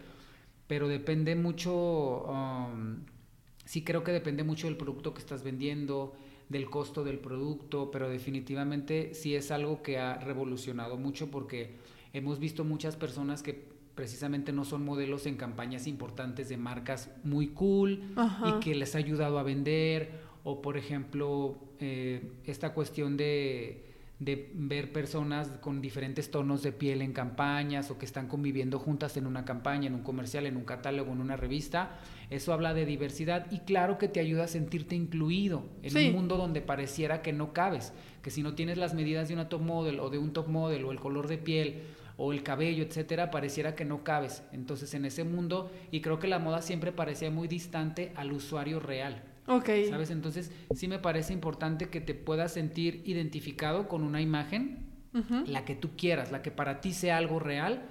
Pero 0.67 0.89
depende 0.89 1.35
mucho, 1.35 2.25
um, 2.25 3.05
sí 3.65 3.83
creo 3.85 4.05
que 4.05 4.13
depende 4.13 4.45
mucho 4.45 4.67
del 4.67 4.77
producto 4.77 5.15
que 5.15 5.21
estás 5.21 5.43
vendiendo, 5.43 6.15
del 6.49 6.71
costo 6.71 7.05
del 7.05 7.19
producto, 7.19 7.91
pero 7.91 8.09
definitivamente 8.09 9.15
sí 9.15 9.35
es 9.35 9.51
algo 9.51 9.83
que 9.83 9.99
ha 9.99 10.19
revolucionado 10.19 10.97
mucho 10.97 11.31
porque 11.31 11.77
hemos 12.13 12.39
visto 12.39 12.65
muchas 12.65 12.97
personas 12.97 13.43
que 13.43 13.69
precisamente 13.95 14.53
no 14.53 14.65
son 14.65 14.85
modelos 14.85 15.27
en 15.27 15.37
campañas 15.37 15.87
importantes 15.87 16.49
de 16.49 16.57
marcas 16.57 17.11
muy 17.25 17.49
cool 17.49 18.15
y 18.47 18.61
que 18.61 18.75
les 18.75 18.95
ha 18.95 18.99
ayudado 18.99 19.39
a 19.39 19.43
vender. 19.43 20.29
O 20.45 20.63
por 20.63 20.77
ejemplo 20.77 21.59
eh, 21.81 22.31
esta 22.45 22.73
cuestión 22.73 23.17
de 23.17 23.89
de 24.19 24.51
ver 24.53 24.93
personas 24.93 25.49
con 25.61 25.81
diferentes 25.81 26.31
tonos 26.31 26.63
de 26.63 26.73
piel 26.73 27.03
en 27.03 27.13
campañas 27.13 27.91
o 27.91 27.99
que 27.99 28.05
están 28.05 28.27
conviviendo 28.27 28.81
juntas 28.81 29.17
en 29.17 29.27
una 29.27 29.45
campaña, 29.45 29.87
en 29.87 29.95
un 29.95 30.03
comercial, 30.03 30.47
en 30.47 30.57
un 30.57 30.65
catálogo, 30.65 31.13
en 31.13 31.21
una 31.21 31.37
revista. 31.37 31.99
Eso 32.29 32.53
habla 32.53 32.75
de 32.75 32.85
diversidad 32.85 33.47
y 33.53 33.61
claro 33.61 33.97
que 33.97 34.09
te 34.09 34.19
ayuda 34.19 34.45
a 34.45 34.49
sentirte 34.49 34.97
incluido 34.97 35.67
en 35.83 35.97
un 35.97 36.13
mundo 36.13 36.37
donde 36.37 36.61
pareciera 36.61 37.23
que 37.23 37.33
no 37.33 37.53
cabes, 37.53 37.93
que 38.21 38.31
si 38.31 38.43
no 38.43 38.55
tienes 38.55 38.77
las 38.77 38.93
medidas 38.93 39.29
de 39.29 39.35
una 39.35 39.49
top 39.49 39.63
model 39.63 40.01
o 40.01 40.11
de 40.11 40.19
un 40.19 40.33
top 40.33 40.49
model 40.49 40.85
o 40.85 40.91
el 40.91 40.99
color 40.99 41.29
de 41.29 41.39
piel 41.39 41.83
o 42.19 42.33
el 42.33 42.43
cabello, 42.43 42.83
etcétera, 42.83 43.31
pareciera 43.31 43.75
que 43.75 43.85
no 43.85 44.03
cabes. 44.03 44.43
Entonces, 44.53 44.93
en 44.93 45.05
ese 45.05 45.25
mundo 45.25 45.71
y 45.91 46.03
creo 46.03 46.19
que 46.19 46.27
la 46.27 46.41
moda 46.41 46.61
siempre 46.61 46.93
parecía 46.93 47.31
muy 47.31 47.49
distante 47.49 48.13
al 48.17 48.33
usuario 48.33 48.81
real. 48.81 49.23
Ok. 49.47 49.71
¿Sabes? 49.89 50.11
Entonces, 50.11 50.51
sí 50.75 50.89
me 50.89 50.99
parece 50.99 51.33
importante 51.33 51.89
que 51.89 52.01
te 52.01 52.15
puedas 52.15 52.53
sentir 52.53 53.03
identificado 53.07 53.89
con 53.89 54.03
una 54.03 54.21
imagen, 54.21 54.85
la 55.47 55.65
que 55.65 55.75
tú 55.75 55.91
quieras, 55.97 56.31
la 56.31 56.43
que 56.43 56.51
para 56.51 56.81
ti 56.81 56.93
sea 56.93 57.17
algo 57.17 57.41
real 57.41 57.83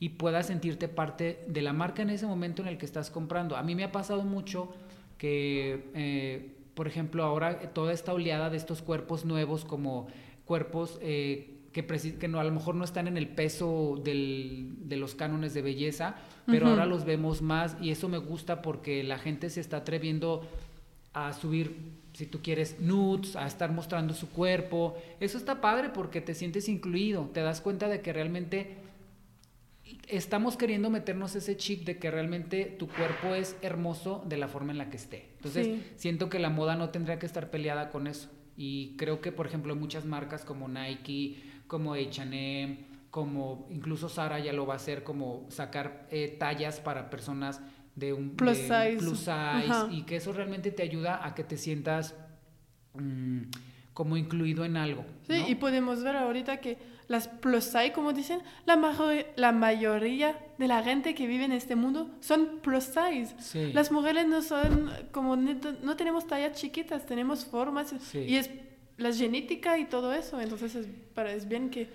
y 0.00 0.10
puedas 0.10 0.46
sentirte 0.46 0.88
parte 0.88 1.44
de 1.46 1.62
la 1.62 1.72
marca 1.72 2.02
en 2.02 2.10
ese 2.10 2.26
momento 2.26 2.62
en 2.62 2.68
el 2.68 2.78
que 2.78 2.86
estás 2.86 3.10
comprando. 3.10 3.56
A 3.56 3.62
mí 3.62 3.76
me 3.76 3.84
ha 3.84 3.92
pasado 3.92 4.24
mucho 4.24 4.72
que, 5.16 5.90
eh, 5.94 6.56
por 6.74 6.88
ejemplo, 6.88 7.22
ahora 7.22 7.72
toda 7.72 7.92
esta 7.92 8.12
oleada 8.12 8.50
de 8.50 8.56
estos 8.56 8.82
cuerpos 8.82 9.24
nuevos 9.24 9.64
como 9.64 10.08
cuerpos 10.44 10.98
eh, 11.02 11.51
que, 11.72 11.86
que 11.86 12.28
no, 12.28 12.38
a 12.38 12.44
lo 12.44 12.52
mejor 12.52 12.74
no 12.74 12.84
están 12.84 13.08
en 13.08 13.16
el 13.16 13.28
peso 13.28 14.00
del, 14.02 14.74
de 14.80 14.96
los 14.96 15.14
cánones 15.14 15.54
de 15.54 15.62
belleza, 15.62 16.16
pero 16.46 16.68
ahora 16.68 16.86
los 16.86 17.04
vemos 17.04 17.40
más 17.40 17.76
y 17.80 17.90
eso 17.90 18.08
me 18.08 18.18
gusta 18.18 18.62
porque 18.62 19.02
la 19.02 19.18
gente 19.18 19.48
se 19.50 19.60
está 19.60 19.78
atreviendo 19.78 20.46
a 21.14 21.32
subir, 21.32 21.76
si 22.14 22.26
tú 22.26 22.40
quieres, 22.42 22.80
nudes, 22.80 23.36
a 23.36 23.46
estar 23.46 23.72
mostrando 23.72 24.14
su 24.14 24.30
cuerpo. 24.30 24.96
Eso 25.20 25.38
está 25.38 25.60
padre 25.60 25.90
porque 25.90 26.20
te 26.20 26.34
sientes 26.34 26.68
incluido, 26.68 27.30
te 27.32 27.40
das 27.40 27.60
cuenta 27.60 27.88
de 27.88 28.00
que 28.00 28.12
realmente 28.12 28.76
estamos 30.08 30.56
queriendo 30.56 30.90
meternos 30.90 31.34
ese 31.36 31.56
chip 31.56 31.84
de 31.84 31.98
que 31.98 32.10
realmente 32.10 32.64
tu 32.64 32.88
cuerpo 32.88 33.34
es 33.34 33.56
hermoso 33.62 34.24
de 34.26 34.36
la 34.36 34.48
forma 34.48 34.72
en 34.72 34.78
la 34.78 34.90
que 34.90 34.96
esté. 34.96 35.28
Entonces, 35.36 35.80
siento 35.96 36.28
que 36.28 36.38
la 36.38 36.50
moda 36.50 36.76
no 36.76 36.90
tendría 36.90 37.18
que 37.18 37.26
estar 37.26 37.50
peleada 37.50 37.90
con 37.90 38.06
eso. 38.06 38.28
Y 38.56 38.96
creo 38.96 39.20
que, 39.20 39.32
por 39.32 39.46
ejemplo, 39.46 39.74
muchas 39.74 40.04
marcas 40.04 40.44
como 40.44 40.68
Nike, 40.68 41.42
como 41.72 41.94
H&M, 41.94 42.76
como 43.10 43.66
incluso 43.70 44.10
Sara 44.10 44.38
ya 44.38 44.52
lo 44.52 44.66
va 44.66 44.74
a 44.74 44.76
hacer, 44.76 45.04
como 45.04 45.46
sacar 45.48 46.06
eh, 46.10 46.36
tallas 46.38 46.80
para 46.80 47.08
personas 47.08 47.62
de 47.96 48.12
un 48.12 48.36
plus 48.36 48.58
size, 48.58 48.96
plus 48.98 49.20
size 49.20 49.86
y 49.90 50.02
que 50.02 50.16
eso 50.16 50.34
realmente 50.34 50.70
te 50.70 50.82
ayuda 50.82 51.26
a 51.26 51.34
que 51.34 51.44
te 51.44 51.56
sientas 51.56 52.14
mm, 52.92 53.44
como 53.94 54.18
incluido 54.18 54.66
en 54.66 54.76
algo. 54.76 55.06
Sí, 55.26 55.44
y 55.48 55.54
podemos 55.54 56.02
ver 56.02 56.16
ahorita 56.16 56.58
que 56.58 56.76
las 57.08 57.26
plus 57.26 57.64
size, 57.64 57.92
como 57.92 58.12
dicen, 58.12 58.42
la, 58.66 58.76
la 59.36 59.52
mayoría 59.52 60.38
de 60.58 60.68
la 60.68 60.82
gente 60.82 61.14
que 61.14 61.26
vive 61.26 61.46
en 61.46 61.52
este 61.52 61.74
mundo 61.74 62.10
son 62.20 62.58
plus 62.60 62.84
size. 62.84 63.72
Las 63.72 63.90
mujeres 63.90 64.26
no 64.26 64.42
son 64.42 64.90
como, 65.10 65.36
no 65.36 65.96
tenemos 65.96 66.26
tallas 66.26 66.52
chiquitas, 66.52 67.06
tenemos 67.06 67.46
formas 67.46 67.94
y 68.12 68.36
es 68.36 68.50
la 69.02 69.12
genética 69.12 69.78
y 69.78 69.86
todo 69.86 70.12
eso, 70.12 70.40
entonces 70.40 70.74
es, 70.74 70.86
para, 71.14 71.32
es 71.32 71.48
bien 71.48 71.70
que 71.70 71.88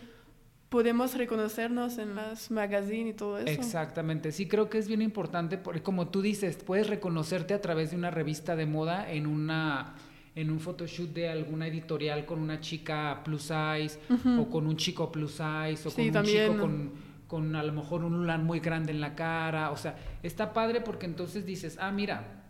podemos 0.70 1.16
reconocernos 1.16 1.98
en 1.98 2.16
las 2.16 2.52
magazines 2.52 3.14
y 3.14 3.18
todo 3.18 3.38
eso. 3.38 3.48
Exactamente, 3.48 4.32
sí 4.32 4.48
creo 4.48 4.70
que 4.70 4.78
es 4.78 4.88
bien 4.88 5.02
importante, 5.02 5.58
porque 5.58 5.82
como 5.82 6.10
tú 6.10 6.22
dices, 6.22 6.58
puedes 6.58 6.88
reconocerte 6.88 7.54
a 7.54 7.62
través 7.62 7.92
de 7.92 7.98
una 7.98 8.12
revista 8.12 8.56
de 8.56 8.66
moda 8.66 9.12
en 9.12 9.28
una 9.28 9.96
en 10.36 10.52
un 10.52 10.60
photoshoot 10.60 11.14
de 11.14 11.30
alguna 11.30 11.66
editorial 11.66 12.24
con 12.24 12.40
una 12.40 12.60
chica 12.60 13.22
plus 13.24 13.42
size 13.42 13.98
o 14.38 14.48
con 14.48 14.68
un 14.68 14.78
chico 14.78 15.12
plus 15.12 15.32
size 15.32 15.88
o 15.88 15.92
con 15.92 16.16
un 16.16 16.24
chico 16.24 16.58
con, 16.60 16.92
con 17.26 17.56
a 17.56 17.64
lo 17.64 17.74
mejor 17.74 18.04
un 18.04 18.14
lunar 18.14 18.38
muy 18.38 18.60
grande 18.60 18.92
en 18.92 19.02
la 19.02 19.16
cara, 19.16 19.72
o 19.72 19.78
sea, 19.78 19.98
está 20.22 20.54
padre 20.54 20.82
porque 20.82 21.08
entonces 21.08 21.44
dices, 21.44 21.78
ah, 21.82 21.92
mira, 21.92 22.44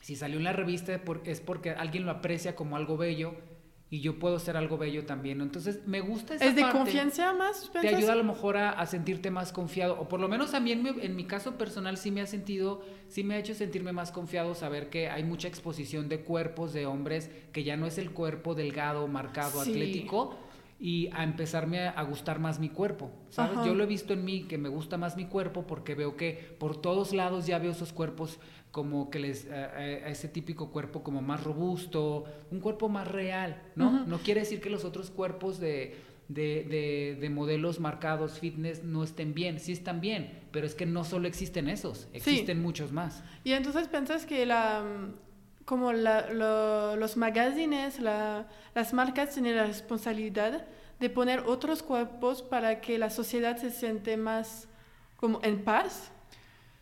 si 0.00 0.16
salió 0.16 0.38
en 0.38 0.44
la 0.44 0.52
revista 0.52 1.00
es 1.24 1.40
porque 1.40 1.70
alguien 1.70 2.04
lo 2.04 2.10
aprecia 2.10 2.56
como 2.56 2.74
algo 2.74 2.96
bello 2.96 3.36
y 3.92 4.00
yo 4.00 4.20
puedo 4.20 4.38
ser 4.38 4.56
algo 4.56 4.78
bello 4.78 5.04
también. 5.04 5.40
Entonces, 5.40 5.80
me 5.86 6.00
gusta 6.00 6.36
esa 6.36 6.44
¿Es 6.44 6.54
de 6.54 6.62
confianza 6.70 7.32
más? 7.32 7.68
Te 7.72 7.88
ayuda 7.88 8.12
a 8.12 8.16
lo 8.16 8.22
mejor 8.22 8.56
a, 8.56 8.86
sentirte 8.86 9.30
más 9.30 9.52
confiado, 9.52 10.00
o 10.00 10.08
por 10.08 10.20
lo 10.20 10.28
menos 10.28 10.54
a 10.54 10.60
mí 10.60 10.70
en 10.70 11.16
mi, 11.16 11.24
caso 11.24 11.58
personal 11.58 11.96
sí 11.96 12.12
me 12.12 12.20
ha 12.20 12.26
sentido, 12.26 12.82
sí 13.08 13.24
me 13.24 13.34
ha 13.34 13.38
hecho 13.38 13.52
sentirme 13.52 13.92
más 13.92 14.12
confiado 14.12 14.54
saber 14.54 14.90
que 14.90 15.08
hay 15.08 15.24
mucha 15.24 15.48
exposición 15.48 16.08
de 16.08 16.20
cuerpos 16.20 16.72
de 16.72 16.86
hombres, 16.86 17.30
que 17.52 17.64
ya 17.64 17.76
no 17.76 17.86
es 17.86 17.98
el 17.98 18.12
cuerpo 18.12 18.54
delgado, 18.54 19.08
marcado, 19.08 19.60
atlético, 19.60 20.36
y 20.82 21.10
a 21.12 21.24
empezarme 21.24 21.88
a, 21.88 22.02
gustar 22.04 22.38
más 22.38 22.58
mi 22.58 22.70
cuerpo, 22.70 23.10
¿sabes? 23.28 23.58
Yo 23.66 23.74
lo 23.74 23.84
he 23.84 23.86
visto 23.86 24.14
en 24.14 24.24
mí, 24.24 24.44
que 24.44 24.56
me 24.56 24.70
gusta 24.70 24.96
más 24.96 25.14
mi 25.14 25.26
cuerpo, 25.26 25.66
porque 25.66 25.94
veo 25.94 26.16
que 26.16 26.56
por 26.58 26.80
todos 26.80 27.12
lados 27.12 27.46
ya 27.46 27.58
veo 27.58 27.72
esos 27.72 27.92
cuerpos 27.92 28.38
como 28.70 29.10
que 29.10 29.18
les 29.18 29.50
a, 29.50 29.86
ese 30.08 30.28
típico 30.28 30.70
cuerpo 30.70 31.02
como 31.02 31.20
más 31.20 31.44
robusto, 31.44 32.24
un 32.50 32.60
cuerpo 32.60 32.88
más 32.88 33.06
real, 33.06 33.62
¿no? 33.76 34.06
No 34.06 34.18
quiere 34.20 34.40
decir 34.40 34.62
que 34.62 34.70
los 34.70 34.86
otros 34.86 35.10
cuerpos 35.10 35.60
de, 35.60 35.96
de, 36.28 37.18
de, 37.20 37.30
modelos 37.30 37.78
marcados 37.78 38.38
fitness 38.38 38.82
no 38.82 39.04
estén 39.04 39.34
bien. 39.34 39.60
Sí 39.60 39.72
están 39.72 40.00
bien, 40.00 40.40
pero 40.50 40.64
es 40.64 40.74
que 40.74 40.86
no 40.86 41.04
solo 41.04 41.28
existen 41.28 41.68
esos, 41.68 42.08
existen 42.14 42.62
muchos 42.62 42.90
más. 42.90 43.22
Y 43.44 43.52
entonces 43.52 43.86
piensas 43.88 44.24
que 44.24 44.46
la, 44.46 44.82
como 45.70 45.92
la, 45.92 46.96
los 46.96 47.16
magazines, 47.16 48.00
la, 48.00 48.48
las 48.74 48.92
marcas 48.92 49.34
tienen 49.34 49.54
la 49.54 49.66
responsabilidad 49.66 50.66
de 50.98 51.10
poner 51.10 51.44
otros 51.46 51.84
cuerpos 51.84 52.42
para 52.42 52.80
que 52.80 52.98
la 52.98 53.08
sociedad 53.08 53.56
se 53.56 53.70
siente 53.70 54.16
más 54.16 54.66
como 55.16 55.38
en 55.44 55.62
paz. 55.62 56.10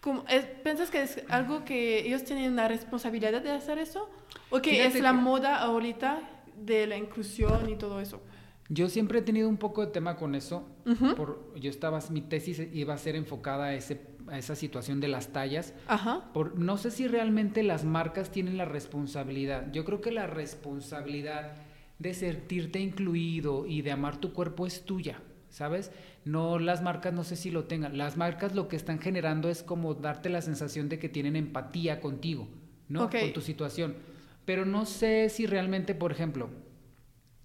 Como, 0.01 0.25
¿Piensas 0.63 0.91
que 0.91 1.03
es 1.03 1.23
algo 1.29 1.67
que 1.67 1.99
ellos 2.07 2.25
tienen 2.25 2.51
una 2.51 2.67
responsabilidad 2.67 3.43
de 3.43 3.51
hacer 3.51 3.77
eso? 3.77 4.09
¿O 4.49 4.63
que 4.63 4.87
es 4.87 4.99
la 4.99 5.13
moda 5.13 5.59
ahorita 5.59 6.21
de 6.57 6.87
la 6.87 6.97
inclusión 6.97 7.69
y 7.69 7.77
todo 7.77 8.01
eso? 8.01 8.23
Yo 8.71 8.89
siempre 8.89 9.19
he 9.19 9.23
tenido 9.23 9.51
un 9.51 9.59
poco 9.59 9.85
de 9.85 9.93
tema 9.93 10.17
con 10.17 10.35
eso. 10.35 10.67
por, 11.15 11.55
yo 11.61 11.69
estaba, 11.69 12.01
mi 12.09 12.23
tesis 12.23 12.59
iba 12.73 12.95
a 12.95 12.99
ser 12.99 13.17
enfocada 13.17 13.67
a, 13.67 13.75
ese, 13.75 14.01
a 14.31 14.39
esa 14.39 14.55
situación 14.55 15.01
de 15.01 15.09
las 15.09 15.29
tallas. 15.29 15.75
Ajá. 15.87 16.31
Por, 16.33 16.59
no 16.59 16.77
sé 16.77 16.91
si 16.91 17.09
realmente 17.09 17.63
las 17.63 17.85
marcas 17.85 18.31
tienen 18.31 18.57
la 18.57 18.65
responsabilidad. 18.65 19.71
Yo 19.73 19.85
creo 19.85 20.01
que 20.01 20.13
la 20.13 20.27
responsabilidad 20.27 21.55
de 21.99 22.15
sentirte 22.15 22.81
incluido 22.81 23.67
y 23.67 23.83
de 23.83 23.91
amar 23.91 24.19
tu 24.19 24.33
cuerpo 24.33 24.67
es 24.67 24.85
tuya, 24.85 25.21
¿sabes? 25.51 25.91
No 26.25 26.59
las 26.59 26.83
marcas, 26.83 27.13
no 27.13 27.25
sé 27.25 27.37
si 27.37 27.51
lo 27.51 27.65
tengan. 27.65 27.99
Las 27.99 28.17
marcas 28.17 28.55
lo 28.55 28.69
que 28.69 28.77
están 28.77 28.99
generando 28.99 29.49
es 29.49 29.63
como 29.63 29.95
darte 29.95 30.29
la 30.29 30.43
sensación 30.43 30.89
de 30.89 30.99
que 30.99 31.09
tienen 31.09 31.37
empatía 31.37 32.01
contigo, 32.01 32.49
¿no? 32.89 33.11
Con 33.11 33.33
tu 33.33 33.41
situación. 33.41 33.97
Pero 34.45 34.65
no 34.65 34.87
sé 34.87 35.29
si 35.29 35.47
realmente, 35.47 35.95
por 35.95 36.13
ejemplo, 36.13 36.51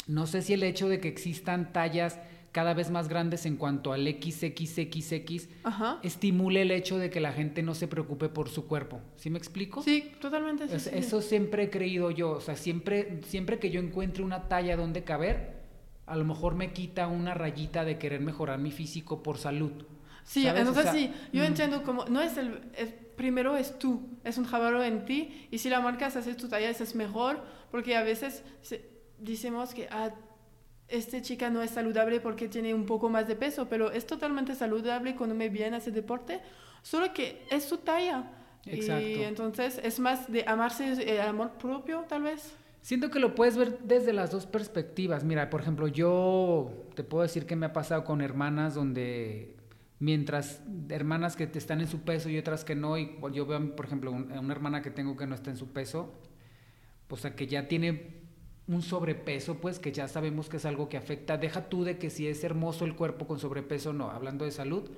no 0.08 0.28
sé 0.28 0.42
si 0.42 0.54
el 0.54 0.64
hecho 0.64 0.90
de 0.90 1.00
que 1.00 1.08
existan 1.08 1.74
tallas 1.74 2.20
cada 2.54 2.76
vez 2.76 2.92
más 2.92 3.10
grandes 3.10 3.46
en 3.48 3.58
cuanto 3.58 3.92
al 3.94 4.08
XXXX 4.08 5.50
estimule 6.04 6.62
el 6.62 6.72
hecho 6.72 7.00
de 7.00 7.10
que 7.10 7.20
la 7.20 7.34
gente 7.34 7.64
no 7.64 7.74
se 7.74 7.88
preocupe 7.88 8.30
por 8.30 8.48
su 8.48 8.68
cuerpo. 8.68 9.02
¿Sí 9.18 9.32
me 9.32 9.40
explico? 9.40 9.82
Sí, 9.82 10.12
totalmente. 10.22 10.66
Eso 10.74 11.22
siempre 11.22 11.64
he 11.64 11.70
creído 11.72 12.12
yo. 12.12 12.32
O 12.32 12.42
sea, 12.42 12.56
siempre, 12.56 13.22
siempre 13.28 13.58
que 13.58 13.72
yo 13.72 13.82
encuentre 13.82 14.24
una 14.24 14.48
talla 14.48 14.78
donde 14.78 15.04
caber, 15.04 15.64
a 16.06 16.16
lo 16.16 16.26
mejor 16.26 16.54
me 16.54 16.74
quita 16.74 17.08
una 17.08 17.34
rayita 17.34 17.86
de 17.86 17.98
querer 17.98 18.22
mejorar 18.22 18.60
mi 18.60 18.72
físico 18.72 19.24
por 19.24 19.40
salud. 19.40 19.72
Sí, 20.24 20.48
entonces 20.48 20.90
sí, 20.92 21.12
yo 21.34 21.42
mm. 21.42 21.48
entiendo 21.48 21.84
como, 21.84 22.06
no 22.06 22.22
es 22.22 22.38
el, 22.38 22.62
primero 23.18 23.58
es 23.58 23.78
tú, 23.80 24.08
es 24.24 24.38
un 24.38 24.46
trabajo 24.46 24.82
en 24.84 25.06
ti, 25.06 25.48
y 25.52 25.58
si 25.58 25.70
la 25.70 25.82
marca 25.82 26.06
hace 26.06 26.34
tu 26.36 26.48
talla, 26.48 26.70
eso 26.70 26.84
es 26.84 26.96
mejor, 26.96 27.44
porque 27.72 27.98
a 27.98 28.04
veces 28.04 28.44
decimos 29.18 29.74
que 29.74 29.88
ah, 29.92 30.12
esta 30.88 31.22
chica 31.22 31.50
no 31.50 31.62
es 31.62 31.72
saludable 31.72 32.20
porque 32.20 32.48
tiene 32.48 32.74
un 32.74 32.86
poco 32.86 33.10
más 33.10 33.28
de 33.28 33.36
peso, 33.36 33.68
pero 33.70 33.92
es 33.92 34.06
totalmente 34.06 34.56
saludable 34.56 35.16
cuando 35.16 35.36
me 35.36 35.50
viene 35.50 35.76
a 35.76 35.80
hacer 35.80 35.94
deporte, 35.94 36.42
solo 36.82 37.14
que 37.14 37.46
es 37.50 37.64
su 37.64 37.78
talla. 37.78 38.32
Exacto. 38.66 39.08
Y 39.08 39.24
entonces 39.24 39.80
es 39.84 40.00
más 40.00 40.32
de 40.32 40.44
amarse, 40.48 40.94
el 40.94 41.00
eh, 41.00 41.22
amor 41.22 41.52
propio, 41.58 42.06
tal 42.08 42.24
vez. 42.24 42.56
Siento 42.82 43.10
que 43.10 43.20
lo 43.20 43.34
puedes 43.34 43.58
ver 43.58 43.80
desde 43.80 44.14
las 44.14 44.32
dos 44.32 44.46
perspectivas. 44.46 45.24
Mira, 45.24 45.50
por 45.50 45.62
ejemplo, 45.62 45.88
yo 45.88 46.72
te 46.96 47.04
puedo 47.04 47.24
decir 47.24 47.46
que 47.46 47.56
me 47.56 47.66
ha 47.66 47.74
pasado 47.74 48.04
con 48.04 48.22
hermanas 48.22 48.76
donde 48.76 49.56
mientras 50.00 50.62
hermanas 50.90 51.38
que 51.38 51.50
están 51.54 51.80
en 51.80 51.88
su 51.88 52.02
peso 52.02 52.30
y 52.30 52.38
otras 52.38 52.66
que 52.66 52.76
no, 52.76 52.98
y 52.98 53.18
yo 53.32 53.46
veo, 53.46 53.76
por 53.76 53.86
ejemplo, 53.86 54.12
una 54.12 54.52
hermana 54.52 54.82
que 54.82 54.92
tengo 54.92 55.16
que 55.16 55.26
no 55.26 55.34
está 55.34 55.50
en 55.50 55.56
su 55.56 55.72
peso, 55.72 56.14
o 57.10 57.16
sea, 57.16 57.36
que 57.36 57.48
ya 57.48 57.68
tiene 57.68 58.23
un 58.68 58.82
sobrepeso, 58.82 59.56
pues 59.56 59.78
que 59.80 59.92
ya 59.92 60.08
sabemos 60.08 60.48
que 60.48 60.58
es 60.58 60.66
algo 60.66 60.88
que 60.88 60.96
afecta. 60.96 61.38
Deja 61.38 61.68
tú 61.68 61.84
de 61.84 61.98
que 61.98 62.10
si 62.10 62.28
es 62.28 62.44
hermoso 62.44 62.86
el 62.86 62.96
cuerpo 62.96 63.28
con 63.28 63.40
sobrepeso, 63.40 63.92
no, 63.92 64.10
hablando 64.10 64.46
de 64.46 64.52
salud. 64.52 64.90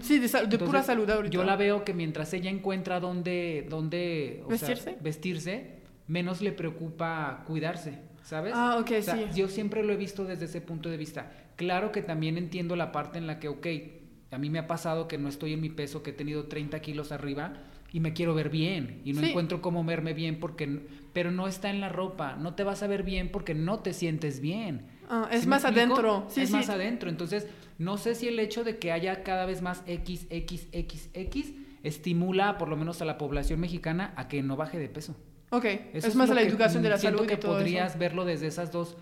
Sí, 0.00 0.18
de, 0.18 0.58
pura 0.58 0.82
salud 0.82 1.08
ahorita. 1.08 1.32
Yo 1.32 1.44
la 1.44 1.56
veo 1.56 1.84
que 1.84 1.94
mientras 1.94 2.32
ella 2.34 2.50
encuentra 2.50 2.98
dónde, 2.98 3.66
dónde 3.68 4.42
¿Vestirse? 4.48 4.96
vestirse, 5.00 5.82
menos 6.08 6.40
le 6.40 6.50
preocupa 6.50 7.44
cuidarse, 7.46 8.00
¿sabes? 8.24 8.54
Ah, 8.56 8.78
ok, 8.80 8.90
sí. 9.00 9.26
Yo 9.36 9.48
siempre 9.48 9.84
lo 9.84 9.92
he 9.92 9.96
visto 9.96 10.24
desde 10.24 10.46
ese 10.46 10.60
punto 10.60 10.88
de 10.88 10.96
vista. 10.96 11.30
Claro 11.54 11.92
que 11.92 12.02
también 12.02 12.36
entiendo 12.36 12.74
la 12.74 12.90
parte 12.90 13.18
en 13.18 13.28
la 13.28 13.38
que, 13.38 13.48
ok, 13.48 13.66
a 14.32 14.38
mí 14.38 14.50
me 14.50 14.58
ha 14.58 14.66
pasado 14.66 15.06
que 15.06 15.18
no 15.18 15.28
estoy 15.28 15.52
en 15.52 15.60
mi 15.60 15.68
peso, 15.68 16.02
que 16.02 16.10
he 16.10 16.14
tenido 16.14 16.46
30 16.48 16.80
kilos 16.80 17.12
arriba, 17.12 17.52
y 17.92 18.00
me 18.00 18.14
quiero 18.14 18.34
ver 18.34 18.48
bien 18.48 19.02
y 19.04 19.12
no 19.12 19.20
encuentro 19.20 19.60
cómo 19.60 19.84
verme 19.84 20.14
bien 20.14 20.40
porque 20.40 20.86
pero 21.12 21.30
no 21.30 21.46
está 21.46 21.70
en 21.70 21.80
la 21.80 21.90
ropa 21.90 22.36
no 22.36 22.54
te 22.54 22.64
vas 22.64 22.82
a 22.82 22.86
ver 22.86 23.02
bien 23.02 23.30
porque 23.30 23.54
no 23.54 23.80
te 23.80 23.92
sientes 23.92 24.40
bien. 24.40 24.86
Ah, 25.10 25.28
es 25.30 25.46
más 25.46 25.66
adentro. 25.66 26.24
Sí, 26.28 26.40
es 26.40 26.50
más 26.50 26.70
adentro. 26.70 27.10
Entonces 27.10 27.46
no 27.78 27.98
sé 27.98 28.14
si 28.14 28.28
el 28.28 28.38
hecho 28.38 28.64
de 28.64 28.78
que 28.78 28.92
haya 28.92 29.22
cada 29.22 29.44
vez 29.44 29.60
más 29.60 29.82
XXXX 29.86 31.52
estimula 31.82 32.56
por 32.56 32.68
lo 32.68 32.76
menos 32.76 33.02
a 33.02 33.04
la 33.04 33.18
población 33.18 33.60
mexicana 33.60 34.14
a 34.16 34.28
que 34.28 34.42
no 34.42 34.56
baje 34.56 34.78
de 34.78 34.88
peso. 34.88 35.16
Ok, 35.50 35.66
es 35.92 36.14
más 36.14 36.30
a 36.30 36.34
la 36.34 36.40
educación 36.40 36.82
de 36.82 36.88
la 36.88 36.96
salud 36.96 37.26
que 37.26 37.36
podrías 37.36 37.98
verlo 37.98 38.24
desde 38.24 38.46
esas 38.46 38.72
dos 38.72 38.96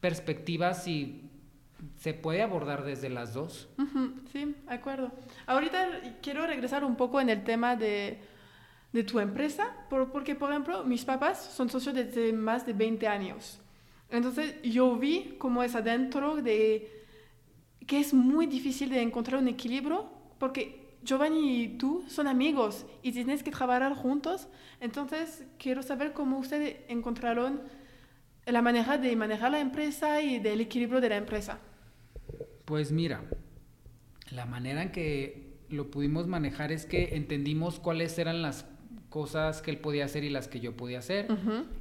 perspectivas 0.00 0.86
y 0.86 1.30
se 1.96 2.14
puede 2.14 2.42
abordar 2.42 2.84
desde 2.84 3.08
las 3.08 3.34
dos. 3.34 3.68
sí, 4.32 4.54
de 4.68 4.74
acuerdo. 4.74 5.10
Ahorita 5.46 5.88
quiero 6.22 6.46
regresar 6.46 6.84
un 6.84 6.94
poco 6.94 7.20
en 7.20 7.28
el 7.28 7.42
tema 7.42 7.74
de 7.74 8.20
de 8.96 9.04
tu 9.04 9.20
empresa, 9.20 9.76
porque 9.90 10.34
por 10.34 10.50
ejemplo 10.50 10.82
mis 10.84 11.04
papás 11.04 11.52
son 11.54 11.68
socios 11.68 11.94
desde 11.94 12.32
más 12.32 12.64
de 12.64 12.72
20 12.72 13.06
años. 13.06 13.60
Entonces 14.08 14.54
yo 14.62 14.96
vi 14.96 15.36
cómo 15.38 15.62
es 15.62 15.74
adentro 15.74 16.36
de 16.36 17.04
que 17.86 18.00
es 18.00 18.14
muy 18.14 18.46
difícil 18.46 18.88
de 18.88 19.02
encontrar 19.02 19.40
un 19.40 19.48
equilibrio 19.48 20.08
porque 20.38 20.96
Giovanni 21.02 21.62
y 21.62 21.68
tú 21.76 22.04
son 22.08 22.26
amigos 22.26 22.86
y 23.02 23.12
tienes 23.12 23.42
que 23.42 23.50
trabajar 23.50 23.94
juntos. 23.94 24.48
Entonces 24.80 25.44
quiero 25.58 25.82
saber 25.82 26.14
cómo 26.14 26.38
ustedes 26.38 26.76
encontraron 26.88 27.60
la 28.46 28.62
manera 28.62 28.96
de 28.96 29.14
manejar 29.14 29.50
la 29.52 29.60
empresa 29.60 30.22
y 30.22 30.38
del 30.38 30.62
equilibrio 30.62 31.02
de 31.02 31.10
la 31.10 31.16
empresa. 31.16 31.58
Pues 32.64 32.92
mira, 32.92 33.24
la 34.30 34.46
manera 34.46 34.82
en 34.82 34.90
que 34.90 35.58
lo 35.68 35.90
pudimos 35.90 36.26
manejar 36.26 36.72
es 36.72 36.86
que 36.86 37.16
entendimos 37.16 37.78
cuáles 37.78 38.18
eran 38.18 38.40
las 38.40 38.64
cosas 39.16 39.62
que 39.62 39.70
él 39.70 39.78
podía 39.78 40.04
hacer 40.04 40.24
y 40.24 40.28
las 40.28 40.46
que 40.46 40.60
yo 40.60 40.76
podía 40.76 40.98
hacer. 40.98 41.26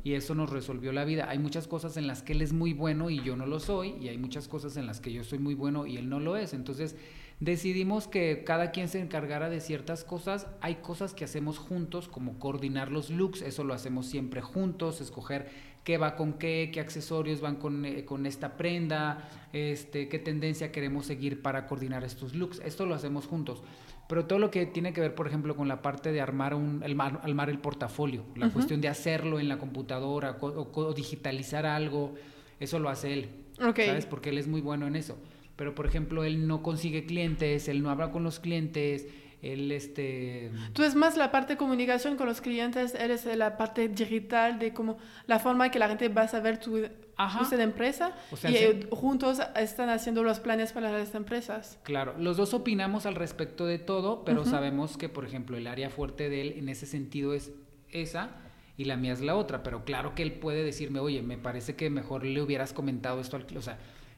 Y 0.06 0.14
eso 0.14 0.36
nos 0.36 0.50
resolvió 0.50 0.94
la 0.94 1.04
vida. 1.04 1.28
Hay 1.28 1.38
muchas 1.38 1.68
cosas 1.68 1.98
en 1.98 2.08
las 2.08 2.24
que 2.24 2.32
él 2.32 2.42
es 2.42 2.54
muy 2.54 2.72
bueno 2.72 3.10
y 3.10 3.22
yo 3.24 3.36
no 3.36 3.46
lo 3.46 3.60
soy. 3.60 3.98
Y 4.00 4.08
hay 4.08 4.18
muchas 4.18 4.48
cosas 4.48 4.78
en 4.78 4.88
las 4.88 5.02
que 5.02 5.12
yo 5.12 5.22
soy 5.26 5.40
muy 5.40 5.54
bueno 5.54 5.86
y 5.86 5.98
él 5.98 6.08
no 6.08 6.22
lo 6.22 6.38
es. 6.38 6.54
Entonces 6.54 6.96
decidimos 7.42 8.08
que 8.08 8.46
cada 8.46 8.72
quien 8.72 8.88
se 8.88 9.02
encargara 9.02 9.50
de 9.50 9.60
ciertas 9.60 10.06
cosas. 10.06 10.48
Hay 10.62 10.76
cosas 10.76 11.14
que 11.14 11.26
hacemos 11.26 11.58
juntos, 11.58 12.08
como 12.08 12.40
coordinar 12.40 12.90
los 12.90 13.10
looks. 13.10 13.42
Eso 13.42 13.66
lo 13.66 13.74
hacemos 13.74 14.06
siempre 14.06 14.40
juntos. 14.40 15.02
Escoger 15.02 15.50
qué 15.84 15.98
va 15.98 16.16
con 16.16 16.36
qué, 16.36 16.70
qué 16.72 16.80
accesorios 16.80 17.42
van 17.42 17.58
con, 17.58 17.84
eh, 17.84 18.06
con 18.06 18.26
esta 18.26 18.56
prenda, 18.56 19.30
este, 19.52 20.08
qué 20.08 20.20
tendencia 20.20 20.72
queremos 20.72 21.06
seguir 21.06 21.42
para 21.42 21.68
coordinar 21.68 22.06
estos 22.06 22.34
looks. 22.34 22.62
Esto 22.64 22.86
lo 22.86 22.96
hacemos 22.96 23.28
juntos 23.28 23.62
pero 24.08 24.26
todo 24.26 24.40
lo 24.40 24.52
que 24.52 24.66
tiene 24.66 24.94
que 24.94 25.02
ver, 25.02 25.16
por 25.16 25.28
ejemplo, 25.28 25.56
con 25.56 25.68
la 25.68 25.82
parte 25.82 26.12
de 26.12 26.22
armar, 26.22 26.54
un, 26.54 26.82
el, 26.84 27.00
armar 27.00 27.50
el 27.50 27.60
portafolio, 27.60 28.24
la 28.36 28.50
cuestión 28.50 28.82
de 28.82 28.88
hacerlo 28.88 29.40
en 29.40 29.48
la 29.48 29.58
computadora 29.58 30.38
o, 30.40 30.94
digitalizar 30.94 31.66
algo, 31.66 32.14
eso 32.60 32.80
lo 32.80 32.90
hace 32.90 33.14
él. 33.14 33.30
¿Sabes? 33.58 34.06
Porque 34.06 34.30
él 34.30 34.38
es 34.38 34.48
muy 34.48 34.62
bueno 34.62 34.86
en 34.86 34.96
eso. 34.96 35.18
Pero, 35.56 35.74
por 35.74 35.86
ejemplo, 35.86 36.24
él 36.24 36.48
no 36.48 36.62
consigue 36.62 37.06
clientes, 37.06 37.68
él 37.68 37.82
no 37.82 37.90
habla 37.90 38.12
con 38.12 38.24
los 38.24 38.40
clientes, 38.40 39.08
él 39.42 39.72
este 39.72 40.52
tú 40.74 40.84
es 40.84 40.96
más 40.96 41.18
la 41.18 41.32
parte 41.32 41.54
de 41.54 41.58
comunicación 41.58 42.18
con 42.18 42.26
los 42.26 42.42
clientes 42.42 42.96
eres 42.96 43.26
la 43.26 43.58
parte 43.58 43.88
digital 43.88 44.58
de 44.58 44.74
cómo 44.74 44.98
la 45.28 45.40
forma 45.40 45.70
que 45.70 45.78
la 45.78 45.88
gente 45.88 46.10
va 46.10 46.24
a 46.24 46.28
saber 46.28 46.60
tu 46.60 46.88
Ajá. 47.18 47.62
empresa 47.62 48.14
y 48.44 48.56
eh, 48.56 48.88
juntos 48.92 49.40
están 49.56 49.90
haciendo 49.90 50.24
los 50.24 50.40
planes 50.40 50.74
para 50.74 50.92
las 50.92 51.16
empresas 51.16 51.80
claro 51.84 52.16
los 52.18 52.38
dos 52.38 52.54
opinamos 52.54 53.06
al 53.06 53.16
respecto 53.16 53.66
de 53.66 53.80
todo 53.80 54.26
pero 54.26 54.46
sabemos 54.46 54.98
que 54.98 55.08
por 55.10 55.26
ejemplo 55.26 55.58
el 55.58 55.68
área 55.68 55.90
fuerte 55.90 56.30
de 56.30 56.42
él 56.42 56.54
en 56.58 56.70
ese 56.70 56.86
sentido 56.86 57.34
es 57.34 57.52
esa 57.90 58.32
y 58.78 58.86
la 58.86 58.98
mía 58.98 59.14
es 59.14 59.22
la 59.22 59.36
otra 59.36 59.64
pero 59.64 59.86
claro 59.86 60.16
que 60.16 60.24
él 60.24 60.34
puede 60.34 60.64
decirme 60.64 61.00
oye 61.00 61.22
me 61.22 61.38
parece 61.38 61.76
que 61.76 61.90
mejor 61.90 62.26
le 62.26 62.42
hubieras 62.42 62.74
comentado 62.74 63.22
esto 63.22 63.38
al 63.38 63.46
o 63.58 63.62
sea 63.62 63.78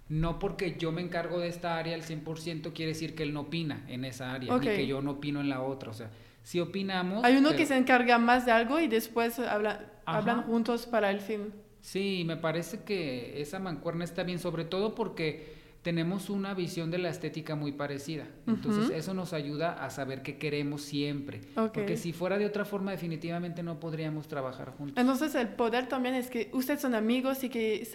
no 0.09 0.39
porque 0.39 0.77
yo 0.77 0.91
me 0.91 1.01
encargo 1.01 1.39
de 1.39 1.49
esta 1.49 1.77
área 1.77 1.95
al 1.95 2.01
100% 2.01 2.71
quiere 2.73 2.93
decir 2.93 3.13
que 3.13 3.23
él 3.23 3.33
no 3.33 3.41
opina 3.41 3.83
en 3.87 4.05
esa 4.05 4.33
área, 4.33 4.57
ni 4.57 4.65
que 4.65 4.87
yo 4.87 5.01
no 5.01 5.11
opino 5.11 5.41
en 5.41 5.49
la 5.49 5.61
otra. 5.61 5.91
O 5.91 5.93
sea, 5.93 6.09
si 6.43 6.59
opinamos... 6.61 7.25
Hay 7.25 7.35
uno 7.35 7.53
que 7.55 7.65
se 7.65 7.75
encarga 7.75 8.17
más 8.17 8.45
de 8.45 8.51
algo 8.51 8.79
y 8.79 8.87
después 8.87 9.37
habla, 9.39 9.91
hablan 10.05 10.43
juntos 10.43 10.85
para 10.85 11.09
el 11.09 11.19
fin. 11.19 11.53
Sí, 11.87 12.23
me 12.25 12.35
parece 12.35 12.83
que 12.83 13.39
esa 13.41 13.59
mancuerna 13.59 14.03
está 14.03 14.23
bien, 14.23 14.39
sobre 14.39 14.65
todo 14.65 14.93
porque 14.93 15.53
tenemos 15.83 16.29
una 16.29 16.53
visión 16.53 16.91
de 16.91 16.97
la 16.97 17.07
estética 17.07 17.55
muy 17.55 17.71
parecida. 17.71 18.27
Entonces, 18.45 18.89
eso 18.89 19.13
nos 19.13 19.31
ayuda 19.31 19.85
a 19.85 19.89
saber 19.89 20.21
qué 20.21 20.37
queremos 20.37 20.81
siempre. 20.81 21.39
Porque 21.55 21.95
si 21.95 22.11
fuera 22.11 22.37
de 22.37 22.45
otra 22.45 22.65
forma, 22.65 22.91
definitivamente 22.91 23.63
no 23.63 23.79
podríamos 23.79 24.27
trabajar 24.27 24.71
juntos. 24.71 24.97
Entonces, 24.97 25.33
el 25.35 25.47
poder 25.47 25.87
también 25.87 26.15
es 26.15 26.29
que 26.29 26.49
ustedes 26.51 26.81
son 26.81 26.93
amigos 26.93 27.45
y 27.45 27.49
que 27.49 27.87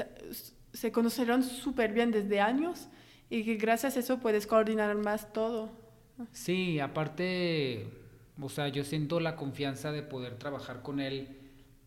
se 0.73 0.91
conocieron 0.91 1.43
súper 1.43 1.93
bien 1.93 2.13
desde 2.13 2.41
años 2.41 2.89
y 3.29 3.45
que 3.45 3.57
gracias 3.57 3.99
a 3.99 4.01
eso 4.01 4.21
puedes 4.21 4.47
coordinar 4.47 4.97
más 4.97 5.35
todo. 5.35 5.71
Sí, 6.33 6.81
aparte, 6.81 7.89
o 8.41 8.49
sea, 8.49 8.69
yo 8.69 8.85
siento 8.85 9.21
la 9.21 9.37
confianza 9.37 9.93
de 9.93 10.03
poder 10.03 10.39
trabajar 10.39 10.81
con 10.81 10.99
él. 10.99 11.42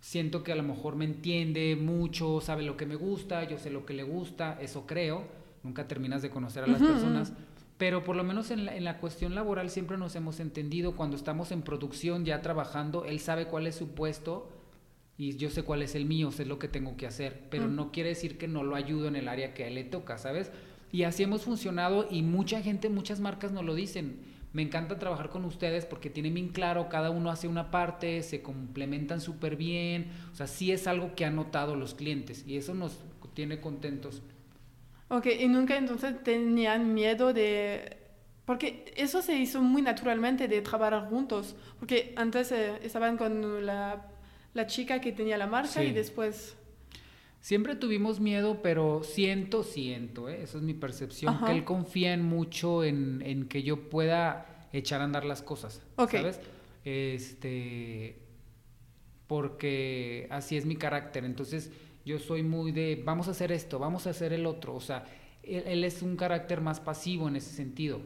Siento 0.06 0.44
que 0.44 0.52
a 0.52 0.56
lo 0.56 0.62
mejor 0.62 0.96
me 0.96 1.04
entiende 1.04 1.76
mucho, 1.76 2.40
sabe 2.40 2.62
lo 2.62 2.78
que 2.78 2.86
me 2.86 2.94
gusta, 2.94 3.44
yo 3.46 3.58
sé 3.58 3.72
lo 3.72 3.88
que 3.88 3.96
le 3.96 4.04
gusta, 4.04 4.56
eso 4.62 4.86
creo. 4.86 5.24
Nunca 5.64 5.88
terminas 5.88 6.22
de 6.22 6.30
conocer 6.30 6.64
a 6.64 6.68
las 6.68 6.80
personas. 6.80 7.34
Pero 7.80 8.04
por 8.04 8.16
lo 8.16 8.24
menos 8.24 8.52
en 8.52 8.66
la, 8.66 8.76
en 8.76 8.84
la, 8.84 9.00
cuestión 9.00 9.34
laboral 9.34 9.72
siempre 9.72 9.98
nos 9.98 10.16
hemos 10.16 10.40
entendido. 10.40 10.96
Cuando 10.96 11.18
estamos 11.18 11.52
en 11.52 11.64
producción 11.64 12.24
ya 12.24 12.44
trabajando, 12.44 13.04
él 13.06 13.20
sabe 13.20 13.48
cuál 13.48 13.66
es 13.66 13.78
su 13.78 13.96
puesto 13.96 14.48
y 15.18 15.38
yo 15.38 15.50
sé 15.50 15.64
cuál 15.64 15.82
es 15.82 15.96
el 15.96 16.06
mío, 16.06 16.32
sé 16.32 16.46
lo 16.46 16.60
que 16.60 16.68
tengo 16.68 16.96
que 16.98 17.08
hacer. 17.08 17.48
Pero 17.50 17.68
no 17.68 17.92
quiere 17.92 18.10
decir 18.10 18.38
que 18.38 18.48
no 18.48 18.62
lo 18.62 18.76
ayudo 18.76 19.08
en 19.08 19.16
el 19.16 19.28
área 19.28 19.56
que 19.56 19.64
a 19.64 19.70
él 19.70 19.74
le 19.74 19.86
toca, 19.86 20.20
¿sabes? 20.20 20.52
Y 20.92 21.02
así 21.02 21.24
hemos 21.24 21.42
funcionado 21.42 22.08
y 22.12 22.22
mucha 22.22 22.62
gente, 22.62 22.90
muchas 22.90 23.20
marcas 23.22 23.52
nos 23.52 23.66
lo 23.66 23.74
dicen. 23.74 24.20
Me 24.56 24.62
encanta 24.62 24.98
trabajar 24.98 25.30
con 25.30 25.44
ustedes 25.44 25.86
porque 25.86 26.10
tienen 26.10 26.34
bien 26.34 26.48
claro, 26.48 26.88
cada 26.88 27.10
uno 27.10 27.30
hace 27.30 27.50
una 27.50 27.72
parte, 27.72 28.24
se 28.24 28.42
complementan 28.42 29.20
súper 29.20 29.58
bien. 29.58 30.14
O 30.32 30.36
sea, 30.36 30.48
sí 30.48 30.72
es 30.72 30.88
algo 30.88 31.14
que 31.14 31.26
han 31.26 31.36
notado 31.36 31.76
los 31.76 31.94
clientes 31.94 32.46
y 32.48 32.56
eso 32.56 32.74
nos 32.74 32.98
tiene 33.34 33.60
contentos. 33.60 34.22
Ok, 35.10 35.28
y 35.42 35.50
nunca 35.50 35.76
entonces 35.76 36.24
tenían 36.24 36.94
miedo 36.94 37.34
de... 37.34 37.98
Porque 38.46 38.94
eso 38.96 39.22
se 39.22 39.36
hizo 39.36 39.62
muy 39.62 39.82
naturalmente 39.82 40.48
de 40.48 40.62
trabajar 40.62 41.10
juntos. 41.10 41.58
Porque 41.78 42.14
antes 42.16 42.50
eh, 42.54 42.80
estaban 42.82 43.18
con 43.18 43.66
la, 43.66 44.06
la, 44.54 44.68
chica 44.68 45.02
que 45.02 45.12
tenía 45.12 45.38
la 45.38 45.48
marca 45.48 45.84
y 45.84 45.92
después... 45.92 46.56
Siempre 47.46 47.76
tuvimos 47.76 48.20
miedo, 48.20 48.64
pero 48.64 49.04
siento, 49.04 49.62
siento, 49.62 50.30
¿eh? 50.30 50.42
eso 50.42 50.58
es 50.58 50.64
mi 50.64 50.74
percepción, 50.74 51.46
que 51.46 51.52
él 51.52 51.64
confía 51.64 52.12
en 52.12 52.24
mucho 52.24 52.84
en, 52.84 53.22
en, 53.24 53.48
que 53.48 53.62
yo 53.62 53.88
pueda 53.88 54.68
echar 54.74 55.02
a 55.02 55.04
andar 55.04 55.26
las 55.26 55.44
cosas, 55.44 55.84
¿sabes? 55.96 56.40
Este, 56.84 58.18
porque 59.28 60.28
así 60.32 60.58
es 60.58 60.66
mi 60.66 60.76
carácter, 60.76 61.24
entonces 61.24 61.72
yo 62.04 62.18
soy 62.18 62.42
muy 62.42 62.72
de, 62.72 63.00
vamos 63.06 63.28
a 63.28 63.32
hacer 63.32 63.52
esto, 63.52 63.78
vamos 63.78 64.08
a 64.08 64.10
hacer 64.10 64.34
el 64.34 64.48
otro, 64.48 64.74
o 64.74 64.82
sea, 64.82 65.06
él, 65.44 65.84
es 65.84 66.02
un 66.02 66.16
carácter 66.16 66.62
más 66.62 66.80
pasivo 66.80 67.28
en 67.28 67.36
ese 67.36 67.52
sentido. 67.52 68.02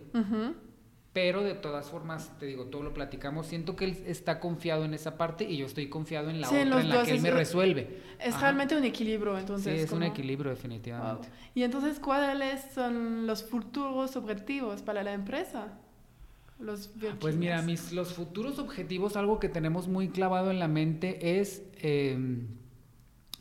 Pero 1.12 1.42
de 1.44 1.56
todas 1.56 1.90
formas, 1.90 2.38
te 2.38 2.46
digo, 2.46 2.66
todo 2.66 2.84
lo 2.84 2.94
platicamos. 2.94 3.48
Siento 3.48 3.76
que 3.76 3.86
él 3.86 4.04
está 4.06 4.40
confiado 4.40 4.86
en 4.86 4.94
esa 4.94 5.18
parte 5.18 5.44
y 5.44 5.58
yo 5.58 5.66
estoy 5.66 5.90
confiado 5.90 6.30
en 6.30 6.40
la 6.40 6.48
otra, 6.48 6.62
en 6.62 6.90
la 6.90 7.04
que 7.04 7.12
él 7.12 7.22
me 7.22 7.32
resuelve. 7.32 8.02
Es 8.20 8.40
realmente 8.40 8.78
un 8.78 8.84
equilibrio, 8.84 9.38
entonces. 9.38 9.76
Sí, 9.76 9.86
es 9.86 9.92
un 9.92 10.04
equilibrio, 10.04 10.52
definitivamente. 10.52 11.28
Y 11.56 11.64
entonces, 11.64 12.00
¿cuáles 12.00 12.62
son 12.76 13.26
los 13.26 13.44
futuros 13.44 14.16
objetivos 14.16 14.84
para 14.84 15.02
la 15.02 15.14
empresa? 15.14 15.80
Los 16.60 16.92
pues 17.22 17.38
mira, 17.38 17.62
mis, 17.62 17.94
los 17.94 18.14
futuros 18.14 18.60
objetivos, 18.60 19.16
algo 19.16 19.40
que 19.40 19.48
tenemos 19.48 19.88
muy 19.88 20.10
clavado 20.10 20.52
en 20.52 20.60
la 20.60 20.68
mente 20.68 21.40
es 21.40 21.64
em, 21.78 22.48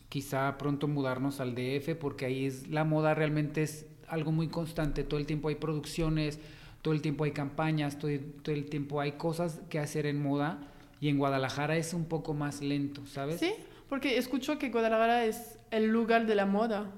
quizá 0.09 0.57
pronto 0.57 0.87
mudarnos 0.87 1.41
al 1.41 1.57
DF, 1.57 1.97
porque 1.97 2.27
ahí 2.27 2.47
es 2.47 2.69
la 2.69 2.85
moda 2.85 3.14
realmente 3.14 3.62
es 3.62 3.87
algo 4.07 4.31
muy 4.31 4.49
constante. 4.49 5.03
Todo 5.03 5.19
el 5.19 5.27
tiempo 5.27 5.49
hay 5.49 5.57
producciones 5.57 6.39
todo 6.83 6.95
el 6.95 7.03
tiempo 7.03 7.24
hay 7.24 7.33
campañas, 7.33 7.99
todo, 7.99 8.11
el 8.11 8.66
tiempo 8.66 9.01
hay 9.01 9.12
cosas 9.12 9.61
que 9.68 9.79
hacer 9.79 10.07
en 10.07 10.22
moda 10.22 10.59
y 11.01 11.09
en 11.09 11.18
Guadalajara 11.18 11.76
es 11.76 11.95
un 11.95 12.05
poco 12.05 12.35
más 12.35 12.61
lento, 12.62 13.07
¿sabes? 13.07 13.41
Sí, 13.41 13.53
porque 13.89 14.18
escucho 14.18 14.59
que 14.59 14.70
Guadalajara 14.70 15.24
es 15.24 15.59
el 15.70 15.89
lugar 15.89 16.26
de 16.26 16.35
la 16.35 16.47
moda. 16.47 16.91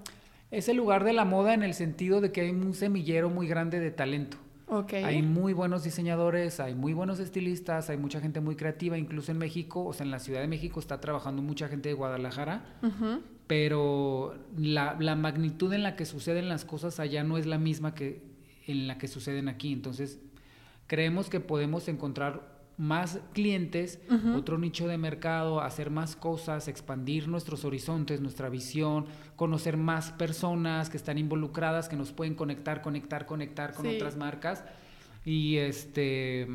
Es 0.51 0.69
el 0.69 0.77
lugar 0.77 1.05
de 1.05 1.13
la 1.13 1.25
moda 1.25 1.55
en 1.55 1.63
el 1.63 1.75
sentido 1.75 2.21
de 2.21 2.33
que 2.33 2.43
hay 2.43 2.51
un 2.51 2.75
semillero 2.75 3.31
muy 3.31 3.47
grande 3.47 3.79
de 3.79 3.91
talento. 3.91 4.37
Okay. 4.67 5.03
Hay 5.03 5.23
muy 5.23 5.53
buenos 5.53 5.83
diseñadores, 5.83 6.61
hay 6.61 6.77
muy 6.77 6.93
buenos 6.93 7.19
estilistas, 7.19 7.91
hay 7.91 7.97
mucha 7.97 8.21
gente 8.21 8.41
muy 8.41 8.55
creativa, 8.55 8.97
incluso 8.97 9.33
en 9.33 9.39
México, 9.39 9.85
o 9.85 9.93
sea, 9.93 10.05
en 10.05 10.13
la 10.13 10.21
Ciudad 10.21 10.41
de 10.41 10.47
México 10.47 10.79
está 10.79 11.01
trabajando 11.01 11.43
mucha 11.43 11.69
gente 11.69 11.89
de 11.89 11.95
Guadalajara, 11.97 12.63
pero 13.49 14.37
la, 14.57 14.97
la, 15.01 15.17
magnitud 15.17 15.73
en 15.73 15.83
la 15.83 15.97
que 15.97 16.05
suceden 16.05 16.49
las 16.49 16.65
cosas 16.65 17.01
allá 17.01 17.25
no 17.25 17.37
es 17.37 17.47
la 17.47 17.59
misma 17.59 17.97
que 17.97 18.30
en 18.71 18.89
la 18.89 18.99
que 18.99 19.09
suceden 19.09 19.49
aquí. 19.49 19.73
Entonces, 19.73 20.21
creemos 20.87 21.29
que 21.29 21.41
podemos 21.41 21.89
encontrar 21.89 22.61
más 22.81 23.21
clientes, 23.35 24.01
otro 24.35 24.57
nicho 24.57 24.89
de 24.89 24.97
mercado, 24.97 25.61
hacer 25.61 25.91
más 25.91 26.17
cosas, 26.17 26.67
expandir 26.67 27.29
nuestros 27.29 27.67
horizontes, 27.67 28.23
nuestra 28.23 28.49
visión, 28.49 29.05
conocer 29.37 29.77
más 29.77 30.13
personas 30.13 30.89
que 30.89 30.97
están 30.97 31.19
involucradas, 31.19 31.91
que 31.91 31.97
nos 31.97 32.11
pueden 32.13 32.35
conectar, 32.35 32.81
conectar, 32.81 33.27
conectar 33.27 33.75
con 33.75 33.87
otras 33.87 34.17
marcas. 34.17 34.65
Y 35.27 35.57
este... 35.57 36.49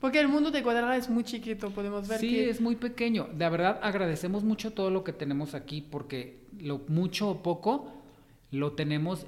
Porque 0.00 0.18
el 0.18 0.28
mundo 0.28 0.50
de 0.50 0.62
Guadalajara 0.62 0.96
es 0.96 1.10
muy 1.10 1.24
chiquito, 1.24 1.68
podemos 1.68 2.08
ver. 2.08 2.20
Sí, 2.20 2.40
es 2.40 2.58
muy 2.58 2.76
pequeño. 2.76 3.28
De 3.34 3.46
verdad 3.50 3.78
agradecemos 3.82 4.42
mucho 4.42 4.72
todo 4.72 4.90
lo 4.90 5.04
que 5.04 5.12
tenemos 5.12 5.54
aquí 5.54 5.82
porque 5.82 6.40
lo 6.58 6.80
mucho 6.88 7.28
o 7.28 7.42
poco 7.42 7.92
lo 8.50 8.72
tenemos 8.72 9.26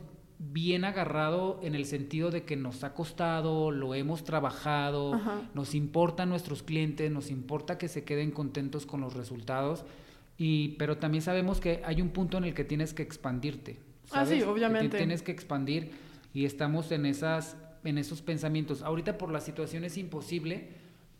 bien 0.50 0.84
agarrado 0.84 1.60
en 1.62 1.74
el 1.74 1.84
sentido 1.84 2.30
de 2.30 2.42
que 2.42 2.56
nos 2.56 2.82
ha 2.82 2.94
costado, 2.94 3.70
lo 3.70 3.94
hemos 3.94 4.24
trabajado, 4.24 5.20
nos 5.54 5.74
importan 5.74 6.28
nuestros 6.28 6.62
clientes, 6.62 7.10
nos 7.10 7.30
importa 7.30 7.78
que 7.78 7.88
se 7.88 8.04
queden 8.04 8.32
contentos 8.32 8.84
con 8.84 9.00
los 9.00 9.14
resultados, 9.14 9.84
y, 10.36 10.70
pero 10.70 10.98
también 10.98 11.22
sabemos 11.22 11.60
que 11.60 11.80
hay 11.84 12.02
un 12.02 12.08
punto 12.08 12.38
en 12.38 12.44
el 12.44 12.54
que 12.54 12.64
tienes 12.64 12.92
que 12.92 13.02
expandirte. 13.02 13.78
Ah, 14.10 14.26
sí, 14.26 14.42
obviamente. 14.42 14.96
tienes 14.96 15.22
que 15.22 15.30
expandir 15.30 15.92
y 16.34 16.44
estamos 16.44 16.90
en, 16.90 17.06
esas, 17.06 17.56
en 17.84 17.98
esos 17.98 18.20
pensamientos. 18.20 18.82
Ahorita 18.82 19.18
por 19.18 19.30
la 19.30 19.40
situación 19.40 19.84
es 19.84 19.96
imposible, 19.96 20.70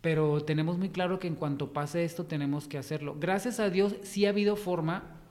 pero 0.01 0.41
tenemos 0.41 0.77
muy 0.77 0.89
claro 0.89 1.19
que 1.19 1.27
en 1.27 1.35
cuanto 1.35 1.71
pase 1.71 2.03
esto 2.03 2.25
tenemos 2.25 2.67
que 2.67 2.77
hacerlo. 2.77 3.15
Gracias 3.17 3.61
a 3.61 3.69
Dios 3.69 3.95
sí 4.01 4.25
ha 4.25 4.29
habido 4.29 4.57
forma 4.57 5.22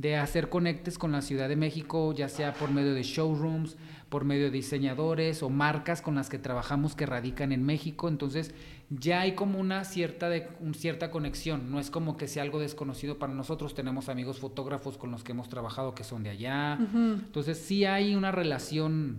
de 0.00 0.16
hacer 0.16 0.48
conectes 0.48 0.96
con 0.96 1.12
la 1.12 1.20
Ciudad 1.20 1.46
de 1.46 1.56
México, 1.56 2.14
ya 2.14 2.30
sea 2.30 2.54
por 2.54 2.70
medio 2.70 2.94
de 2.94 3.02
showrooms, 3.02 3.76
por 4.08 4.24
medio 4.24 4.44
de 4.44 4.50
diseñadores 4.50 5.42
o 5.42 5.50
marcas 5.50 6.00
con 6.00 6.14
las 6.14 6.30
que 6.30 6.38
trabajamos 6.38 6.96
que 6.96 7.04
radican 7.04 7.52
en 7.52 7.64
México. 7.64 8.08
Entonces 8.08 8.54
ya 8.88 9.20
hay 9.20 9.34
como 9.34 9.60
una 9.60 9.84
cierta, 9.84 10.30
de, 10.30 10.48
cierta 10.72 11.10
conexión, 11.10 11.70
no 11.70 11.78
es 11.78 11.90
como 11.90 12.16
que 12.16 12.28
sea 12.28 12.42
algo 12.42 12.60
desconocido 12.60 13.18
para 13.18 13.34
nosotros. 13.34 13.74
Tenemos 13.74 14.08
amigos 14.08 14.38
fotógrafos 14.38 14.96
con 14.96 15.10
los 15.10 15.22
que 15.22 15.32
hemos 15.32 15.50
trabajado 15.50 15.94
que 15.94 16.02
son 16.02 16.22
de 16.22 16.30
allá. 16.30 16.78
Entonces 16.80 17.58
sí 17.58 17.84
hay 17.84 18.14
una 18.14 18.32
relación 18.32 19.18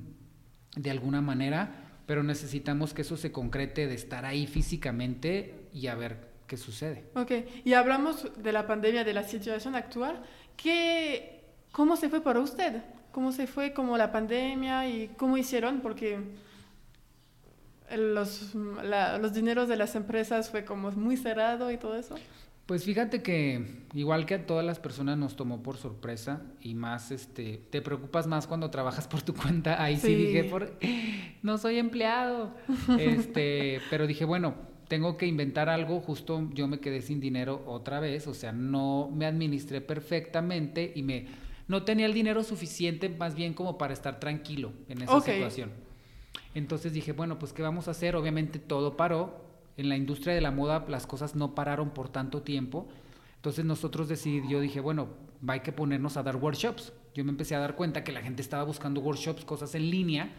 de 0.75 0.89
alguna 0.89 1.21
manera, 1.21 1.99
pero 2.07 2.23
necesitamos 2.23 2.95
que 2.95 3.03
eso 3.03 3.17
se 3.17 3.31
concrete 3.31 3.85
de 3.85 3.93
estar 3.93 4.25
ahí 4.25 4.47
físicamente 4.47 5.69
y 5.73 5.87
a 5.87 5.95
ver 5.95 6.31
qué 6.51 6.57
sucede. 6.57 7.05
Ok, 7.15 7.31
y 7.63 7.71
hablamos 7.71 8.27
de 8.43 8.51
la 8.51 8.67
pandemia, 8.67 9.05
de 9.05 9.13
la 9.13 9.23
situación 9.23 9.73
actual. 9.73 10.21
¿Qué, 10.57 11.43
¿Cómo 11.71 11.95
se 11.95 12.09
fue 12.09 12.21
para 12.21 12.39
usted? 12.39 12.83
¿Cómo 13.11 13.31
se 13.31 13.47
fue 13.47 13.73
como 13.73 13.97
la 13.97 14.11
pandemia 14.11 14.87
y 14.87 15.09
cómo 15.17 15.37
hicieron? 15.37 15.81
Porque 15.81 16.19
los, 17.95 18.53
los 18.55 19.33
dineros 19.33 19.67
de 19.67 19.75
las 19.75 19.95
empresas 19.95 20.49
fue 20.49 20.63
como 20.63 20.91
muy 20.91 21.17
cerrado 21.17 21.71
y 21.71 21.77
todo 21.77 21.95
eso. 21.95 22.15
Pues 22.65 22.85
fíjate 22.85 23.21
que 23.21 23.83
igual 23.93 24.25
que 24.25 24.35
a 24.35 24.45
todas 24.45 24.65
las 24.65 24.79
personas 24.79 25.17
nos 25.17 25.35
tomó 25.35 25.61
por 25.61 25.75
sorpresa 25.75 26.41
y 26.61 26.73
más 26.73 27.11
este 27.11 27.57
te 27.69 27.81
preocupas 27.81 28.27
más 28.27 28.47
cuando 28.47 28.69
trabajas 28.69 29.07
por 29.07 29.21
tu 29.23 29.33
cuenta. 29.33 29.83
Ahí 29.83 29.97
sí, 29.97 30.15
dije 30.15 30.45
por 30.45 30.71
no 31.41 31.57
soy 31.57 31.79
empleado. 31.79 32.55
Este, 32.97 33.81
pero 33.89 34.07
dije, 34.07 34.25
bueno, 34.25 34.55
tengo 34.91 35.15
que 35.15 35.25
inventar 35.25 35.69
algo, 35.69 36.01
justo 36.01 36.49
yo 36.53 36.67
me 36.67 36.81
quedé 36.81 37.01
sin 37.01 37.21
dinero 37.21 37.63
otra 37.65 38.01
vez, 38.01 38.27
o 38.27 38.33
sea, 38.33 38.51
no 38.51 39.09
me 39.09 39.25
administré 39.25 39.79
perfectamente 39.79 40.91
y 40.93 41.01
me 41.01 41.27
no 41.69 41.83
tenía 41.83 42.05
el 42.05 42.13
dinero 42.13 42.43
suficiente 42.43 43.07
más 43.07 43.33
bien 43.33 43.53
como 43.53 43.77
para 43.77 43.93
estar 43.93 44.19
tranquilo 44.19 44.73
en 44.89 45.03
esa 45.03 45.21
situación. 45.21 45.71
Entonces 46.55 46.91
dije, 46.91 47.13
bueno, 47.13 47.39
pues 47.39 47.53
¿qué 47.53 47.61
vamos 47.61 47.87
a 47.87 47.91
hacer? 47.91 48.17
Obviamente 48.17 48.59
todo 48.59 48.97
paró. 48.97 49.45
En 49.77 49.87
la 49.87 49.95
industria 49.95 50.35
de 50.35 50.41
la 50.41 50.51
moda 50.51 50.83
las 50.89 51.07
cosas 51.07 51.35
no 51.35 51.55
pararon 51.55 51.91
por 51.91 52.09
tanto 52.09 52.41
tiempo. 52.41 52.89
Entonces 53.37 53.63
nosotros 53.63 54.09
decidimos, 54.09 54.51
yo 54.51 54.59
dije, 54.59 54.81
bueno, 54.81 55.07
hay 55.47 55.61
que 55.61 55.71
ponernos 55.71 56.17
a 56.17 56.23
dar 56.23 56.35
workshops. 56.35 56.91
Yo 57.15 57.23
me 57.23 57.31
empecé 57.31 57.55
a 57.55 57.59
dar 57.59 57.77
cuenta 57.77 58.03
que 58.03 58.11
la 58.11 58.21
gente 58.21 58.41
estaba 58.41 58.65
buscando 58.65 58.99
workshops, 58.99 59.45
cosas 59.45 59.73
en 59.73 59.89
línea, 59.89 60.33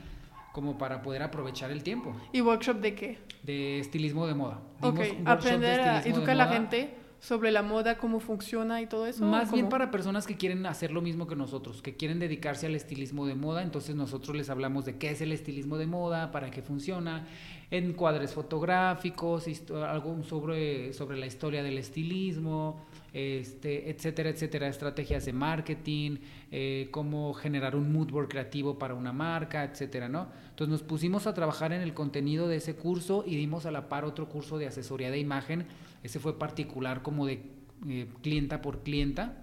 como 0.52 0.78
para 0.78 1.02
poder 1.02 1.22
aprovechar 1.22 1.70
el 1.70 1.82
tiempo. 1.82 2.14
¿Y 2.32 2.40
workshop 2.40 2.76
de 2.76 2.94
qué? 2.94 3.18
De 3.42 3.78
estilismo 3.78 4.26
de 4.26 4.34
moda. 4.34 4.60
Ok, 4.80 5.00
aprender 5.24 5.80
a 5.80 6.02
educar 6.02 6.30
a 6.30 6.34
la 6.34 6.48
gente 6.48 6.94
sobre 7.22 7.52
la 7.52 7.62
moda, 7.62 7.98
cómo 7.98 8.18
funciona 8.18 8.82
y 8.82 8.86
todo 8.86 9.06
eso. 9.06 9.24
Más 9.24 9.52
bien 9.52 9.68
para 9.68 9.92
personas 9.92 10.26
que 10.26 10.36
quieren 10.36 10.66
hacer 10.66 10.90
lo 10.90 11.00
mismo 11.00 11.28
que 11.28 11.36
nosotros, 11.36 11.80
que 11.80 11.94
quieren 11.94 12.18
dedicarse 12.18 12.66
al 12.66 12.74
estilismo 12.74 13.26
de 13.26 13.36
moda, 13.36 13.62
entonces 13.62 13.94
nosotros 13.94 14.36
les 14.36 14.50
hablamos 14.50 14.84
de 14.84 14.98
qué 14.98 15.10
es 15.10 15.20
el 15.20 15.30
estilismo 15.30 15.78
de 15.78 15.86
moda, 15.86 16.32
para 16.32 16.50
qué 16.50 16.62
funciona, 16.62 17.28
encuadres 17.72 18.34
fotográficos, 18.34 19.46
algo 19.70 20.22
sobre, 20.24 20.92
sobre 20.92 21.16
la 21.16 21.24
historia 21.24 21.62
del 21.62 21.78
estilismo, 21.78 22.84
este, 23.14 23.88
etcétera, 23.88 24.28
etcétera, 24.28 24.68
estrategias 24.68 25.24
de 25.24 25.32
marketing, 25.32 26.18
eh, 26.50 26.88
cómo 26.90 27.32
generar 27.32 27.74
un 27.74 27.90
mood 27.90 28.10
board 28.10 28.28
creativo 28.28 28.78
para 28.78 28.94
una 28.94 29.14
marca, 29.14 29.64
etcétera, 29.64 30.10
¿no? 30.10 30.28
Entonces 30.50 30.68
nos 30.68 30.82
pusimos 30.82 31.26
a 31.26 31.32
trabajar 31.32 31.72
en 31.72 31.80
el 31.80 31.94
contenido 31.94 32.46
de 32.46 32.56
ese 32.56 32.76
curso 32.76 33.24
y 33.26 33.36
dimos 33.36 33.64
a 33.64 33.70
la 33.70 33.88
par 33.88 34.04
otro 34.04 34.28
curso 34.28 34.58
de 34.58 34.66
asesoría 34.66 35.10
de 35.10 35.18
imagen. 35.18 35.66
Ese 36.02 36.20
fue 36.20 36.38
particular 36.38 37.00
como 37.00 37.24
de 37.24 37.42
eh, 37.88 38.06
clienta 38.20 38.60
por 38.60 38.82
clienta 38.82 39.38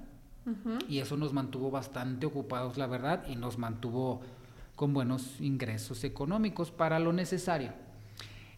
y 0.88 0.99
eso 0.99 1.17
nos 1.17 1.34
mantuvo 1.34 1.69
bastante 1.69 2.25
ocupados, 2.25 2.77
la 2.77 2.88
verdad, 2.88 3.23
y 3.27 3.36
nos 3.36 3.57
mantuvo 3.57 4.21
con 4.75 4.93
buenos 4.93 5.41
ingresos 5.41 6.03
económicos 6.03 6.71
para 6.71 6.99
lo 6.99 7.11
necesario. 7.11 7.88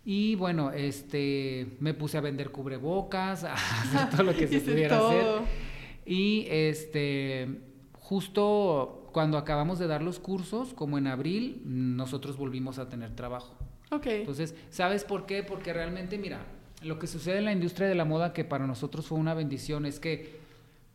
Y 0.03 0.35
bueno, 0.35 0.71
este, 0.71 1.77
me 1.79 1.93
puse 1.93 2.17
a 2.17 2.21
vender 2.21 2.49
cubrebocas, 2.49 3.43
a 3.45 3.53
hacer 3.53 4.09
todo 4.09 4.23
lo 4.23 4.33
que 4.33 4.47
se 4.47 4.61
pudiera 4.61 4.97
hacer. 4.97 5.25
Y 6.05 6.47
este, 6.49 7.61
justo 7.93 9.09
cuando 9.11 9.37
acabamos 9.37 9.77
de 9.79 9.87
dar 9.87 10.01
los 10.01 10.19
cursos, 10.19 10.73
como 10.73 10.97
en 10.97 11.07
abril, 11.07 11.61
nosotros 11.65 12.37
volvimos 12.37 12.79
a 12.79 12.89
tener 12.89 13.15
trabajo. 13.15 13.55
Ok. 13.91 14.07
Entonces, 14.07 14.55
¿sabes 14.69 15.03
por 15.03 15.25
qué? 15.25 15.43
Porque 15.43 15.73
realmente, 15.73 16.17
mira, 16.17 16.45
lo 16.81 16.97
que 16.97 17.07
sucede 17.07 17.37
en 17.37 17.45
la 17.45 17.51
industria 17.51 17.87
de 17.87 17.95
la 17.95 18.05
moda, 18.05 18.33
que 18.33 18.43
para 18.43 18.65
nosotros 18.65 19.05
fue 19.05 19.19
una 19.19 19.33
bendición, 19.33 19.85
es 19.85 19.99
que 19.99 20.40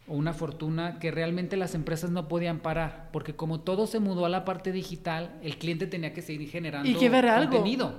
o 0.08 0.14
una 0.14 0.32
fortuna 0.32 0.98
que 0.98 1.10
realmente 1.10 1.56
las 1.56 1.74
empresas 1.74 2.10
no 2.10 2.28
podían 2.28 2.60
parar, 2.60 3.10
porque 3.12 3.34
como 3.34 3.60
todo 3.60 3.86
se 3.86 3.98
mudó 3.98 4.24
a 4.24 4.28
la 4.28 4.44
parte 4.44 4.72
digital, 4.72 5.38
el 5.42 5.58
cliente 5.58 5.86
tenía 5.86 6.12
que 6.12 6.22
seguir 6.22 6.48
generando 6.48 6.88
¿Y 6.88 6.94
que 6.94 7.08
ver 7.08 7.26
contenido. 7.26 7.94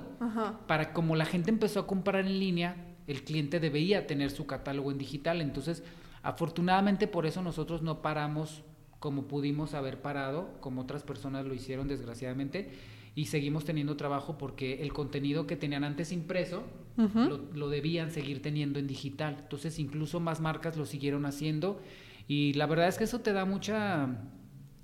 Para 0.66 0.92
como 0.92 1.16
la 1.16 1.26
gente 1.26 1.50
empezó 1.50 1.80
a 1.80 1.86
comprar 1.86 2.26
en 2.26 2.38
línea, 2.38 2.76
el 3.06 3.24
cliente 3.24 3.60
debía 3.60 4.06
tener 4.06 4.30
su 4.30 4.46
catálogo 4.46 4.90
en 4.90 4.98
digital, 4.98 5.40
entonces 5.40 5.82
afortunadamente 6.22 7.06
por 7.06 7.26
eso 7.26 7.42
nosotros 7.42 7.82
no 7.82 8.02
paramos 8.02 8.62
como 8.98 9.28
pudimos 9.28 9.74
haber 9.74 10.02
parado, 10.02 10.50
como 10.60 10.82
otras 10.82 11.02
personas 11.02 11.46
lo 11.46 11.54
hicieron 11.54 11.88
desgraciadamente, 11.88 12.70
y 13.18 13.24
seguimos 13.24 13.64
teniendo 13.64 13.96
trabajo 13.96 14.38
porque 14.38 14.80
el 14.80 14.92
contenido 14.92 15.48
que 15.48 15.56
tenían 15.56 15.82
antes 15.82 16.12
impreso 16.12 16.62
lo, 17.52 17.68
debían 17.68 18.12
seguir 18.12 18.40
teniendo 18.42 18.78
en 18.78 18.86
digital. 18.86 19.38
Entonces 19.40 19.80
incluso 19.80 20.20
más 20.20 20.40
marcas 20.40 20.76
lo 20.76 20.86
siguieron 20.86 21.26
haciendo 21.26 21.80
y 22.28 22.52
la 22.52 22.66
verdad 22.66 22.86
es 22.86 22.96
que 22.96 23.02
eso 23.02 23.18
te 23.18 23.32
da 23.32 23.44
mucha, 23.44 24.06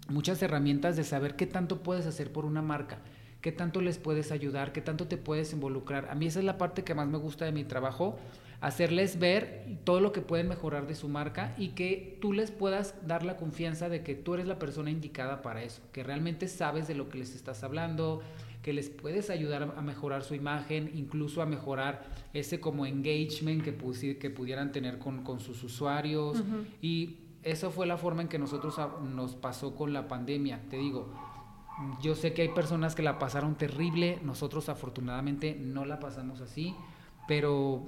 muchas 0.09 0.43
herramientas 0.43 0.97
de 0.97 1.05
saber 1.05 1.37
qué 1.37 1.47
tanto 1.47 1.85
puedes 1.85 2.07
hacer 2.07 2.33
por 2.33 2.45
una 2.45 2.61
marca 2.61 2.99
qué 3.41 3.53
tanto 3.53 3.83
les 3.83 3.99
puedes 3.99 4.33
ayudar, 4.33 4.73
qué 4.73 4.81
tanto 4.81 5.07
te 5.07 5.19
puedes 5.19 5.53
involucrar. 5.53 6.09
A 6.11 6.15
mí 6.15 6.25
esa 6.25 6.39
es 6.39 6.47
la 6.47 6.57
parte 6.57 6.83
que 6.83 6.95
más 6.95 7.07
me 7.07 7.19
gusta 7.19 7.45
de 7.45 7.53
mi 7.53 7.63
trabajo, 7.63 8.19
hacerles 8.65 9.19
ver 9.19 9.79
todo 9.85 10.01
lo 10.01 10.11
que 10.13 10.23
pueden 10.23 10.49
mejorar 10.49 10.87
de 10.87 10.95
su 10.95 11.07
marca 11.07 11.55
y 11.59 11.69
que 11.69 12.17
tú 12.23 12.33
les 12.33 12.51
puedas 12.51 12.95
dar 13.07 13.23
la 13.23 13.37
confianza 13.37 13.91
de 13.91 14.03
que 14.03 14.15
tú 14.15 14.33
eres 14.33 14.47
la 14.47 14.59
persona 14.59 14.91
indicada 14.91 15.43
para 15.43 15.63
eso, 15.63 15.83
que 15.93 16.03
realmente 16.03 16.49
sabes 16.49 16.89
de 16.89 16.95
lo 16.95 17.11
que 17.11 17.19
les 17.19 17.35
estás 17.35 17.63
hablando, 17.63 18.23
que 18.63 18.73
les 18.73 18.89
puedes 18.89 19.29
ayudar 19.29 19.75
a 19.77 19.83
mejorar 19.83 20.23
su 20.23 20.35
imagen, 20.35 20.91
incluso 20.95 21.43
a 21.43 21.47
mejorar 21.47 22.07
ese 22.33 22.59
como 22.59 22.87
engagement 22.87 23.63
que, 23.63 24.17
que 24.19 24.31
pudieran 24.31 24.73
tener 24.73 24.99
con, 24.99 25.41
sus 25.41 25.63
usuarios. 25.63 26.43
Y 26.81 27.19
eso 27.43 27.71
fue 27.71 27.85
la 27.85 27.99
forma 27.99 28.23
en 28.23 28.29
que 28.29 28.39
nosotros 28.39 28.81
nos 29.03 29.35
pasó 29.35 29.75
con 29.75 29.93
la 29.93 30.09
pandemia. 30.09 30.63
Te 30.71 30.79
digo, 30.79 31.13
yo 32.01 32.15
sé 32.15 32.33
que 32.33 32.41
hay 32.41 32.49
personas 32.49 32.95
que 32.95 33.03
la 33.03 33.19
pasaron 33.19 33.57
terrible, 33.57 34.21
nosotros 34.23 34.71
afortunadamente 34.71 35.55
no 35.55 35.85
la 35.85 36.01
pasamos 36.01 36.41
así, 36.41 36.75
pero 37.29 37.83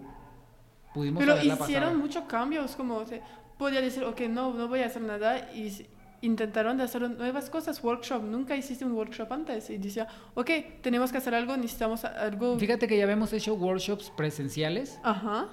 pudimos 0.96 1.22
pero 1.22 1.36
hicieron 1.42 1.98
muchos 1.98 2.24
cambios, 2.24 2.74
como 2.74 3.04
se 3.04 3.20
podía 3.58 3.82
decir, 3.82 4.02
ok, 4.04 4.22
no, 4.22 4.54
no 4.54 4.66
voy 4.66 4.80
a 4.80 4.86
hacer 4.86 5.02
nada 5.02 5.52
y 5.52 5.86
intentaron 6.22 6.78
de 6.78 6.84
hacer 6.84 7.10
nuevas 7.10 7.50
cosas, 7.50 7.84
workshop, 7.84 8.22
nunca 8.22 8.56
hiciste 8.56 8.84
un 8.86 8.92
workshop 8.92 9.30
antes 9.30 9.68
y 9.68 9.76
decía, 9.76 10.08
ok, 10.34 10.50
tenemos 10.80 11.12
que 11.12 11.18
hacer 11.18 11.34
algo, 11.34 11.54
necesitamos 11.56 12.04
algo. 12.06 12.58
Fíjate 12.58 12.88
que 12.88 12.96
ya 12.96 13.04
habíamos 13.04 13.32
hecho 13.34 13.54
workshops 13.54 14.10
presenciales, 14.16 14.98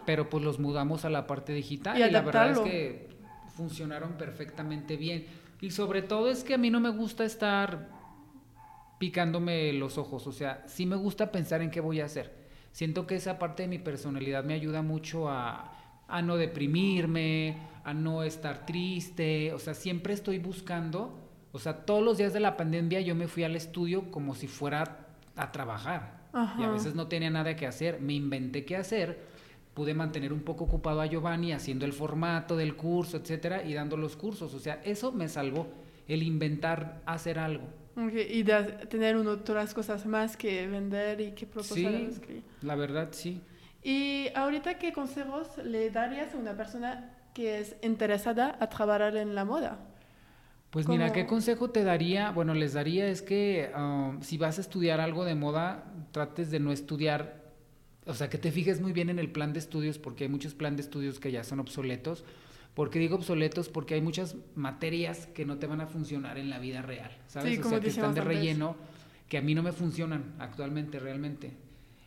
pero 0.05 0.29
pues 0.29 0.43
los 0.43 0.59
mudamos 0.59 1.03
a 1.03 1.09
la 1.09 1.27
parte 1.27 1.51
digital 1.51 1.99
y, 1.99 2.03
y 2.03 2.09
la 2.09 2.21
verdad 2.21 2.51
es 2.51 2.59
que 2.59 3.09
funcionaron 3.55 4.13
perfectamente 4.13 4.95
bien. 4.95 5.27
Y 5.59 5.71
sobre 5.71 6.01
todo 6.01 6.29
es 6.29 6.43
que 6.43 6.53
a 6.53 6.57
mí 6.57 6.69
no 6.69 6.79
me 6.79 6.89
gusta 6.89 7.25
estar 7.25 7.89
picándome 8.97 9.73
los 9.73 9.97
ojos, 9.97 10.27
o 10.27 10.31
sea, 10.31 10.63
sí 10.67 10.85
me 10.85 10.95
gusta 10.95 11.31
pensar 11.31 11.61
en 11.61 11.69
qué 11.69 11.81
voy 11.81 11.99
a 11.99 12.05
hacer. 12.05 12.42
Siento 12.73 13.07
que 13.07 13.15
esa 13.15 13.39
parte 13.39 13.63
de 13.63 13.69
mi 13.69 13.79
personalidad 13.79 14.43
me 14.43 14.55
ayuda 14.55 14.81
mucho 14.81 15.29
a, 15.29 15.71
a 16.07 16.21
no 16.21 16.37
deprimirme, 16.37 17.55
a 17.83 17.93
no 17.93 18.23
estar 18.23 18.65
triste, 18.65 19.53
o 19.53 19.59
sea, 19.59 19.73
siempre 19.73 20.13
estoy 20.13 20.39
buscando, 20.39 21.17
o 21.51 21.59
sea, 21.59 21.85
todos 21.85 22.03
los 22.03 22.17
días 22.17 22.33
de 22.33 22.39
la 22.39 22.57
pandemia 22.57 22.99
yo 23.01 23.13
me 23.13 23.27
fui 23.27 23.43
al 23.43 23.55
estudio 23.55 24.09
como 24.11 24.35
si 24.35 24.47
fuera 24.47 25.07
a 25.35 25.51
trabajar. 25.51 26.23
Y 26.57 26.63
a 26.63 26.69
veces 26.69 26.95
no 26.95 27.07
tenía 27.07 27.29
nada 27.29 27.55
que 27.55 27.67
hacer, 27.67 28.01
me 28.01 28.13
inventé 28.13 28.65
qué 28.65 28.75
hacer, 28.75 29.23
pude 29.75 29.93
mantener 29.93 30.33
un 30.33 30.41
poco 30.41 30.63
ocupado 30.63 30.99
a 30.99 31.05
Giovanni 31.05 31.51
haciendo 31.51 31.85
el 31.85 31.93
formato 31.93 32.57
del 32.57 32.75
curso, 32.75 33.17
etcétera, 33.17 33.63
y 33.63 33.75
dando 33.75 33.97
los 33.97 34.15
cursos, 34.15 34.51
o 34.55 34.59
sea, 34.59 34.81
eso 34.83 35.11
me 35.11 35.29
salvó, 35.29 35.67
el 36.07 36.23
inventar 36.23 37.03
hacer 37.05 37.37
algo. 37.37 37.67
Y 37.95 38.43
de 38.43 38.63
tener 38.89 39.15
otras 39.15 39.73
cosas 39.73 40.05
más 40.05 40.35
que 40.35 40.67
vender 40.67 41.21
y 41.21 41.31
que 41.31 41.45
proponer. 41.45 42.11
Sí, 42.13 42.43
la 42.61 42.75
verdad, 42.75 43.09
sí. 43.11 43.39
¿Y 43.83 44.29
ahorita 44.33 44.79
qué 44.79 44.93
consejos 44.93 45.47
le 45.63 45.89
darías 45.91 46.33
a 46.33 46.37
una 46.37 46.55
persona 46.55 47.11
que 47.33 47.59
es 47.59 47.75
interesada 47.83 48.57
a 48.59 48.69
trabajar 48.69 49.15
en 49.17 49.35
la 49.35 49.45
moda? 49.45 49.77
Pues 50.71 50.87
mira, 50.87 51.13
¿qué 51.13 51.27
consejo 51.27 51.69
te 51.69 51.83
daría? 51.83 52.31
Bueno, 52.31 52.55
les 52.55 52.73
daría 52.73 53.07
es 53.07 53.21
que 53.21 53.71
um, 53.77 54.21
si 54.21 54.39
vas 54.39 54.57
a 54.57 54.61
estudiar 54.61 54.99
algo 54.99 55.23
de 55.23 55.35
moda, 55.35 55.83
trates 56.11 56.49
de 56.49 56.59
no 56.59 56.71
estudiar, 56.71 57.43
o 58.07 58.15
sea, 58.15 58.27
que 58.27 58.39
te 58.39 58.51
fijes 58.51 58.81
muy 58.81 58.91
bien 58.91 59.11
en 59.11 59.19
el 59.19 59.31
plan 59.31 59.53
de 59.53 59.59
estudios, 59.59 59.99
porque 59.99 60.23
hay 60.23 60.31
muchos 60.31 60.55
planes 60.55 60.77
de 60.77 60.81
estudios 60.83 61.19
que 61.19 61.31
ya 61.31 61.43
son 61.43 61.59
obsoletos 61.59 62.23
¿Por 62.73 62.89
qué 62.89 62.99
digo 62.99 63.15
obsoletos? 63.15 63.69
Porque 63.69 63.93
hay 63.93 64.01
muchas 64.01 64.35
materias 64.55 65.27
que 65.27 65.45
no 65.45 65.57
te 65.57 65.67
van 65.67 65.81
a 65.81 65.87
funcionar 65.87 66.37
en 66.37 66.49
la 66.49 66.59
vida 66.59 66.81
real, 66.81 67.11
¿sabes? 67.27 67.59
o 67.59 67.69
sea, 67.69 67.79
que 67.79 67.89
están 67.89 68.15
de 68.15 68.21
relleno, 68.21 68.75
que 69.29 69.37
a 69.37 69.41
mí 69.41 69.53
no 69.53 69.61
me 69.61 69.71
funcionan 69.71 70.33
actualmente 70.39 70.99
realmente. 70.99 71.51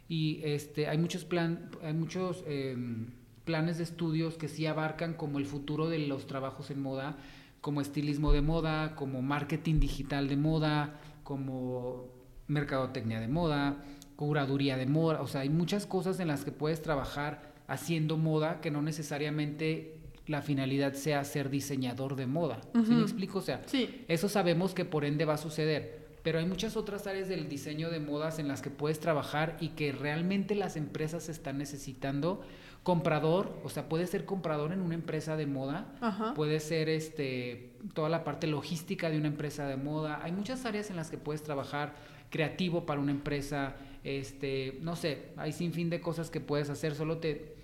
Y 0.09 0.41
este, 0.45 0.89
hay 0.89 0.99
muchos, 0.99 1.25
plan, 1.25 1.71
hay 1.83 1.95
muchos 1.95 2.43
em, 2.47 3.07
planes 3.45 3.79
de 3.79 3.85
estudios 3.85 4.37
que 4.37 4.49
sí 4.49 4.67
abarcan 4.67 5.15
como 5.15 5.39
el 5.39 5.47
futuro 5.47 5.89
de 5.89 6.01
los 6.01 6.27
trabajos 6.27 6.71
en 6.71 6.83
moda, 6.83 7.17
como 7.61 7.81
estilismo 7.81 8.33
de 8.33 8.43
moda, 8.43 8.95
como 8.97 9.23
marketing 9.23 9.81
digital 9.81 10.29
de 10.29 10.37
moda, 10.37 11.01
como 11.23 12.09
mercadotecnia 12.49 13.21
de 13.21 13.29
moda, 13.29 13.85
curaduría 14.17 14.77
de 14.77 14.87
moda, 14.87 15.21
o 15.21 15.27
sea, 15.27 15.43
hay 15.43 15.51
muchas 15.51 15.87
cosas 15.87 16.21
en 16.21 16.29
las 16.29 16.45
que 16.45 16.53
puedes 16.53 16.83
trabajar 16.83 17.55
haciendo 17.67 18.17
moda 18.17 18.61
que 18.61 18.71
no 18.71 18.83
necesariamente 18.83 19.99
la 20.27 20.43
finalidad 20.43 20.95
sea 20.95 21.25
ser 21.25 21.51
diseñador 21.51 22.17
de 22.17 22.27
moda. 22.27 22.61
¿Sí 22.73 22.93
me 22.93 23.03
explico? 23.03 23.39
O 23.39 23.43
sea, 23.43 23.63
eso 24.09 24.29
sabemos 24.29 24.75
que 24.75 24.85
por 24.85 25.05
ende 25.05 25.25
va 25.25 25.35
a 25.35 25.39
suceder. 25.39 26.07
Pero 26.23 26.41
hay 26.41 26.47
muchas 26.47 26.77
otras 26.77 27.07
áreas 27.07 27.29
del 27.29 27.49
diseño 27.49 27.89
de 27.89 28.01
modas 28.01 28.41
en 28.41 28.49
las 28.49 28.61
que 28.61 28.69
puedes 28.69 28.99
trabajar 28.99 29.57
y 29.61 29.69
que 29.71 29.93
realmente 29.93 30.57
las 30.57 30.77
empresas 30.77 31.29
están 31.29 31.59
necesitando. 31.59 32.41
Comprador, 32.83 33.61
o 33.63 33.69
sea, 33.69 33.89
puede 33.89 34.07
ser 34.09 34.25
comprador 34.25 34.73
en 34.73 34.81
una 34.81 34.95
empresa 34.95 35.37
de 35.37 35.47
moda, 35.47 36.33
puede 36.35 36.61
ser 36.61 36.89
este 36.89 37.73
toda 37.95 38.09
la 38.09 38.25
parte 38.25 38.47
logística 38.47 39.11
de 39.11 39.19
una 39.19 39.29
empresa 39.29 39.67
de 39.67 39.77
moda. 39.77 40.21
Hay 40.23 40.33
muchas 40.33 40.65
áreas 40.67 40.91
en 40.91 40.97
las 40.97 41.11
que 41.11 41.19
puedes 41.19 41.43
trabajar 41.43 41.95
creativo 42.31 42.87
para 42.87 43.01
una 43.01 43.13
empresa, 43.13 43.77
este, 44.05 44.79
no 44.83 44.97
sé, 44.97 45.31
hay 45.37 45.53
sin 45.53 45.73
fin 45.73 45.91
de 45.91 46.01
cosas 46.01 46.31
que 46.31 46.41
puedes 46.41 46.71
hacer, 46.71 46.95
solo 46.95 47.19
te 47.19 47.56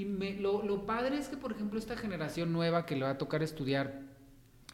y 0.00 0.06
me, 0.06 0.32
lo, 0.34 0.62
lo 0.62 0.86
padre 0.86 1.18
es 1.18 1.28
que, 1.28 1.36
por 1.36 1.52
ejemplo, 1.52 1.78
esta 1.78 1.94
generación 1.94 2.54
nueva 2.54 2.86
que 2.86 2.96
le 2.96 3.02
va 3.02 3.10
a 3.10 3.18
tocar 3.18 3.42
estudiar 3.42 4.00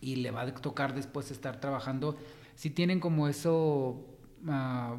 y 0.01 0.17
le 0.17 0.31
va 0.31 0.43
a 0.43 0.55
tocar 0.55 0.95
después 0.95 1.33
estar 1.33 1.61
trabajando, 1.61 2.17
si 2.55 2.71
tienen 2.71 3.01
como 3.01 3.27
eso, 3.27 4.07
ah, 4.47 4.99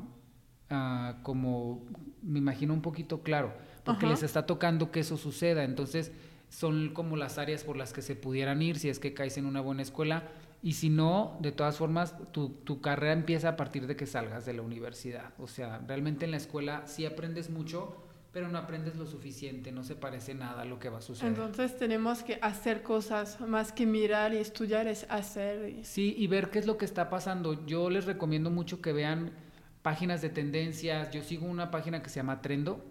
ah, 0.70 1.20
como 1.24 1.86
me 2.22 2.40
imagino 2.40 2.74
un 2.74 2.82
poquito 2.82 3.24
claro, 3.24 3.54
porque 3.86 4.06
les 4.06 4.22
está 4.22 4.46
tocando 4.46 4.92
que 4.92 5.00
eso 5.00 5.16
suceda. 5.16 5.64
Entonces, 5.64 6.12
son 6.50 6.90
como 6.90 7.16
las 7.16 7.38
áreas 7.38 7.64
por 7.64 7.78
las 7.78 7.94
que 7.94 8.02
se 8.02 8.18
pudieran 8.18 8.62
ir 8.62 8.80
si 8.80 8.90
es 8.90 9.00
que 9.00 9.14
caes 9.14 9.38
en 9.38 9.46
una 9.46 9.62
buena 9.62 9.82
escuela. 9.82 10.28
Y 10.62 10.74
si 10.74 10.90
no, 10.90 11.38
de 11.40 11.54
todas 11.54 11.78
formas, 11.78 12.16
tu, 12.34 12.50
tu 12.50 12.82
carrera 12.82 13.14
empieza 13.14 13.50
a 13.50 13.56
partir 13.56 13.88
de 13.88 13.96
que 13.96 14.06
salgas 14.06 14.46
de 14.46 14.54
la 14.54 14.62
universidad. 14.62 15.34
O 15.38 15.48
sea, 15.48 15.80
realmente 15.88 16.26
en 16.26 16.32
la 16.32 16.38
escuela 16.38 16.86
sí 16.86 17.06
aprendes 17.06 17.50
mucho, 17.50 18.07
pero 18.38 18.50
no 18.50 18.60
aprendes 18.60 18.96
lo 18.96 19.08
suficiente, 19.08 19.72
no 19.72 19.84
se 19.84 19.96
parece 19.96 20.36
nada 20.36 20.62
a 20.62 20.66
lo 20.66 20.78
que 20.78 20.90
va 20.90 21.00
a 21.00 21.02
suceder. 21.02 21.34
Entonces 21.34 21.76
tenemos 21.76 22.22
que 22.22 22.38
hacer 22.44 22.84
cosas 22.84 23.42
más 23.42 23.72
que 23.72 23.88
mirar 23.88 24.32
y 24.32 24.38
estudiar, 24.38 24.86
es 24.88 25.08
hacer. 25.10 25.74
Sí, 25.82 26.14
y 26.16 26.28
ver 26.28 26.52
qué 26.52 26.60
es 26.60 26.68
lo 26.68 26.78
que 26.78 26.86
está 26.86 27.10
pasando. 27.10 27.66
Yo 27.66 27.90
les 27.90 28.06
recomiendo 28.06 28.52
mucho 28.52 28.80
que 28.80 28.94
vean 28.94 29.32
páginas 29.82 30.22
de 30.22 30.30
tendencias. 30.30 31.10
Yo 31.10 31.24
sigo 31.24 31.48
una 31.48 31.72
página 31.72 32.04
que 32.04 32.12
se 32.12 32.18
llama 32.18 32.44
Trendo, 32.44 32.86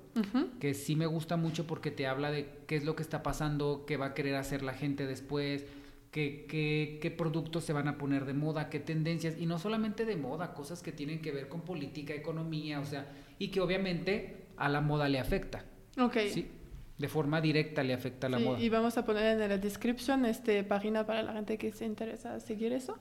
que 0.59 0.75
sí 0.75 0.97
me 0.97 1.07
gusta 1.07 1.37
mucho 1.37 1.65
porque 1.65 1.93
te 1.93 2.09
habla 2.09 2.33
de 2.33 2.49
qué 2.67 2.75
es 2.75 2.85
lo 2.85 2.97
que 2.97 3.05
está 3.05 3.23
pasando, 3.23 3.85
qué 3.87 3.97
va 3.97 4.07
a 4.07 4.15
querer 4.15 4.35
hacer 4.35 4.65
la 4.65 4.75
gente 4.75 5.07
después, 5.07 5.65
qué, 6.11 6.47
qué, 6.49 6.99
qué 7.01 7.13
productos 7.13 7.63
se 7.63 7.73
van 7.73 7.87
a 7.87 7.99
poner 7.99 8.25
de 8.25 8.35
moda, 8.35 8.69
qué 8.69 8.81
tendencias, 8.81 9.39
y 9.39 9.47
no 9.47 9.61
solamente 9.61 10.05
de 10.07 10.17
moda, 10.17 10.55
cosas 10.55 10.83
que 10.83 10.91
tienen 10.91 11.23
que 11.23 11.31
ver 11.31 11.49
con 11.49 11.61
política, 11.61 12.15
economía, 12.15 12.81
o 12.81 12.85
sea, 12.85 13.07
y 13.39 13.53
que 13.53 13.61
obviamente 13.61 14.46
a 14.57 14.69
la 14.69 14.81
moda 14.81 15.09
le 15.09 15.19
afecta. 15.19 15.65
Ok. 15.99 16.17
Sí, 16.31 16.51
de 16.99 17.09
forma 17.09 17.41
directa 17.41 17.83
le 17.83 17.95
afecta 17.95 18.27
a 18.27 18.31
la 18.31 18.39
moda. 18.39 18.59
Y 18.59 18.69
vamos 18.69 18.97
a 18.99 19.05
poner 19.05 19.41
en 19.41 19.49
la 19.49 19.59
descripción 19.59 20.25
esta 20.27 20.53
página 20.67 21.07
para 21.07 21.23
la 21.23 21.33
gente 21.33 21.59
que 21.59 21.73
se 21.73 21.85
interesa 21.85 22.41
seguir 22.41 22.73
eso. 22.73 22.99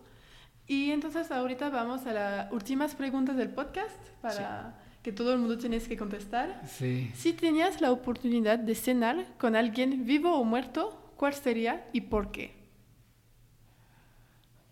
Y 0.68 0.92
entonces 0.92 1.32
ahorita 1.32 1.70
vamos 1.70 2.06
a 2.08 2.14
las 2.14 2.52
últimas 2.52 2.96
preguntas 2.96 3.38
del 3.38 3.50
podcast 3.50 3.96
para 4.22 4.80
que 5.04 5.12
todo 5.12 5.34
el 5.34 5.40
mundo 5.40 5.58
tienes 5.58 5.88
que 5.88 5.96
contestar. 5.96 6.64
Sí. 6.68 7.12
Si 7.14 7.34
tenías 7.34 7.80
la 7.82 7.92
oportunidad 7.92 8.58
de 8.58 8.74
cenar 8.74 9.26
con 9.38 9.56
alguien 9.56 10.06
vivo 10.06 10.34
o 10.36 10.44
muerto, 10.44 11.14
¿cuál 11.18 11.36
sería 11.36 11.88
y 11.94 12.02
por 12.02 12.32
qué? 12.32 12.56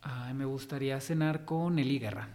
Ay, 0.01 0.33
me 0.33 0.45
gustaría 0.45 0.99
cenar 0.99 1.45
con 1.45 1.77
Eli 1.77 1.99
Guerra. 1.99 2.29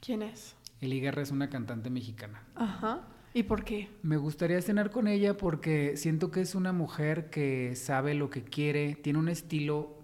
¿Quién 0.00 0.22
es? 0.22 0.56
Eli 0.80 1.00
Guerra 1.00 1.22
es 1.22 1.30
una 1.30 1.48
cantante 1.48 1.88
mexicana. 1.90 2.42
Ajá. 2.56 3.02
¿Y 3.36 3.42
por 3.42 3.64
qué? 3.64 3.88
Me 4.02 4.16
gustaría 4.16 4.62
cenar 4.62 4.90
con 4.92 5.08
ella 5.08 5.36
porque 5.36 5.96
siento 5.96 6.30
que 6.30 6.40
es 6.40 6.54
una 6.54 6.72
mujer 6.72 7.30
que 7.30 7.74
sabe 7.74 8.14
lo 8.14 8.30
que 8.30 8.44
quiere, 8.44 8.94
tiene 8.94 9.18
un 9.18 9.28
estilo 9.28 9.98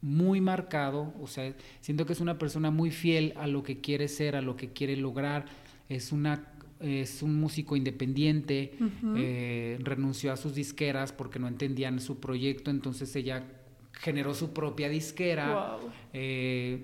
muy 0.00 0.40
marcado, 0.40 1.12
o 1.20 1.26
sea, 1.26 1.52
siento 1.80 2.06
que 2.06 2.12
es 2.12 2.20
una 2.20 2.38
persona 2.38 2.70
muy 2.70 2.92
fiel 2.92 3.34
a 3.36 3.48
lo 3.48 3.64
que 3.64 3.80
quiere 3.80 4.06
ser, 4.06 4.36
a 4.36 4.40
lo 4.40 4.56
que 4.56 4.72
quiere 4.72 4.96
lograr, 4.96 5.46
es 5.88 6.12
una 6.12 6.46
es 6.78 7.22
un 7.22 7.38
músico 7.38 7.76
independiente, 7.76 8.72
eh, 9.16 9.76
renunció 9.80 10.32
a 10.32 10.36
sus 10.36 10.54
disqueras 10.54 11.12
porque 11.12 11.38
no 11.38 11.46
entendían 11.46 12.00
su 12.00 12.20
proyecto, 12.20 12.70
entonces 12.70 13.14
ella 13.16 13.44
generó 13.92 14.32
su 14.32 14.54
propia 14.54 14.88
disquera. 14.88 15.76
Eh, 16.14 16.82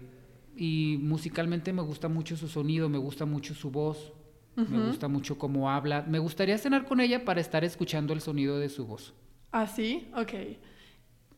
y 0.54 0.98
musicalmente 1.00 1.72
me 1.72 1.80
gusta 1.80 2.08
mucho 2.08 2.36
su 2.36 2.46
sonido, 2.46 2.90
me 2.90 2.98
gusta 2.98 3.24
mucho 3.24 3.54
su 3.54 3.70
voz, 3.70 4.12
me 4.56 4.86
gusta 4.86 5.06
mucho 5.08 5.38
cómo 5.38 5.70
habla. 5.70 6.02
Me 6.08 6.18
gustaría 6.18 6.56
cenar 6.56 6.86
con 6.86 7.00
ella 7.00 7.24
para 7.24 7.40
estar 7.40 7.62
escuchando 7.64 8.14
el 8.14 8.20
sonido 8.20 8.58
de 8.58 8.68
su 8.68 8.86
voz. 8.86 9.12
Ah, 9.52 9.66
sí, 9.66 10.10
ok. 10.16 10.32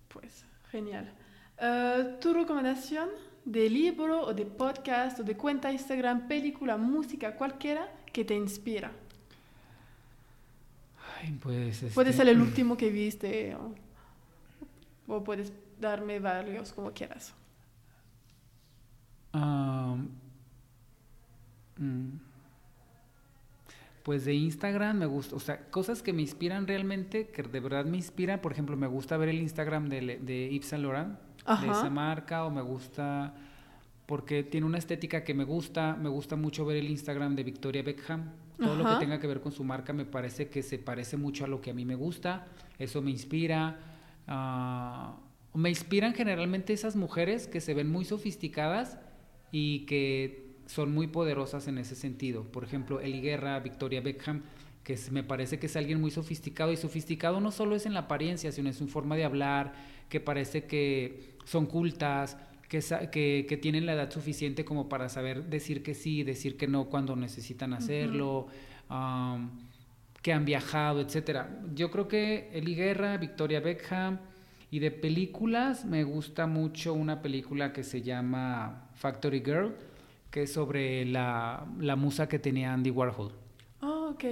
Pues 0.09 0.45
genial. 0.71 1.13
Eh, 1.61 2.17
¿Tu 2.21 2.33
recomendación 2.33 3.09
de 3.45 3.69
libro 3.69 4.23
o 4.23 4.35
de 4.35 4.47
podcast 4.47 5.21
o 5.21 5.25
de 5.25 5.37
cuenta 5.37 5.73
Instagram, 5.73 6.29
película, 6.29 6.77
música, 6.77 7.35
cualquiera 7.35 7.93
que 8.13 8.25
te 8.25 8.35
inspira? 8.35 8.93
pues, 11.43 11.85
Puede 11.95 12.13
ser 12.13 12.29
el 12.29 12.41
último 12.41 12.77
que 12.77 12.91
viste 12.91 13.57
o, 15.09 15.25
puedes 15.25 15.53
darme 15.81 16.21
varios 16.21 16.73
como 16.73 16.93
quieras. 16.93 17.35
Mm. 21.79 22.28
Pues 24.09 24.25
de 24.25 24.33
Instagram 24.33 24.97
me 24.97 25.05
gusta, 25.05 25.37
o 25.37 25.39
sea, 25.39 25.69
cosas 25.69 26.03
que 26.03 26.15
me 26.15 26.23
inspiran 26.23 26.67
realmente, 26.67 27.27
que 27.27 27.43
de 27.43 27.61
verdad 27.61 27.85
me 27.85 27.99
inspiran, 27.99 28.41
por 28.41 28.53
ejemplo, 28.53 28.75
me 28.75 28.87
gusta 28.87 29.19
ver 29.19 29.29
el 29.29 29.43
Instagram 29.43 29.91
de, 29.91 30.17
de 30.17 30.49
Yves 30.51 30.67
Saint 30.67 30.83
Laurent, 30.83 31.19
de 31.61 31.67
esa 31.67 31.91
marca 31.91 32.47
o 32.47 32.51
me 32.51 32.63
gusta 32.63 33.35
porque 34.07 34.45
tiene 34.45 34.67
una 34.67 34.79
estética 34.79 35.25
que 35.25 35.35
me 35.35 35.45
gusta, 35.45 35.95
me 35.95 36.09
gusta 36.09 36.37
mucho 36.37 36.65
ver 36.65 36.79
el 36.79 36.89
Instagram 36.89 37.37
de 37.37 37.43
Victoria 37.45 37.83
Beckham, 37.83 38.31
todo 38.57 38.77
lo 38.77 38.85
que 38.87 38.95
tenga 38.99 39.21
que 39.21 39.27
ver 39.27 39.43
con 39.43 39.53
su 39.53 39.63
marca 39.63 39.93
me 39.93 40.07
parece 40.07 40.49
que 40.49 40.63
se 40.63 40.79
parece 40.79 41.19
mucho 41.19 41.45
a 41.45 41.47
lo 41.47 41.61
que 41.61 41.73
a 41.73 41.75
mí 41.75 41.85
me 41.85 41.95
gusta, 41.95 42.47
eso 42.79 43.03
me 43.03 43.11
inspira. 43.11 43.79
Uh, 44.27 45.59
me 45.59 45.69
inspiran 45.69 46.15
generalmente 46.15 46.73
esas 46.73 46.97
mujeres 46.97 47.47
que 47.47 47.61
se 47.61 47.75
ven 47.75 47.93
muy 47.93 48.07
sofisticadas 48.07 48.97
y 49.53 49.85
que 49.85 50.48
son 50.69 50.93
muy 50.93 51.07
poderosas 51.07 51.67
en 51.67 51.79
ese 51.79 51.97
sentido. 51.97 52.45
Por 52.45 52.63
ejemplo, 52.63 53.01
Eli 53.01 53.21
Guerra, 53.21 53.59
Victoria 53.59 54.01
Beckham, 54.01 54.43
que 54.85 54.97
me 55.11 55.23
parece 55.23 55.59
que 55.59 55.67
es 55.67 55.77
alguien 55.77 56.01
muy 56.01 56.11
sofisticado 56.11 56.73
y 56.73 56.77
sofisticado 56.77 57.41
no 57.41 57.51
solo 57.51 57.75
es 57.75 57.87
en 57.87 57.95
la 57.95 58.01
apariencia, 58.01 58.53
sino 58.53 58.69
en 58.69 58.75
su 58.75 58.87
forma 58.87 59.17
de 59.17 59.25
hablar, 59.25 59.73
que 60.09 60.21
parece 60.21 60.65
que 60.65 61.37
son 61.45 61.67
cultas, 61.67 62.37
que, 62.69 63.47
que, 63.49 63.57
tienen 63.57 63.87
la 63.87 63.95
edad 63.95 64.11
suficiente 64.11 64.65
como 64.65 64.91
para 64.91 65.09
saber 65.09 65.45
decir 65.45 65.83
que 65.83 65.95
sí, 65.95 66.23
decir 66.23 66.59
que 66.59 66.69
no 66.69 66.85
cuando 66.85 67.17
necesitan 67.17 67.73
hacerlo, 67.73 68.49
que 70.23 70.33
han 70.33 70.45
viajado, 70.45 71.01
etcétera. 71.01 71.61
Yo 71.75 71.91
creo 71.91 72.09
que 72.09 72.51
Eli 72.53 72.75
Guerra, 72.75 73.17
Victoria 73.17 73.61
Beckham, 73.61 74.19
y 74.71 74.81
de 74.81 74.91
películas 74.91 75.87
me 75.87 76.05
gusta 76.05 76.47
mucho 76.47 76.93
una 76.93 77.23
película 77.23 77.73
que 77.73 77.83
se 77.83 78.03
llama 78.03 78.91
Factory 78.97 79.41
Girl, 79.41 79.75
que 80.31 80.43
es 80.43 80.53
sobre 80.53 81.05
la, 81.05 81.67
la 81.79 81.97
musa 81.97 82.29
que 82.29 82.39
tenía 82.39 82.73
Andy 82.73 82.91
Warhol. 82.91 83.33
Ah, 83.81 84.11
ok. 84.13 84.25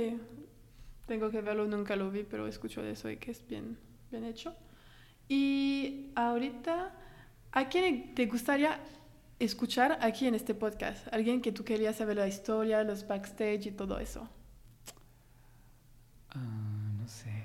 Tengo 1.06 1.30
que 1.30 1.40
verlo, 1.40 1.66
nunca 1.66 1.96
lo 1.96 2.10
vi, 2.10 2.24
pero 2.24 2.46
escucho 2.46 2.82
de 2.82 2.92
eso 2.92 3.10
y 3.10 3.16
que 3.16 3.30
es 3.30 3.46
bien, 3.46 3.78
bien 4.10 4.24
hecho. 4.24 4.54
Y 5.28 6.10
ahorita, 6.14 6.92
¿a 7.52 7.68
quién 7.68 8.14
te 8.14 8.26
gustaría 8.26 8.80
escuchar 9.38 9.98
aquí 10.00 10.26
en 10.26 10.34
este 10.34 10.54
podcast? 10.54 11.06
Alguien 11.12 11.40
que 11.40 11.52
tú 11.52 11.64
querías 11.64 11.96
saber 11.96 12.16
la 12.16 12.28
historia, 12.28 12.82
los 12.84 13.06
backstage 13.06 13.66
y 13.66 13.70
todo 13.70 13.98
eso. 13.98 14.28
Ah, 16.30 16.90
no 16.98 17.08
sé. 17.08 17.44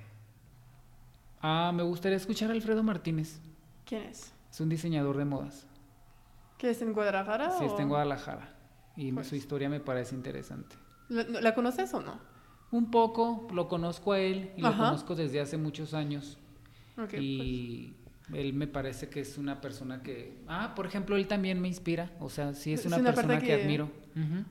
Ah, 1.41 1.71
me 1.73 1.83
gustaría 1.83 2.17
escuchar 2.17 2.49
a 2.49 2.53
Alfredo 2.53 2.83
Martínez. 2.83 3.39
¿Quién 3.85 4.03
es? 4.03 4.33
Es 4.51 4.59
un 4.59 4.69
diseñador 4.69 5.17
de 5.17 5.25
modas. 5.25 5.65
¿Que 6.61 6.69
es 6.69 6.81
en 6.83 6.93
Guadalajara? 6.93 7.57
Sí, 7.57 7.65
está 7.65 7.81
en 7.81 7.89
Guadalajara. 7.89 8.53
Y 8.95 9.11
su 9.23 9.35
historia 9.35 9.67
me 9.67 9.79
parece 9.79 10.13
interesante. 10.13 10.75
¿La, 11.09 11.55
conoces 11.55 11.91
o 11.95 12.01
no? 12.01 12.19
Un 12.69 12.91
poco, 12.91 13.47
lo 13.51 13.67
conozco 13.67 14.11
a 14.11 14.19
él 14.19 14.51
y 14.55 14.61
lo 14.61 14.69
conozco 14.77 15.15
desde 15.15 15.41
hace 15.41 15.57
muchos 15.57 15.95
años 15.95 16.37
y 17.13 17.95
pues. 18.27 18.39
él 18.39 18.53
me 18.53 18.67
parece 18.67 19.09
que 19.09 19.21
es 19.21 19.39
una 19.39 19.59
persona 19.59 20.03
que... 20.03 20.37
Ah, 20.47 20.73
por 20.75 20.85
ejemplo, 20.85 21.15
él 21.15 21.25
también 21.25 21.59
me 21.59 21.67
inspira. 21.67 22.11
O 22.19 22.29
sea, 22.29 22.53
sí 22.53 22.73
es 22.73 22.85
una, 22.85 23.01
persona 23.01 23.39
que, 23.39 23.53
admiro. 23.55 23.89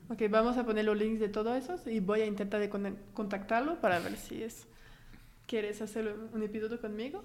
Ok, 0.09 0.23
vamos 0.29 0.57
a 0.57 0.67
poner 0.67 0.87
los 0.87 0.99
links 0.99 1.21
de 1.21 1.29
todo 1.29 1.55
eso 1.55 1.77
y 1.89 2.01
voy 2.01 2.23
a 2.23 2.27
intentar 2.27 2.59
de 2.59 2.69
contactarlo 3.15 3.81
para 3.81 4.01
ver 4.01 4.17
si 4.17 4.43
es 4.43 4.67
quieres 5.47 5.81
hacer 5.81 6.13
un 6.33 6.43
episodio 6.43 6.81
conmigo. 6.81 7.23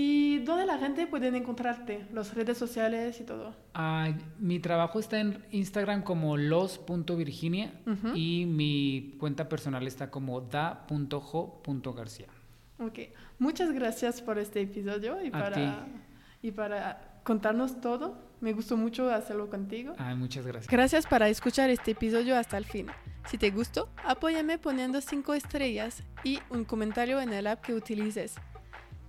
¿Y 0.00 0.38
dónde 0.44 0.64
la 0.64 0.78
gente 0.78 1.08
puede 1.08 1.36
encontrarte? 1.36 2.06
Las 2.12 2.32
redes 2.32 2.56
sociales 2.56 3.20
y 3.20 3.24
todo. 3.24 3.56
Ah, 3.74 4.12
mi 4.38 4.60
trabajo 4.60 5.00
está 5.00 5.18
en 5.18 5.44
Instagram 5.50 6.04
como 6.04 6.36
los.virginia 6.36 7.72
y 8.14 8.46
mi 8.46 9.16
cuenta 9.18 9.48
personal 9.48 9.84
está 9.88 10.08
como 10.08 10.40
da.jo.garcía. 10.40 12.28
Ok, 12.78 12.98
muchas 13.40 13.72
gracias 13.72 14.22
por 14.22 14.38
este 14.38 14.60
episodio 14.60 15.20
y, 15.20 15.32
para, 15.32 15.88
y 16.42 16.52
para 16.52 17.20
contarnos 17.24 17.80
todo. 17.80 18.16
Me 18.40 18.52
gustó 18.52 18.76
mucho 18.76 19.10
hacerlo 19.10 19.50
contigo. 19.50 19.94
Ah, 19.98 20.14
muchas 20.14 20.46
gracias. 20.46 20.70
Gracias 20.70 21.08
para 21.08 21.28
escuchar 21.28 21.70
este 21.70 21.90
episodio 21.90 22.36
hasta 22.36 22.56
el 22.56 22.66
fin. 22.66 22.86
Si 23.26 23.36
te 23.36 23.50
gustó, 23.50 23.88
apóyame 24.04 24.58
poniendo 24.58 25.00
5 25.00 25.34
estrellas 25.34 26.04
y 26.22 26.38
un 26.50 26.64
comentario 26.64 27.20
en 27.20 27.32
el 27.32 27.48
app 27.48 27.62
que 27.62 27.74
utilices. 27.74 28.36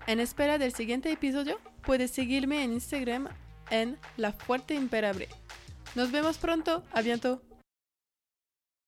En 0.10 0.20
espera 0.20 0.58
del 0.58 0.74
siguiente 0.74 1.12
episodio, 1.12 1.60
puedes 1.84 2.10
seguirme 2.10 2.64
en 2.64 2.74
Instagram 2.74 3.28
en 3.70 3.96
La 4.18 4.34
Fuerte 4.34 4.74
Imperable. 4.74 5.30
Nos 5.94 6.12
vemos 6.12 6.40
pronto. 6.40 6.84
A 6.94 7.04